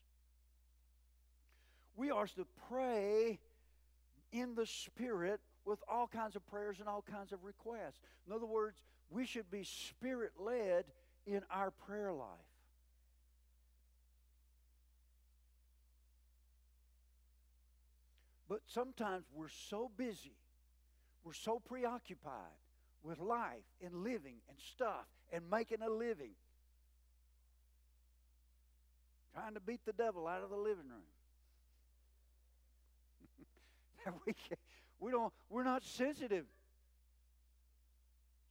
We 1.95 2.09
are 2.09 2.25
to 2.27 2.45
pray 2.69 3.39
in 4.31 4.55
the 4.55 4.65
Spirit 4.65 5.39
with 5.63 5.79
all 5.87 6.07
kinds 6.07 6.35
of 6.35 6.45
prayers 6.47 6.77
and 6.79 6.89
all 6.89 7.03
kinds 7.03 7.31
of 7.31 7.43
requests. 7.43 7.99
In 8.27 8.33
other 8.33 8.47
words, 8.47 8.81
we 9.11 9.25
should 9.25 9.49
be 9.51 9.63
Spirit 9.63 10.31
led 10.39 10.85
in 11.27 11.41
our 11.51 11.69
prayer 11.71 12.11
life. 12.11 12.27
But 18.47 18.59
sometimes 18.67 19.25
we're 19.33 19.49
so 19.49 19.89
busy, 19.97 20.35
we're 21.23 21.33
so 21.33 21.59
preoccupied 21.59 22.59
with 23.03 23.19
life 23.19 23.65
and 23.83 24.03
living 24.03 24.35
and 24.49 24.57
stuff 24.59 25.05
and 25.31 25.49
making 25.49 25.81
a 25.81 25.89
living, 25.89 26.31
trying 29.33 29.55
to 29.55 29.59
beat 29.59 29.81
the 29.85 29.93
devil 29.93 30.27
out 30.27 30.43
of 30.43 30.49
the 30.49 30.55
living 30.55 30.89
room. 30.89 31.01
that 34.05 34.13
we, 34.25 34.33
we 34.99 35.11
don't, 35.11 35.33
we're 35.49 35.63
not 35.63 35.83
sensitive 35.83 36.45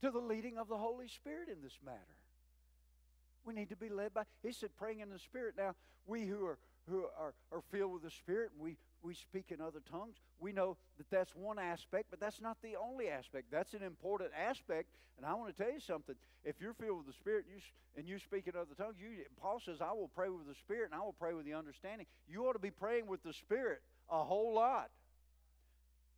to 0.03 0.11
the 0.11 0.19
leading 0.19 0.59
of 0.59 0.69
the 0.69 0.77
Holy 0.77 1.09
Spirit 1.09 1.49
in 1.49 1.63
this 1.63 1.79
matter. 1.85 1.99
We 3.45 3.55
need 3.55 3.69
to 3.71 3.77
be 3.77 3.89
led 3.89 4.13
by. 4.15 4.23
He 4.43 4.53
said, 4.53 4.71
praying 4.77 5.01
in 5.01 5.11
the 5.11 5.19
Spirit. 5.19 5.55
Now, 5.57 5.75
we 6.07 6.27
who 6.27 6.47
are 6.47 6.59
who 6.89 7.05
are, 7.19 7.35
are 7.51 7.63
filled 7.71 7.93
with 7.93 8.03
the 8.03 8.11
Spirit, 8.11 8.51
and 8.55 8.63
we 8.63 8.77
we 9.05 9.15
speak 9.15 9.47
in 9.51 9.61
other 9.61 9.81
tongues. 9.91 10.17
We 10.41 10.53
know 10.53 10.77
that 10.97 11.11
that's 11.11 11.35
one 11.37 11.59
aspect, 11.59 12.07
but 12.11 12.19
that's 12.19 12.41
not 12.41 12.57
the 12.63 12.77
only 12.77 13.09
aspect. 13.09 13.51
That's 13.51 13.75
an 13.75 13.83
important 13.83 14.31
aspect. 14.35 14.89
And 15.17 15.27
I 15.27 15.35
want 15.35 15.55
to 15.55 15.63
tell 15.63 15.73
you 15.73 15.81
something. 15.81 16.15
If 16.45 16.61
you're 16.61 16.75
filled 16.75 16.99
with 16.99 17.07
the 17.07 17.13
Spirit 17.13 17.45
you, 17.49 17.61
and 17.97 18.09
you 18.09 18.19
speak 18.19 18.49
in 18.49 18.55
other 18.57 18.75
tongues, 18.77 18.97
you, 18.99 19.25
Paul 19.41 19.61
says, 19.65 19.81
I 19.81 19.93
will 19.93 20.11
pray 20.15 20.29
with 20.29 20.49
the 20.49 20.55
Spirit 20.55 20.91
and 20.93 21.01
I 21.01 21.05
will 21.05 21.13
pray 21.13 21.35
with 21.35 21.45
the 21.45 21.55
understanding. 21.55 22.07
You 22.29 22.47
ought 22.47 22.55
to 22.55 22.59
be 22.59 22.71
praying 22.71 23.07
with 23.07 23.23
the 23.23 23.33
Spirit 23.33 23.83
a 24.11 24.25
whole 24.25 24.55
lot. 24.55 24.91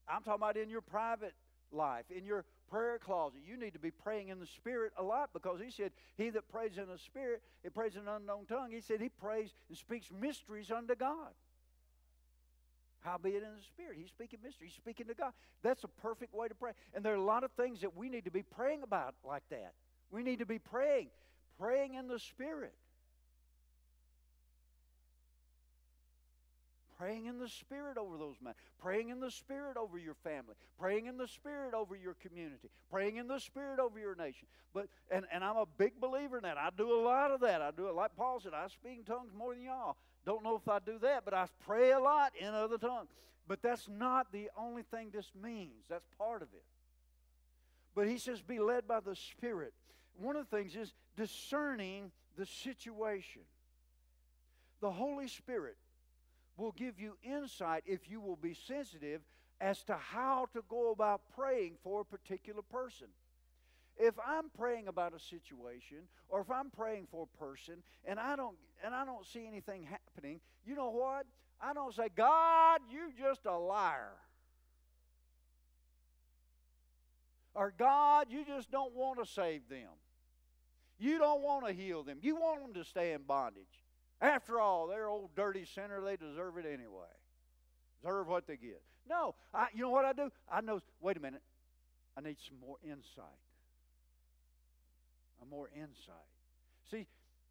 I'm 0.09 0.23
talking 0.23 0.43
about 0.43 0.57
in 0.57 0.71
your 0.71 0.81
private 0.81 1.35
life, 1.73 2.05
in 2.17 2.25
your 2.25 2.45
prayer 2.71 2.99
closet. 2.99 3.41
You 3.47 3.57
need 3.57 3.73
to 3.73 3.79
be 3.79 3.91
praying 3.91 4.29
in 4.29 4.39
the 4.39 4.47
Spirit 4.47 4.93
a 4.97 5.03
lot 5.03 5.31
because 5.33 5.61
he 5.61 5.71
said, 5.71 5.93
He 6.17 6.31
that 6.31 6.49
prays 6.49 6.79
in 6.79 6.87
the 6.87 6.99
Spirit, 6.99 7.43
he 7.63 7.69
prays 7.69 7.95
in 7.95 8.03
an 8.03 8.09
unknown 8.09 8.47
tongue. 8.47 8.71
He 8.71 8.81
said 8.81 9.01
he 9.01 9.09
prays 9.09 9.53
and 9.69 9.77
speaks 9.77 10.07
mysteries 10.11 10.71
unto 10.71 10.95
God. 10.95 11.33
Howbeit 13.07 13.37
in 13.37 13.57
the 13.57 13.63
Spirit. 13.63 13.97
He's 13.99 14.09
speaking 14.09 14.41
mystery. 14.43 14.67
He's 14.67 14.77
speaking 14.77 15.07
to 15.07 15.15
God. 15.15 15.33
That's 15.63 15.85
a 15.85 15.89
perfect 15.89 16.35
way 16.35 16.49
to 16.49 16.55
pray. 16.55 16.73
And 16.93 17.05
there 17.05 17.13
are 17.13 17.17
a 17.17 17.23
lot 17.23 17.45
of 17.45 17.53
things 17.53 17.81
that 17.81 17.97
we 17.97 18.09
need 18.09 18.25
to 18.25 18.31
be 18.31 18.43
praying 18.43 18.83
about 18.83 19.15
like 19.25 19.45
that. 19.51 19.73
We 20.11 20.23
need 20.23 20.41
to 20.41 20.47
be 20.47 20.59
praying, 20.59 21.09
praying 21.59 21.95
in 21.95 22.09
the 22.09 22.19
Spirit. 22.19 22.75
Praying 26.99 27.27
in 27.27 27.39
the 27.39 27.49
Spirit 27.49 27.99
over 27.99 28.17
those 28.17 28.37
men. 28.43 28.55
Praying 28.81 29.11
in 29.11 29.21
the 29.21 29.31
Spirit 29.31 29.77
over 29.77 29.99
your 29.99 30.15
family. 30.15 30.55
Praying 30.79 31.07
in 31.07 31.19
the 31.19 31.29
Spirit 31.29 31.75
over 31.75 31.95
your 31.95 32.15
community. 32.15 32.71
Praying 32.91 33.17
in 33.17 33.29
the 33.29 33.39
Spirit 33.39 33.79
over 33.79 33.99
your 33.99 34.15
nation. 34.15 34.49
But 34.73 34.89
and, 35.11 35.27
and 35.33 35.45
I'm 35.45 35.57
a 35.57 35.67
big 35.77 36.01
believer 36.01 36.39
in 36.39 36.45
that. 36.45 36.57
I 36.57 36.71
do 36.77 36.91
a 36.91 37.03
lot 37.03 37.31
of 37.31 37.41
that. 37.41 37.61
I 37.61 37.71
do 37.71 37.89
it 37.89 37.95
like 37.95 38.17
Paul 38.17 38.41
said, 38.41 38.53
I 38.55 38.69
speak 38.69 38.99
in 38.99 39.05
tongues 39.05 39.33
more 39.37 39.55
than 39.55 39.65
y'all. 39.65 39.97
Don't 40.25 40.43
know 40.43 40.57
if 40.57 40.67
I 40.69 40.79
do 40.79 40.99
that, 41.01 41.25
but 41.25 41.35
I 41.35 41.47
pray 41.67 41.93
a 41.93 42.01
lot 42.01 42.33
in 42.39 42.49
other 42.49 42.79
tongues. 42.79 43.11
But 43.47 43.63
that's 43.63 43.89
not 43.89 44.33
the 44.33 44.51
only 44.59 44.83
thing 44.83 45.11
this 45.13 45.31
means. 45.41 45.85
That's 45.89 46.07
part 46.19 46.43
of 46.43 46.49
it. 46.55 46.65
But 47.95 48.09
he 48.09 48.19
says, 48.19 48.43
be 48.43 48.59
led 48.59 48.89
by 48.89 49.01
the 49.01 49.17
Spirit. 49.17 49.73
One 50.19 50.37
of 50.37 50.49
the 50.49 50.57
things 50.57 50.75
is 50.75 50.93
discerning 51.17 52.11
the 52.37 52.47
situation. 52.47 53.43
The 54.81 54.91
Holy 54.91 55.29
Spirit 55.29 55.77
will 56.57 56.73
give 56.73 56.99
you 56.99 57.17
insight 57.23 57.83
if 57.87 58.09
you 58.09 58.21
will 58.21 58.37
be 58.37 58.55
sensitive 58.55 59.21
as 59.61 59.83
to 59.85 59.95
how 59.95 60.47
to 60.53 60.63
go 60.69 60.91
about 60.91 61.23
praying 61.35 61.75
for 61.83 62.01
a 62.01 62.05
particular 62.05 62.63
person 62.63 63.09
if 63.99 64.15
I'm 64.25 64.51
praying 64.57 64.89
about 64.89 65.15
a 65.15 65.19
situation 65.19 65.99
or 66.29 66.41
if 66.41 66.51
I'm 66.51 66.71
praying 66.71 67.07
for 67.11 67.27
a 67.33 67.39
person 67.39 67.77
and 68.05 68.21
I 68.21 68.37
don't 68.37 68.57
and 68.85 68.95
I 68.95 69.05
don't 69.05 69.25
see 69.27 69.47
anything 69.47 69.85
happening, 69.85 70.41
you 70.67 70.75
know 70.75 70.91
what? 70.91 71.27
I 71.61 71.73
don't 71.73 71.95
say, 71.95 72.09
God, 72.15 72.81
you 72.91 73.11
just 73.19 73.47
a 73.47 73.57
liar. 73.57 74.13
Or 77.55 77.73
God, 77.77 78.27
you 78.29 78.45
just 78.45 78.71
don't 78.71 78.95
want 78.95 79.19
to 79.19 79.25
save 79.25 79.67
them. 79.71 79.89
You 80.99 81.19
don't 81.19 81.41
want 81.41 81.67
to 81.67 81.73
heal 81.73 82.03
them. 82.03 82.19
You 82.21 82.37
want 82.37 82.61
them 82.61 82.75
to 82.75 82.87
stay 82.87 83.13
in 83.13 83.23
bondage. 83.23 83.65
After 84.21 84.61
all, 84.61 84.87
they're 84.87 85.09
old 85.09 85.35
dirty 85.35 85.65
sinner. 85.65 86.01
They 86.01 86.17
deserve 86.17 86.57
it 86.59 86.67
anyway. 86.67 87.13
Deserve 88.03 88.29
what 88.29 88.47
they 88.47 88.57
get. 88.57 88.83
No, 89.09 89.35
I, 89.55 89.69
you 89.75 89.83
know 89.83 89.91
what 89.91 90.05
I 90.05 90.13
do? 90.13 90.31
I 90.51 90.61
know. 90.61 90.81
Wait 91.01 91.17
a 91.17 91.21
minute. 91.21 91.43
I 92.17 92.23
need 92.23 92.37
some 92.49 92.59
more 92.59 92.77
insight 92.83 93.25
a 95.43 95.47
more 95.47 95.69
insight. 95.75 96.15
See, 96.91 97.07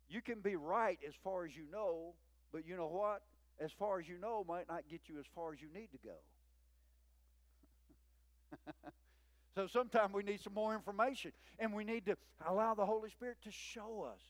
you 0.09 0.21
can 0.21 0.39
be 0.41 0.55
right 0.55 0.99
as 1.07 1.13
far 1.23 1.45
as 1.45 1.55
you 1.55 1.63
know, 1.71 2.13
but 2.51 2.67
you 2.67 2.75
know 2.75 2.87
what? 2.87 3.21
As 3.59 3.71
far 3.71 3.99
as 3.99 4.07
you 4.07 4.17
know 4.17 4.45
might 4.47 4.67
not 4.67 4.83
get 4.89 5.01
you 5.07 5.19
as 5.19 5.25
far 5.33 5.53
as 5.53 5.61
you 5.61 5.67
need 5.73 5.89
to 5.91 5.97
go. 5.97 6.15
so 9.55 9.67
sometimes 9.67 10.13
we 10.13 10.23
need 10.23 10.41
some 10.41 10.53
more 10.53 10.73
information, 10.73 11.31
and 11.59 11.73
we 11.73 11.83
need 11.83 12.05
to 12.05 12.17
allow 12.47 12.73
the 12.73 12.85
Holy 12.85 13.09
Spirit 13.09 13.37
to 13.43 13.51
show 13.51 14.07
us. 14.11 14.21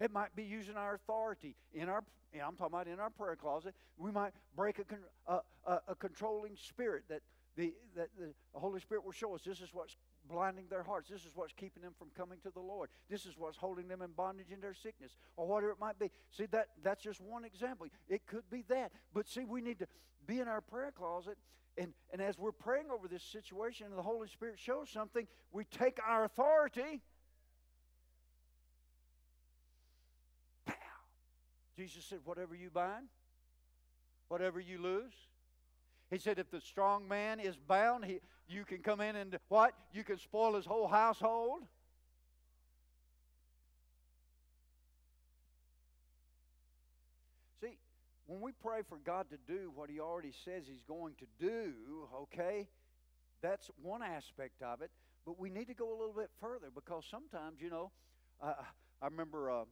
It 0.00 0.12
might 0.12 0.34
be 0.34 0.44
using 0.44 0.76
our 0.76 0.94
authority 0.94 1.56
in 1.74 1.88
our. 1.88 2.02
I'm 2.34 2.56
talking 2.56 2.74
about 2.74 2.86
in 2.86 3.00
our 3.00 3.10
prayer 3.10 3.36
closet. 3.36 3.74
We 3.96 4.12
might 4.12 4.32
break 4.56 4.80
a, 5.26 5.40
a, 5.66 5.80
a, 5.88 5.94
controlling 5.96 6.56
spirit 6.56 7.02
that 7.08 7.22
the 7.56 7.74
that 7.96 8.08
the 8.18 8.32
Holy 8.54 8.80
Spirit 8.80 9.04
will 9.04 9.12
show 9.12 9.34
us. 9.34 9.42
This 9.44 9.60
is 9.60 9.70
what's 9.72 9.96
blinding 10.28 10.66
their 10.70 10.82
hearts. 10.82 11.08
This 11.10 11.22
is 11.22 11.32
what's 11.34 11.52
keeping 11.52 11.82
them 11.82 11.92
from 11.98 12.08
coming 12.16 12.38
to 12.42 12.50
the 12.50 12.60
Lord. 12.60 12.88
This 13.08 13.26
is 13.26 13.34
what's 13.36 13.56
holding 13.56 13.88
them 13.88 14.02
in 14.02 14.10
bondage 14.12 14.50
in 14.52 14.60
their 14.60 14.74
sickness 14.74 15.16
or 15.36 15.46
whatever 15.46 15.72
it 15.72 15.80
might 15.80 15.98
be. 15.98 16.10
See, 16.30 16.46
that, 16.46 16.68
that's 16.82 17.02
just 17.02 17.20
one 17.20 17.44
example. 17.44 17.86
It 18.08 18.26
could 18.26 18.48
be 18.50 18.64
that. 18.68 18.92
But 19.12 19.28
see, 19.28 19.44
we 19.44 19.60
need 19.60 19.78
to 19.80 19.86
be 20.26 20.40
in 20.40 20.48
our 20.48 20.60
prayer 20.60 20.92
closet. 20.92 21.36
And, 21.78 21.92
and 22.12 22.20
as 22.20 22.38
we're 22.38 22.52
praying 22.52 22.86
over 22.92 23.08
this 23.08 23.22
situation 23.22 23.86
and 23.86 23.96
the 23.96 24.02
Holy 24.02 24.28
Spirit 24.28 24.58
shows 24.58 24.90
something, 24.90 25.26
we 25.52 25.64
take 25.64 25.98
our 26.06 26.24
authority. 26.24 27.02
Jesus 31.80 32.04
said, 32.04 32.18
Whatever 32.26 32.54
you 32.54 32.68
bind, 32.68 33.06
whatever 34.28 34.60
you 34.60 34.76
lose, 34.76 35.14
he 36.10 36.18
said, 36.18 36.38
if 36.38 36.50
the 36.50 36.60
strong 36.60 37.08
man 37.08 37.40
is 37.40 37.56
bound, 37.56 38.04
he, 38.04 38.20
you 38.48 38.66
can 38.66 38.82
come 38.82 39.00
in 39.00 39.16
and 39.16 39.38
what? 39.48 39.72
You 39.94 40.04
can 40.04 40.18
spoil 40.18 40.56
his 40.56 40.66
whole 40.66 40.88
household. 40.88 41.62
See, 47.62 47.78
when 48.26 48.42
we 48.42 48.52
pray 48.52 48.80
for 48.86 48.98
God 48.98 49.26
to 49.30 49.38
do 49.50 49.72
what 49.74 49.88
he 49.88 50.00
already 50.00 50.32
says 50.44 50.64
he's 50.66 50.82
going 50.86 51.14
to 51.14 51.26
do, 51.38 51.72
okay, 52.14 52.68
that's 53.40 53.70
one 53.80 54.02
aspect 54.02 54.60
of 54.62 54.82
it. 54.82 54.90
But 55.24 55.38
we 55.38 55.48
need 55.48 55.68
to 55.68 55.74
go 55.74 55.88
a 55.88 55.96
little 55.96 56.12
bit 56.12 56.28
further 56.42 56.66
because 56.74 57.04
sometimes, 57.10 57.58
you 57.58 57.70
know, 57.70 57.90
uh, 58.42 58.52
I 59.00 59.06
remember 59.06 59.50
uh, 59.50 59.64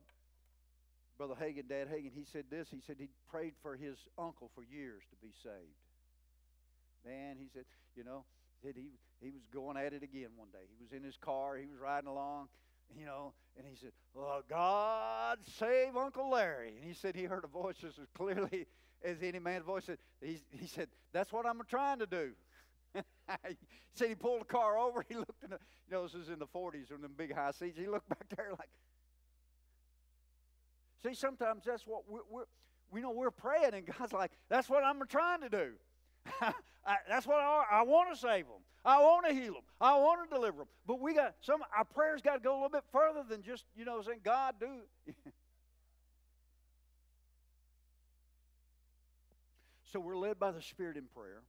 Brother 1.19 1.35
Hagin, 1.35 1.69
Dad 1.69 1.89
Hagin, 1.89 2.13
he 2.15 2.25
said 2.25 2.45
this. 2.49 2.69
He 2.71 2.81
said 2.87 2.97
he 2.99 3.09
prayed 3.29 3.55
for 3.61 3.75
his 3.75 3.99
uncle 4.17 4.51
for 4.55 4.63
years 4.63 5.03
to 5.11 5.17
be 5.21 5.33
saved. 5.43 5.77
Man, 7.05 7.37
he 7.39 7.49
said, 7.53 7.65
you 7.97 8.05
know, 8.05 8.25
said 8.63 8.75
he 8.77 8.93
he 9.21 9.31
was 9.31 9.43
going 9.53 9.77
at 9.77 9.93
it 9.93 10.03
again 10.05 10.29
one 10.37 10.49
day. 10.53 10.65
He 10.69 10.77
was 10.81 10.93
in 10.93 11.03
his 11.03 11.17
car, 11.17 11.57
he 11.57 11.67
was 11.67 11.79
riding 11.81 12.09
along, 12.09 12.49
you 12.97 13.05
know, 13.05 13.33
and 13.57 13.67
he 13.67 13.75
said, 13.77 13.91
"Oh 14.17 14.43
God, 14.49 15.39
save 15.59 15.97
Uncle 15.97 16.31
Larry." 16.31 16.75
And 16.77 16.85
he 16.85 16.95
said 16.95 17.17
he 17.17 17.25
heard 17.25 17.45
a 17.45 17.49
voice 17.49 17.77
just 17.81 17.99
as 17.99 18.07
clearly 18.15 18.67
as 19.03 19.17
any 19.23 19.41
man's 19.41 19.65
voice. 19.65 19.91
He, 20.23 20.41
he 20.51 20.67
said, 20.67 20.89
"That's 21.13 21.33
what 21.33 21.47
I'm 21.47 21.61
trying 21.69 21.99
to 21.99 22.07
do." 22.07 22.31
he 22.95 23.57
said 23.95 24.09
he 24.09 24.15
pulled 24.15 24.43
the 24.43 24.47
car 24.47 24.79
over. 24.79 25.05
He 25.09 25.17
looked 25.17 25.43
in 25.43 25.51
the, 25.51 25.59
you 25.89 25.93
know, 25.97 26.05
this 26.05 26.15
is 26.15 26.29
in 26.29 26.39
the 26.39 26.47
40s 26.47 26.95
in 26.95 27.03
them 27.03 27.15
big 27.17 27.35
high 27.35 27.51
seats. 27.51 27.77
He 27.79 27.87
looked 27.87 28.09
back 28.09 28.25
there 28.37 28.51
like. 28.51 28.69
See, 31.05 31.15
sometimes 31.15 31.65
that's 31.65 31.87
what 31.87 32.03
we're, 32.09 32.21
we're 32.31 32.45
we 32.91 33.01
know 33.01 33.11
we're 33.11 33.31
praying, 33.31 33.75
and 33.75 33.87
God's 33.87 34.13
like, 34.13 34.33
"That's 34.49 34.69
what 34.69 34.83
I'm 34.85 35.01
trying 35.09 35.43
to 35.43 35.49
do." 35.49 35.73
I, 36.87 36.97
that's 37.09 37.27
what 37.27 37.41
I, 37.41 37.65
I 37.71 37.83
want 37.83 38.13
to 38.13 38.19
save 38.19 38.47
them. 38.47 38.63
I 38.85 39.01
want 39.01 39.27
to 39.27 39.35
heal 39.35 39.55
them. 39.55 39.63
I 39.81 39.97
want 39.99 40.29
to 40.29 40.35
deliver 40.35 40.59
them. 40.59 40.69
But 40.87 41.01
we 41.01 41.15
got 41.15 41.35
some. 41.41 41.61
Our 41.77 41.85
prayers 41.85 42.23
got 42.23 42.35
to 42.35 42.41
go 42.41 42.53
a 42.53 42.57
little 42.57 42.71
bit 42.71 42.85
further 42.93 43.23
than 43.29 43.43
just 43.43 43.65
you 43.77 43.85
know 43.85 44.01
saying 44.03 44.21
God 44.25 44.55
do. 44.59 44.83
so 49.93 50.01
we're 50.01 50.17
led 50.17 50.39
by 50.39 50.51
the 50.51 50.63
Spirit 50.63 50.97
in 50.97 51.05
prayer, 51.05 51.43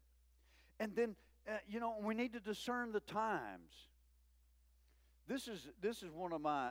and 0.79 0.95
then, 0.95 1.15
uh, 1.47 1.53
you 1.67 1.79
know, 1.79 1.95
we 2.01 2.13
need 2.13 2.33
to 2.33 2.39
discern 2.39 2.91
the 2.91 2.99
times. 3.01 3.87
This 5.27 5.47
is, 5.47 5.67
this 5.79 6.01
is 6.01 6.09
one 6.11 6.33
of 6.33 6.41
my 6.41 6.69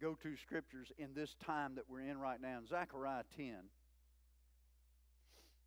go 0.00 0.16
to 0.22 0.36
scriptures 0.36 0.92
in 0.98 1.14
this 1.14 1.34
time 1.44 1.74
that 1.74 1.84
we're 1.88 2.00
in 2.00 2.18
right 2.18 2.40
now. 2.40 2.58
In 2.58 2.66
Zechariah 2.66 3.24
10, 3.36 3.54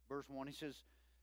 verse 0.10 0.26
1, 0.28 0.48
he 0.48 0.54
says, 0.54 0.76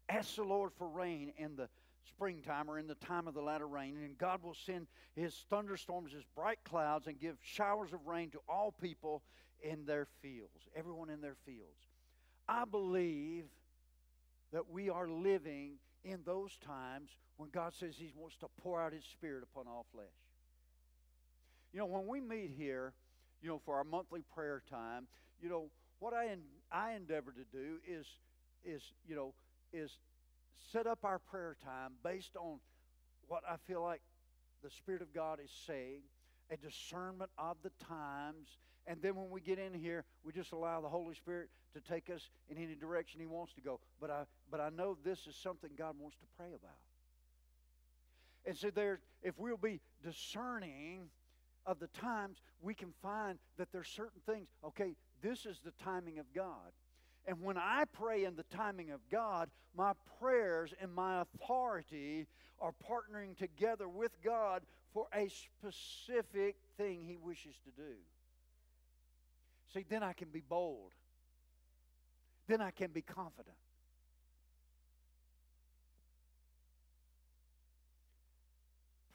Ask 0.09 0.37
the 0.37 0.45
Lord 0.45 0.73
for 0.77 0.89
rain 0.89 1.33
in 1.37 1.57
the 1.57 1.69
springtime 2.09 2.71
or 2.71 2.79
in 2.79 2.87
the 2.87 2.95
time 2.97 3.29
of 3.29 3.35
the 3.35 3.43
latter 3.43 3.69
rain, 3.69 3.97
and 4.03 4.19
God 4.19 4.43
will 4.43 4.57
send 4.67 4.87
his 5.15 5.35
thunderstorms 5.49 6.13
his 6.13 6.25
bright 6.35 6.59
clouds 6.65 7.07
and 7.07 7.19
give 7.19 7.37
showers 7.43 7.93
of 7.93 8.07
rain 8.07 8.31
to 8.31 8.39
all 8.49 8.73
people 8.81 9.23
in 9.63 9.85
their 9.85 10.07
fields, 10.23 10.69
everyone 10.75 11.11
in 11.11 11.21
their 11.21 11.37
fields. 11.45 11.87
I 12.49 12.65
believe 12.65 13.45
that 14.53 14.69
we 14.69 14.91
are 14.91 15.09
living 15.09 15.75
in 16.05 16.21
those 16.25 16.57
times 16.67 17.11
when 17.37 17.51
God 17.51 17.73
says 17.75 17.95
He 17.97 18.13
wants 18.17 18.37
to 18.39 18.47
pour 18.63 18.81
out 18.81 18.93
His 18.93 19.05
Spirit 19.05 19.45
upon 19.45 19.67
all 19.69 19.87
flesh. 19.93 20.07
You 21.73 21.81
know, 21.81 21.87
when 21.87 22.07
we 22.07 22.21
meet 22.21 22.53
here, 22.57 22.93
you 23.43 23.49
know, 23.49 23.61
for 23.65 23.77
our 23.77 23.85
monthly 23.85 24.23
prayer 24.35 24.63
time, 24.69 25.07
you 25.43 25.49
know, 25.49 25.71
what 25.99 26.13
I, 26.15 26.35
I 26.73 26.93
endeavor 26.93 27.33
to 27.33 27.45
do 27.57 27.77
is, 27.87 28.07
is, 28.65 28.83
you 29.07 29.15
know, 29.15 29.35
is 29.73 29.99
set 30.73 30.87
up 30.87 31.05
our 31.05 31.19
prayer 31.19 31.57
time 31.65 31.93
based 32.03 32.37
on 32.37 32.59
what 33.29 33.43
I 33.49 33.57
feel 33.67 33.83
like 33.83 34.03
the 34.63 34.71
Spirit 34.71 35.03
of 35.03 35.15
God 35.15 35.39
is 35.43 35.51
saying, 35.67 36.03
a 36.51 36.57
discernment 36.57 37.31
of 37.39 37.57
the 37.63 37.71
times, 37.87 38.59
and 38.87 39.01
then 39.01 39.15
when 39.15 39.31
we 39.31 39.41
get 39.41 39.59
in 39.59 39.73
here, 39.73 40.05
we 40.25 40.33
just 40.33 40.53
allow 40.53 40.81
the 40.81 40.89
Holy 40.89 41.15
Spirit 41.15 41.49
to 41.75 41.81
take 41.81 42.11
us 42.11 42.29
in 42.49 42.57
any 42.57 42.75
direction 42.75 43.21
He 43.21 43.27
wants 43.27 43.53
to 43.55 43.61
go. 43.61 43.79
But 44.01 44.11
I, 44.11 44.25
but 44.51 44.61
I 44.61 44.71
know 44.71 44.97
this 45.05 45.27
is 45.27 45.37
something 45.37 45.71
God 45.79 45.95
wants 45.99 46.17
to 46.19 46.27
pray 46.37 46.49
about. 46.49 46.77
And 48.45 48.57
so 48.57 48.71
there, 48.71 49.01
if 49.23 49.39
we'll 49.39 49.57
be 49.57 49.81
discerning 50.03 51.11
of 51.67 51.79
the 51.79 51.89
times, 51.89 52.39
we 52.61 52.75
can 52.75 52.93
find 53.03 53.39
that 53.59 53.69
there's 53.73 53.89
certain 53.89 54.21
things. 54.27 54.49
Okay, 54.65 54.95
this 55.23 55.47
is 55.47 55.61
the 55.65 55.73
timing 55.83 56.19
of 56.19 56.27
God. 56.35 56.73
And 57.27 57.43
when 57.43 57.57
I 57.57 57.85
pray 57.93 58.25
in 58.25 58.37
the 58.37 58.45
timing 58.45 58.91
of 58.91 59.01
God, 59.11 59.51
my 59.77 59.93
prayers 60.19 60.75
and 60.81 60.93
my 60.93 61.21
authority 61.23 62.27
are 62.61 62.73
partnering 62.89 63.37
together 63.37 63.89
with 63.89 64.13
God 64.23 64.63
for 64.93 65.07
a 65.15 65.29
specific 65.29 66.57
thing 66.77 67.05
He 67.05 67.17
wishes 67.17 67.55
to 67.65 67.71
do. 67.71 67.95
See, 69.73 69.85
then 69.89 70.03
I 70.03 70.13
can 70.13 70.29
be 70.29 70.43
bold. 70.47 70.93
Then 72.49 72.61
I 72.61 72.73
can 72.73 72.91
be 72.91 73.03
confident. 73.03 73.57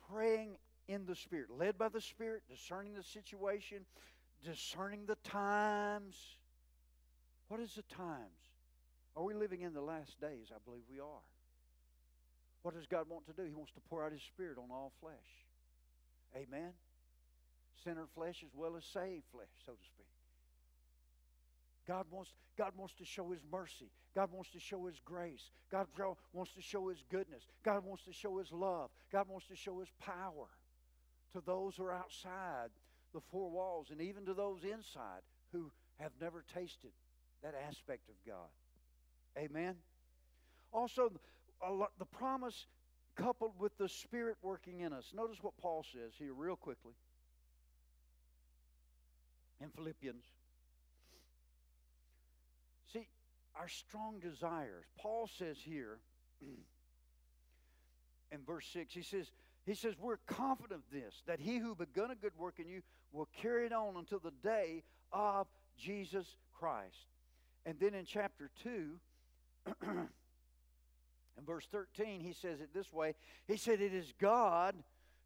Praying 0.09 0.55
in 0.87 1.05
the 1.05 1.15
Spirit, 1.15 1.47
led 1.57 1.77
by 1.77 1.89
the 1.89 2.01
Spirit, 2.01 2.43
discerning 2.49 2.93
the 2.93 3.03
situation, 3.03 3.85
discerning 4.43 5.05
the 5.05 5.17
times. 5.23 6.15
What 7.47 7.59
is 7.59 7.73
the 7.75 7.83
times? 7.83 8.39
Are 9.15 9.23
we 9.23 9.33
living 9.33 9.61
in 9.61 9.73
the 9.73 9.81
last 9.81 10.19
days? 10.19 10.51
I 10.53 10.57
believe 10.65 10.83
we 10.89 10.99
are. 10.99 11.25
What 12.63 12.75
does 12.75 12.87
God 12.87 13.05
want 13.09 13.25
to 13.27 13.33
do? 13.33 13.43
He 13.47 13.53
wants 13.53 13.71
to 13.73 13.79
pour 13.89 14.03
out 14.03 14.11
His 14.11 14.23
Spirit 14.23 14.57
on 14.57 14.71
all 14.71 14.91
flesh. 14.99 15.13
Amen? 16.35 16.71
Sinner 17.83 18.07
flesh 18.13 18.43
as 18.43 18.55
well 18.55 18.75
as 18.75 18.83
saved 18.85 19.23
flesh, 19.31 19.53
so 19.65 19.73
to 19.73 19.85
speak. 19.85 20.07
God 21.87 22.05
wants, 22.09 22.31
God 22.57 22.71
wants 22.75 22.95
to 22.95 23.05
show 23.05 23.29
His 23.29 23.41
mercy. 23.51 23.91
God 24.15 24.31
wants 24.31 24.49
to 24.51 24.59
show 24.59 24.85
His 24.87 24.99
grace. 25.05 25.51
God 25.71 25.87
wants 26.33 26.53
to 26.53 26.61
show 26.61 26.89
His 26.89 27.03
goodness. 27.11 27.43
God 27.63 27.85
wants 27.85 28.03
to 28.05 28.13
show 28.13 28.37
His 28.39 28.51
love. 28.51 28.89
God 29.11 29.27
wants 29.29 29.47
to 29.47 29.55
show 29.55 29.79
His 29.79 29.89
power 29.99 30.47
to 31.35 31.41
those 31.45 31.75
who 31.75 31.83
are 31.83 31.93
outside 31.93 32.69
the 33.13 33.19
four 33.29 33.49
walls 33.49 33.87
and 33.91 34.01
even 34.01 34.25
to 34.25 34.33
those 34.33 34.63
inside 34.63 35.21
who 35.51 35.69
have 35.99 36.11
never 36.19 36.43
tasted 36.53 36.91
that 37.43 37.53
aspect 37.67 38.09
of 38.09 38.15
God. 38.25 38.49
Amen. 39.37 39.75
Also, 40.71 41.11
lot, 41.69 41.91
the 41.99 42.05
promise 42.05 42.67
coupled 43.15 43.53
with 43.59 43.77
the 43.77 43.89
Spirit 43.89 44.37
working 44.41 44.79
in 44.79 44.93
us. 44.93 45.11
Notice 45.13 45.37
what 45.41 45.57
Paul 45.57 45.85
says 45.93 46.13
here, 46.17 46.33
real 46.33 46.55
quickly, 46.55 46.93
in 49.61 49.69
Philippians. 49.69 50.23
See, 52.93 53.07
our 53.59 53.67
strong 53.67 54.19
desires. 54.19 54.85
Paul 54.97 55.29
says 55.37 55.57
here 55.61 55.99
in 58.31 58.39
verse 58.45 58.67
6, 58.71 58.93
he 58.93 59.01
says, 59.01 59.31
he 59.65 59.73
says, 59.73 59.95
We're 59.99 60.17
confident 60.27 60.83
of 60.85 60.91
this, 60.91 61.23
that 61.27 61.39
he 61.39 61.57
who 61.57 61.75
begun 61.75 62.11
a 62.11 62.15
good 62.15 62.37
work 62.37 62.59
in 62.59 62.67
you 62.67 62.81
will 63.11 63.27
carry 63.41 63.65
it 63.65 63.73
on 63.73 63.95
until 63.97 64.19
the 64.19 64.33
day 64.43 64.83
of 65.11 65.47
Jesus 65.77 66.35
Christ. 66.57 67.07
And 67.65 67.79
then 67.79 67.93
in 67.93 68.05
chapter 68.05 68.51
2, 68.61 68.99
in 69.81 71.45
verse 71.45 71.65
13, 71.71 72.19
he 72.19 72.33
says 72.33 72.61
it 72.61 72.69
this 72.73 72.93
way 72.93 73.15
He 73.47 73.57
said, 73.57 73.81
It 73.81 73.93
is 73.93 74.13
God 74.19 74.75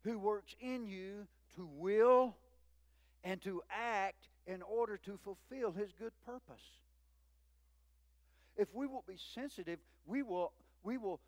who 0.03 0.17
works 0.17 0.55
in 0.61 0.85
you 0.85 1.27
to 1.55 1.67
will 1.75 2.37
and 3.23 3.41
to 3.41 3.61
act 3.69 4.29
in 4.47 4.61
order 4.61 4.97
to 4.97 5.19
fulfill 5.23 5.71
his 5.71 5.91
good 5.91 6.13
purpose. 6.25 6.63
If 8.55 8.73
we 8.73 8.87
will 8.87 9.03
be 9.07 9.17
sensitive, 9.33 9.79
we 10.05 10.23
will, 10.23 10.53
we 10.83 10.97
will 10.97 11.19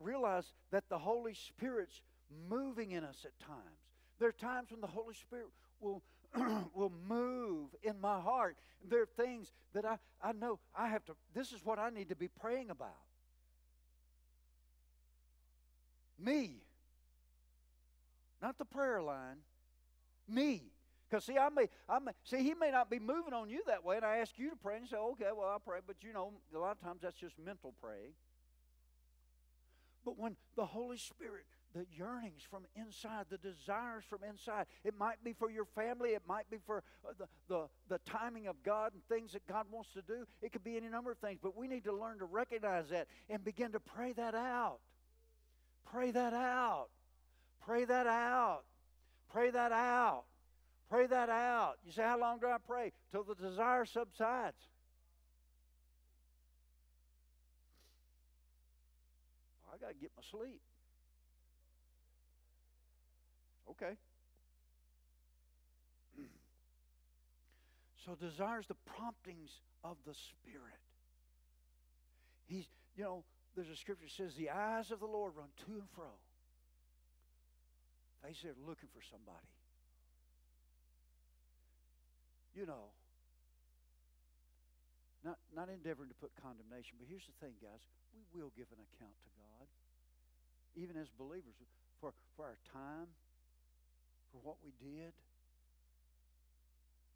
realize 0.00 0.52
that 0.70 0.88
the 0.88 0.98
Holy 0.98 1.34
Spirit's 1.34 2.00
moving 2.48 2.92
in 2.92 3.04
us 3.04 3.24
at 3.24 3.38
times. 3.46 3.60
There 4.18 4.28
are 4.28 4.32
times 4.32 4.70
when 4.70 4.80
the 4.80 4.86
Holy 4.86 5.14
Spirit 5.14 5.48
will, 5.80 6.02
will 6.74 6.92
move 7.08 7.70
in 7.82 8.00
my 8.00 8.20
heart. 8.20 8.56
There 8.88 9.02
are 9.02 9.08
things 9.16 9.52
that 9.72 9.84
I, 9.84 9.98
I 10.22 10.32
know 10.32 10.58
I 10.76 10.88
have 10.88 11.04
to, 11.06 11.12
this 11.34 11.52
is 11.52 11.64
what 11.64 11.78
I 11.78 11.90
need 11.90 12.08
to 12.10 12.16
be 12.16 12.28
praying 12.28 12.70
about. 12.70 12.90
Me. 16.18 16.62
Not 18.40 18.58
the 18.58 18.64
prayer 18.64 19.02
line. 19.02 19.38
Me. 20.28 20.62
Because 21.08 21.24
see, 21.24 21.38
I 21.38 21.48
may, 21.48 21.68
I 21.88 21.98
may 21.98 22.12
see 22.24 22.42
he 22.42 22.54
may 22.54 22.70
not 22.70 22.90
be 22.90 22.98
moving 22.98 23.32
on 23.32 23.48
you 23.48 23.62
that 23.66 23.84
way, 23.84 23.96
and 23.96 24.04
I 24.04 24.18
ask 24.18 24.32
you 24.36 24.50
to 24.50 24.56
pray 24.56 24.78
and 24.78 24.88
say, 24.88 24.96
okay, 24.96 25.26
well 25.36 25.48
I'll 25.48 25.60
pray, 25.60 25.80
but 25.86 25.96
you 26.02 26.12
know, 26.12 26.32
a 26.54 26.58
lot 26.58 26.72
of 26.72 26.80
times 26.80 27.00
that's 27.02 27.16
just 27.16 27.38
mental 27.38 27.74
praying. 27.80 28.14
But 30.04 30.18
when 30.18 30.36
the 30.56 30.66
Holy 30.66 30.98
Spirit, 30.98 31.44
the 31.74 31.84
yearnings 31.90 32.42
from 32.48 32.64
inside, 32.76 33.26
the 33.28 33.38
desires 33.38 34.04
from 34.08 34.20
inside, 34.28 34.66
it 34.84 34.94
might 34.98 35.22
be 35.24 35.32
for 35.32 35.50
your 35.50 35.64
family, 35.64 36.10
it 36.10 36.22
might 36.26 36.48
be 36.48 36.58
for 36.64 36.82
uh, 37.06 37.12
the, 37.18 37.26
the, 37.48 37.66
the 37.88 37.98
timing 38.10 38.46
of 38.46 38.62
God 38.62 38.92
and 38.92 39.02
things 39.08 39.32
that 39.32 39.46
God 39.46 39.66
wants 39.70 39.90
to 39.94 40.02
do. 40.02 40.24
It 40.40 40.52
could 40.52 40.62
be 40.62 40.76
any 40.76 40.88
number 40.88 41.10
of 41.10 41.18
things, 41.18 41.40
but 41.42 41.56
we 41.56 41.66
need 41.66 41.84
to 41.84 41.92
learn 41.92 42.18
to 42.18 42.24
recognize 42.24 42.88
that 42.90 43.08
and 43.28 43.44
begin 43.44 43.72
to 43.72 43.80
pray 43.80 44.12
that 44.12 44.34
out. 44.34 44.78
Pray 45.90 46.12
that 46.12 46.32
out. 46.32 46.86
Pray 47.66 47.84
that 47.84 48.06
out. 48.06 48.62
Pray 49.32 49.50
that 49.50 49.72
out. 49.72 50.24
Pray 50.88 51.06
that 51.06 51.28
out. 51.28 51.74
You 51.84 51.92
say, 51.92 52.02
How 52.02 52.18
long 52.18 52.38
do 52.38 52.46
I 52.46 52.58
pray? 52.64 52.92
Till 53.10 53.24
the 53.24 53.34
desire 53.34 53.84
subsides. 53.84 54.56
I 59.72 59.76
got 59.78 59.88
to 59.88 59.94
get 59.94 60.12
my 60.16 60.22
sleep. 60.30 60.60
Okay. 63.70 63.96
so 68.04 68.14
desires 68.14 68.66
the 68.68 68.76
promptings 68.84 69.50
of 69.82 69.96
the 70.06 70.12
Spirit. 70.12 70.82
He's, 72.46 72.68
you 72.96 73.04
know, 73.04 73.24
there's 73.56 73.70
a 73.70 73.76
scripture 73.76 74.04
that 74.04 74.12
says, 74.12 74.36
The 74.36 74.50
eyes 74.50 74.90
of 74.90 75.00
the 75.00 75.08
Lord 75.08 75.32
run 75.36 75.48
to 75.64 75.72
and 75.80 75.88
fro. 75.96 76.12
They 78.22 78.32
said, 78.40 78.56
looking 78.64 78.88
for 78.92 79.04
somebody. 79.04 79.52
You 82.56 82.64
know, 82.64 82.92
not, 85.24 85.36
not 85.52 85.68
endeavoring 85.68 86.08
to 86.08 86.18
put 86.20 86.32
condemnation, 86.40 86.96
but 87.00 87.08
here's 87.08 87.24
the 87.28 87.36
thing, 87.40 87.56
guys. 87.60 87.80
We 88.12 88.40
will 88.40 88.52
give 88.56 88.68
an 88.72 88.80
account 88.80 89.12
to 89.12 89.30
God, 89.36 89.66
even 90.76 90.96
as 90.96 91.08
believers, 91.20 91.56
for, 92.00 92.12
for 92.36 92.44
our 92.48 92.60
time, 92.72 93.12
for 94.34 94.42
what 94.42 94.58
we 94.66 94.74
did. 94.82 95.14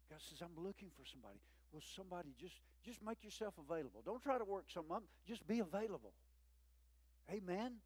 God 0.07 0.23
says, 0.23 0.39
I'm 0.39 0.55
looking 0.55 0.87
for 0.95 1.03
somebody. 1.03 1.37
Will 1.75 1.83
somebody 1.83 2.31
just, 2.39 2.55
just 2.81 3.03
make 3.03 3.21
yourself 3.21 3.53
available? 3.59 4.01
Don't 4.01 4.23
try 4.23 4.39
to 4.39 4.47
work 4.47 4.71
something 4.71 4.95
up. 4.95 5.03
Just 5.27 5.45
be 5.45 5.59
available. 5.59 6.15
Amen. 7.29 7.83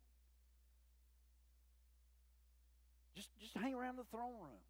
Just, 3.18 3.28
just 3.42 3.58
hang 3.58 3.74
around 3.74 3.98
the 3.98 4.08
throne 4.14 4.38
room. 4.40 4.62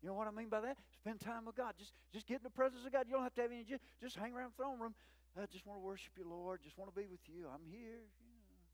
You 0.00 0.08
know 0.08 0.16
what 0.16 0.26
I 0.26 0.32
mean 0.32 0.48
by 0.48 0.64
that? 0.64 0.78
Spend 0.96 1.20
time 1.20 1.44
with 1.44 1.58
God. 1.58 1.74
Just, 1.76 1.92
just 2.14 2.24
get 2.24 2.40
in 2.40 2.46
the 2.46 2.54
presence 2.54 2.86
of 2.86 2.92
God. 2.92 3.04
You 3.04 3.20
don't 3.20 3.26
have 3.26 3.36
to 3.36 3.42
have 3.42 3.52
any. 3.52 3.68
Just, 3.68 3.84
just 4.00 4.16
hang 4.16 4.32
around 4.32 4.56
the 4.56 4.62
throne 4.62 4.80
room. 4.80 4.94
I 5.36 5.44
just 5.52 5.66
want 5.66 5.76
to 5.76 5.84
worship 5.84 6.16
you, 6.16 6.24
Lord. 6.24 6.64
Just 6.64 6.78
want 6.78 6.88
to 6.88 6.96
be 6.96 7.06
with 7.06 7.20
you. 7.28 7.44
I'm 7.52 7.68
here. 7.68 8.00
You 8.00 8.32
know. 8.48 8.64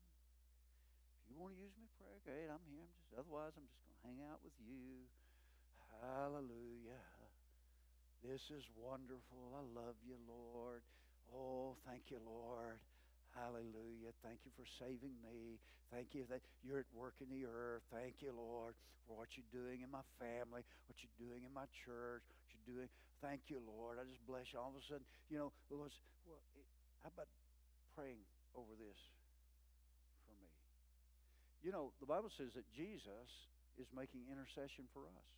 If 1.19 1.27
you 1.27 1.35
want 1.35 1.51
to 1.53 1.59
use 1.59 1.75
me, 1.75 1.91
pray. 1.99 2.15
Okay, 2.23 2.47
I'm 2.47 2.63
here. 2.71 2.87
I'm 2.87 2.95
just 2.95 3.11
otherwise 3.11 3.51
I'm 3.59 3.67
just 3.67 3.86
hang 4.07 4.23
out 4.31 4.39
with 4.39 4.55
you. 4.63 5.03
Hallelujah. 5.99 7.03
This 8.23 8.39
is 8.55 8.63
wonderful. 8.79 9.51
I 9.51 9.67
love 9.75 9.99
you, 9.99 10.15
Lord. 10.23 10.79
Oh, 11.27 11.75
thank 11.83 12.07
you, 12.07 12.23
Lord. 12.23 12.79
Hallelujah. 13.35 14.15
Thank 14.23 14.47
you 14.47 14.51
for 14.55 14.63
saving 14.79 15.11
me. 15.19 15.59
Thank 15.91 16.15
you 16.15 16.23
that 16.31 16.39
you're 16.63 16.87
at 16.87 16.91
work 16.95 17.19
in 17.19 17.27
the 17.27 17.43
earth. 17.43 17.83
Thank 17.91 18.23
you, 18.23 18.31
Lord, 18.31 18.79
for 19.03 19.19
what 19.19 19.35
you're 19.35 19.51
doing 19.51 19.83
in 19.83 19.91
my 19.91 20.03
family, 20.23 20.63
what 20.87 20.97
you're 21.03 21.19
doing 21.19 21.43
in 21.43 21.51
my 21.51 21.67
church, 21.83 22.23
what 22.31 22.47
you're 22.55 22.67
doing. 22.79 22.87
Thank 23.19 23.51
you, 23.51 23.59
Lord. 23.59 23.99
I 23.99 24.07
just 24.07 24.23
bless 24.23 24.47
you. 24.55 24.63
All 24.63 24.71
of 24.71 24.79
a 24.79 24.85
sudden, 24.87 25.03
you 25.27 25.35
know, 25.35 25.51
Lord, 25.67 25.91
well, 26.23 26.39
it, 26.55 26.63
how 27.03 27.11
about 27.11 27.27
praying 27.91 28.23
over 28.55 28.71
this 28.79 28.99
for 30.23 30.35
me? 30.39 30.47
You 31.59 31.75
know, 31.75 31.91
the 31.99 32.07
Bible 32.07 32.31
says 32.31 32.55
that 32.55 32.67
Jesus 32.71 33.27
is 33.77 33.87
making 33.93 34.25
intercession 34.29 34.89
for 34.93 35.05
us. 35.05 35.29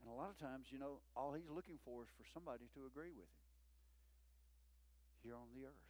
And 0.00 0.08
a 0.08 0.16
lot 0.16 0.32
of 0.32 0.40
times, 0.40 0.72
you 0.72 0.80
know, 0.80 1.04
all 1.12 1.36
he's 1.36 1.48
looking 1.52 1.76
for 1.84 2.02
is 2.02 2.10
for 2.16 2.24
somebody 2.32 2.64
to 2.72 2.88
agree 2.88 3.12
with 3.12 3.28
him 3.28 3.44
here 5.22 5.36
on 5.36 5.52
the 5.52 5.68
earth. 5.68 5.84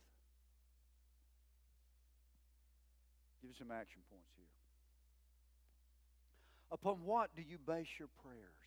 Give 3.40 3.54
you 3.54 3.58
some 3.58 3.70
action 3.70 4.02
points 4.10 4.28
here. 4.36 4.50
Upon 6.74 7.02
what 7.06 7.30
do 7.34 7.42
you 7.42 7.58
base 7.58 7.88
your 7.98 8.10
prayers? 8.22 8.60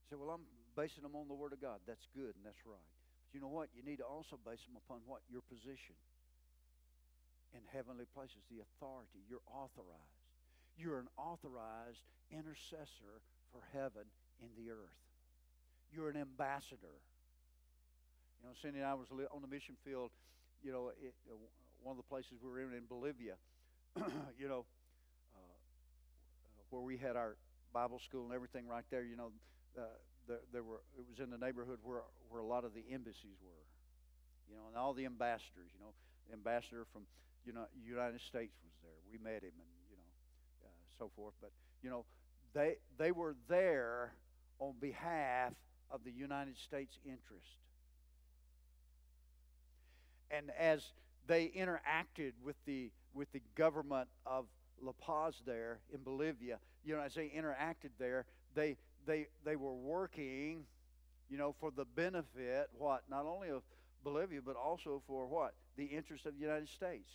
You 0.00 0.04
say, 0.12 0.16
well, 0.18 0.32
I'm 0.32 0.44
basing 0.76 1.04
them 1.04 1.16
on 1.16 1.28
the 1.28 1.36
Word 1.36 1.52
of 1.52 1.60
God. 1.60 1.80
That's 1.86 2.04
good 2.16 2.36
and 2.36 2.44
that's 2.44 2.60
right. 2.64 2.90
But 3.28 3.32
you 3.36 3.40
know 3.40 3.52
what? 3.52 3.68
You 3.76 3.84
need 3.84 4.00
to 4.00 4.08
also 4.08 4.40
base 4.40 4.60
them 4.64 4.76
upon 4.76 5.04
what? 5.06 5.20
Your 5.28 5.44
position 5.46 5.96
in 7.56 7.64
heavenly 7.72 8.04
places, 8.04 8.44
the 8.52 8.60
authority. 8.60 9.24
You're 9.24 9.44
authorized. 9.48 10.20
You're 10.76 11.00
an 11.00 11.08
authorized 11.16 12.04
intercessor 12.28 13.24
for 13.48 13.64
heaven 13.72 14.04
in 14.40 14.52
the 14.60 14.70
earth. 14.70 15.00
You're 15.88 16.12
an 16.12 16.20
ambassador. 16.20 17.00
You 18.40 18.48
know, 18.48 18.54
Cindy 18.60 18.84
and 18.84 18.88
I 18.88 18.92
was 18.92 19.08
on 19.08 19.40
the 19.40 19.48
mission 19.48 19.74
field. 19.80 20.12
You 20.62 20.72
know, 20.72 20.92
it, 21.00 21.16
uh, 21.24 21.34
one 21.80 21.96
of 21.96 21.96
the 21.96 22.08
places 22.08 22.44
we 22.44 22.50
were 22.50 22.60
in 22.60 22.76
in 22.76 22.84
Bolivia. 22.84 23.40
you 24.38 24.48
know, 24.48 24.66
uh, 25.32 25.56
where 26.68 26.82
we 26.82 26.98
had 26.98 27.16
our 27.16 27.36
Bible 27.72 28.00
school 28.04 28.24
and 28.24 28.34
everything 28.34 28.68
right 28.68 28.84
there. 28.90 29.04
You 29.04 29.16
know, 29.16 29.30
uh, 29.78 29.96
there, 30.28 30.40
there 30.52 30.62
were 30.62 30.84
it 30.98 31.06
was 31.08 31.20
in 31.20 31.30
the 31.30 31.38
neighborhood 31.38 31.78
where 31.82 32.04
where 32.28 32.42
a 32.42 32.46
lot 32.46 32.64
of 32.64 32.74
the 32.74 32.84
embassies 32.92 33.40
were. 33.40 33.64
You 34.50 34.56
know, 34.56 34.68
and 34.68 34.76
all 34.76 34.92
the 34.92 35.06
ambassadors. 35.06 35.72
You 35.72 35.80
know, 35.80 35.94
the 36.28 36.34
ambassador 36.34 36.84
from 36.92 37.02
you 37.46 37.52
know 37.52 37.66
United 37.84 38.20
States 38.20 38.54
was 38.64 38.72
there. 38.82 38.98
We 39.10 39.18
met 39.18 39.42
him 39.42 39.54
and 39.54 39.70
you 39.90 39.96
know 39.96 40.66
uh, 40.66 40.68
so 40.98 41.10
forth. 41.16 41.34
But 41.40 41.50
you 41.82 41.90
know, 41.90 42.04
they 42.52 42.76
they 42.98 43.12
were 43.12 43.36
there 43.48 44.12
on 44.58 44.74
behalf 44.80 45.52
of 45.90 46.00
the 46.04 46.10
United 46.10 46.58
States 46.58 46.98
interest. 47.04 47.56
And 50.30 50.50
as 50.58 50.82
they 51.26 51.46
interacted 51.56 52.32
with 52.44 52.56
the 52.66 52.90
with 53.14 53.30
the 53.32 53.42
government 53.54 54.08
of 54.26 54.46
La 54.82 54.92
Paz 54.92 55.34
there 55.46 55.78
in 55.94 56.02
Bolivia, 56.02 56.58
you 56.84 56.94
know, 56.96 57.00
as 57.00 57.14
they 57.14 57.28
interacted 57.28 57.90
there, 57.98 58.26
they 58.54 58.76
they 59.06 59.28
they 59.44 59.56
were 59.56 59.74
working, 59.74 60.64
you 61.30 61.38
know, 61.38 61.54
for 61.60 61.70
the 61.70 61.84
benefit 61.84 62.68
what 62.76 63.02
not 63.08 63.24
only 63.24 63.48
of 63.50 63.62
Bolivia 64.02 64.40
but 64.44 64.56
also 64.56 65.02
for 65.06 65.26
what 65.26 65.54
the 65.76 65.84
interest 65.84 66.26
of 66.26 66.34
the 66.34 66.40
United 66.40 66.68
States. 66.68 67.10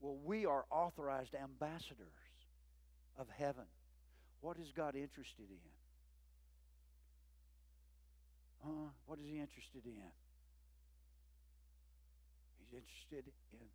Well, 0.00 0.16
we 0.24 0.46
are 0.46 0.64
authorized 0.70 1.34
ambassadors 1.34 2.08
of 3.18 3.26
heaven. 3.36 3.64
What 4.40 4.58
is 4.58 4.72
God 4.76 4.94
interested 4.94 5.46
in? 5.50 5.56
Huh? 8.64 8.90
What 9.06 9.18
is 9.18 9.24
he 9.26 9.38
interested 9.38 9.82
in? 9.84 10.10
He's 12.58 12.80
interested 12.80 13.32
in 13.52 13.66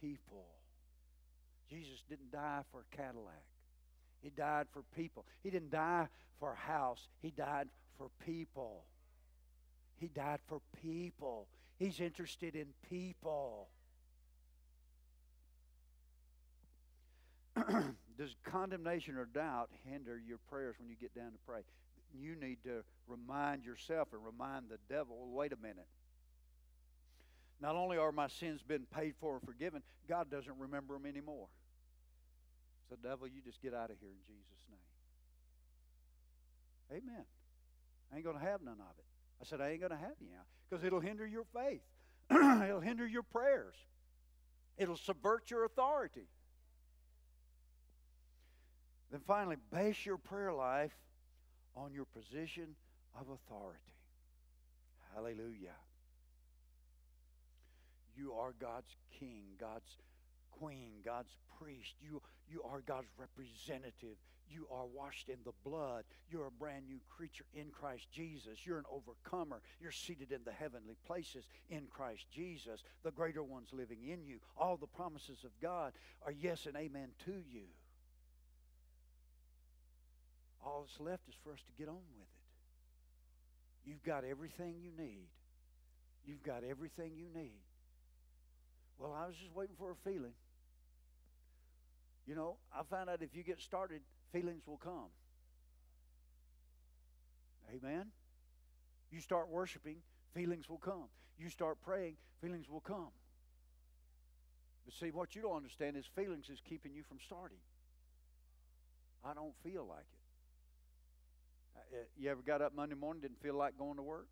people. 0.00 0.46
Jesus 1.68 2.02
didn't 2.08 2.30
die 2.32 2.62
for 2.70 2.80
a 2.80 2.96
Cadillac. 2.96 3.44
He 4.22 4.30
died 4.30 4.66
for 4.72 4.82
people. 4.96 5.24
He 5.42 5.50
didn't 5.50 5.70
die 5.70 6.08
for 6.38 6.52
a 6.52 6.56
house. 6.56 7.08
He 7.22 7.30
died 7.30 7.68
for 7.98 8.08
people. 8.24 8.84
He 9.98 10.08
died 10.08 10.40
for 10.46 10.60
people. 10.82 11.48
He's 11.78 12.00
interested 12.00 12.54
in 12.54 12.66
people. 12.88 13.68
Does 18.18 18.34
condemnation 18.44 19.16
or 19.16 19.26
doubt 19.26 19.70
hinder 19.90 20.18
your 20.18 20.38
prayers 20.48 20.76
when 20.78 20.88
you 20.88 20.96
get 20.98 21.14
down 21.14 21.32
to 21.32 21.38
pray? 21.46 21.62
you 22.20 22.36
need 22.36 22.58
to 22.64 22.82
remind 23.06 23.64
yourself 23.64 24.08
and 24.12 24.24
remind 24.24 24.68
the 24.68 24.78
devil 24.88 25.28
wait 25.30 25.52
a 25.52 25.56
minute. 25.56 25.86
Not 27.60 27.74
only 27.74 27.96
are 27.96 28.12
my 28.12 28.28
sins 28.28 28.62
been 28.62 28.86
paid 28.94 29.14
for 29.20 29.36
and 29.36 29.42
forgiven, 29.42 29.82
God 30.08 30.30
doesn't 30.30 30.58
remember 30.58 30.94
them 30.94 31.06
anymore. 31.06 31.48
So, 32.88 32.96
devil, 33.02 33.26
you 33.26 33.40
just 33.44 33.60
get 33.62 33.74
out 33.74 33.90
of 33.90 33.96
here 33.98 34.10
in 34.10 34.20
Jesus' 34.26 34.64
name. 34.70 34.78
Amen. 37.02 37.24
I 38.12 38.16
ain't 38.16 38.24
going 38.24 38.38
to 38.38 38.44
have 38.44 38.62
none 38.62 38.78
of 38.78 38.98
it. 38.98 39.04
I 39.40 39.44
said, 39.44 39.60
I 39.60 39.70
ain't 39.70 39.80
going 39.80 39.90
to 39.90 39.98
have 39.98 40.14
you 40.20 40.28
now 40.30 40.42
because 40.68 40.84
it'll 40.84 41.00
hinder 41.00 41.26
your 41.26 41.44
faith, 41.54 41.82
it'll 42.30 42.80
hinder 42.80 43.06
your 43.06 43.22
prayers, 43.22 43.74
it'll 44.78 44.96
subvert 44.96 45.50
your 45.50 45.64
authority. 45.64 46.28
Then 49.10 49.20
finally, 49.26 49.56
base 49.72 50.04
your 50.04 50.18
prayer 50.18 50.52
life 50.52 50.96
on 51.76 51.92
your 51.92 52.06
position 52.06 52.74
of 53.18 53.28
authority. 53.28 53.80
Hallelujah. 55.14 55.76
You 58.16 58.32
are 58.32 58.54
God's 58.58 58.96
king, 59.18 59.44
God's 59.60 59.90
queen, 60.50 60.92
God's 61.04 61.30
priest. 61.58 61.94
You, 62.00 62.22
you 62.50 62.62
are 62.62 62.80
God's 62.80 63.08
representative. 63.18 64.16
You 64.48 64.66
are 64.70 64.86
washed 64.86 65.28
in 65.28 65.38
the 65.44 65.52
blood. 65.64 66.04
You're 66.30 66.46
a 66.46 66.50
brand 66.50 66.86
new 66.86 67.00
creature 67.16 67.44
in 67.54 67.70
Christ 67.70 68.06
Jesus. 68.12 68.64
You're 68.64 68.78
an 68.78 68.84
overcomer. 68.90 69.60
You're 69.80 69.92
seated 69.92 70.32
in 70.32 70.40
the 70.44 70.52
heavenly 70.52 70.96
places 71.06 71.44
in 71.68 71.86
Christ 71.90 72.26
Jesus. 72.32 72.82
The 73.02 73.10
greater 73.10 73.42
one's 73.42 73.72
living 73.72 74.04
in 74.08 74.24
you. 74.24 74.38
All 74.56 74.76
the 74.76 74.86
promises 74.86 75.44
of 75.44 75.50
God 75.60 75.92
are 76.24 76.32
yes 76.32 76.66
and 76.66 76.76
amen 76.76 77.08
to 77.24 77.32
you. 77.50 77.64
All 80.66 80.84
that's 80.84 80.98
left 80.98 81.22
is 81.28 81.34
for 81.44 81.52
us 81.52 81.60
to 81.60 81.72
get 81.78 81.88
on 81.88 81.94
with 81.94 82.20
it. 82.20 82.28
You've 83.88 84.02
got 84.02 84.24
everything 84.24 84.74
you 84.82 84.90
need. 84.98 85.28
You've 86.26 86.42
got 86.42 86.64
everything 86.68 87.12
you 87.14 87.26
need. 87.32 87.60
Well, 88.98 89.12
I 89.16 89.28
was 89.28 89.36
just 89.36 89.54
waiting 89.54 89.76
for 89.78 89.92
a 89.92 89.94
feeling. 89.94 90.32
You 92.26 92.34
know, 92.34 92.56
I 92.76 92.82
found 92.82 93.08
out 93.08 93.22
if 93.22 93.36
you 93.36 93.44
get 93.44 93.60
started, 93.60 94.00
feelings 94.32 94.66
will 94.66 94.78
come. 94.78 95.10
Amen. 97.72 98.06
You 99.12 99.20
start 99.20 99.48
worshiping, 99.48 99.98
feelings 100.34 100.68
will 100.68 100.78
come. 100.78 101.04
You 101.38 101.48
start 101.48 101.78
praying, 101.80 102.16
feelings 102.40 102.68
will 102.68 102.80
come. 102.80 103.10
But 104.84 104.94
see, 104.94 105.10
what 105.10 105.36
you 105.36 105.42
don't 105.42 105.56
understand 105.56 105.96
is 105.96 106.06
feelings 106.16 106.48
is 106.48 106.60
keeping 106.68 106.92
you 106.92 107.04
from 107.04 107.18
starting. 107.24 107.58
I 109.24 109.34
don't 109.34 109.54
feel 109.62 109.86
like 109.88 110.06
it. 110.12 110.25
Uh, 111.76 111.96
you 112.18 112.30
ever 112.30 112.42
got 112.42 112.62
up 112.62 112.74
Monday 112.74 112.94
morning 112.94 113.20
didn't 113.20 113.40
feel 113.42 113.54
like 113.54 113.78
going 113.78 113.96
to 113.96 114.02
work? 114.02 114.28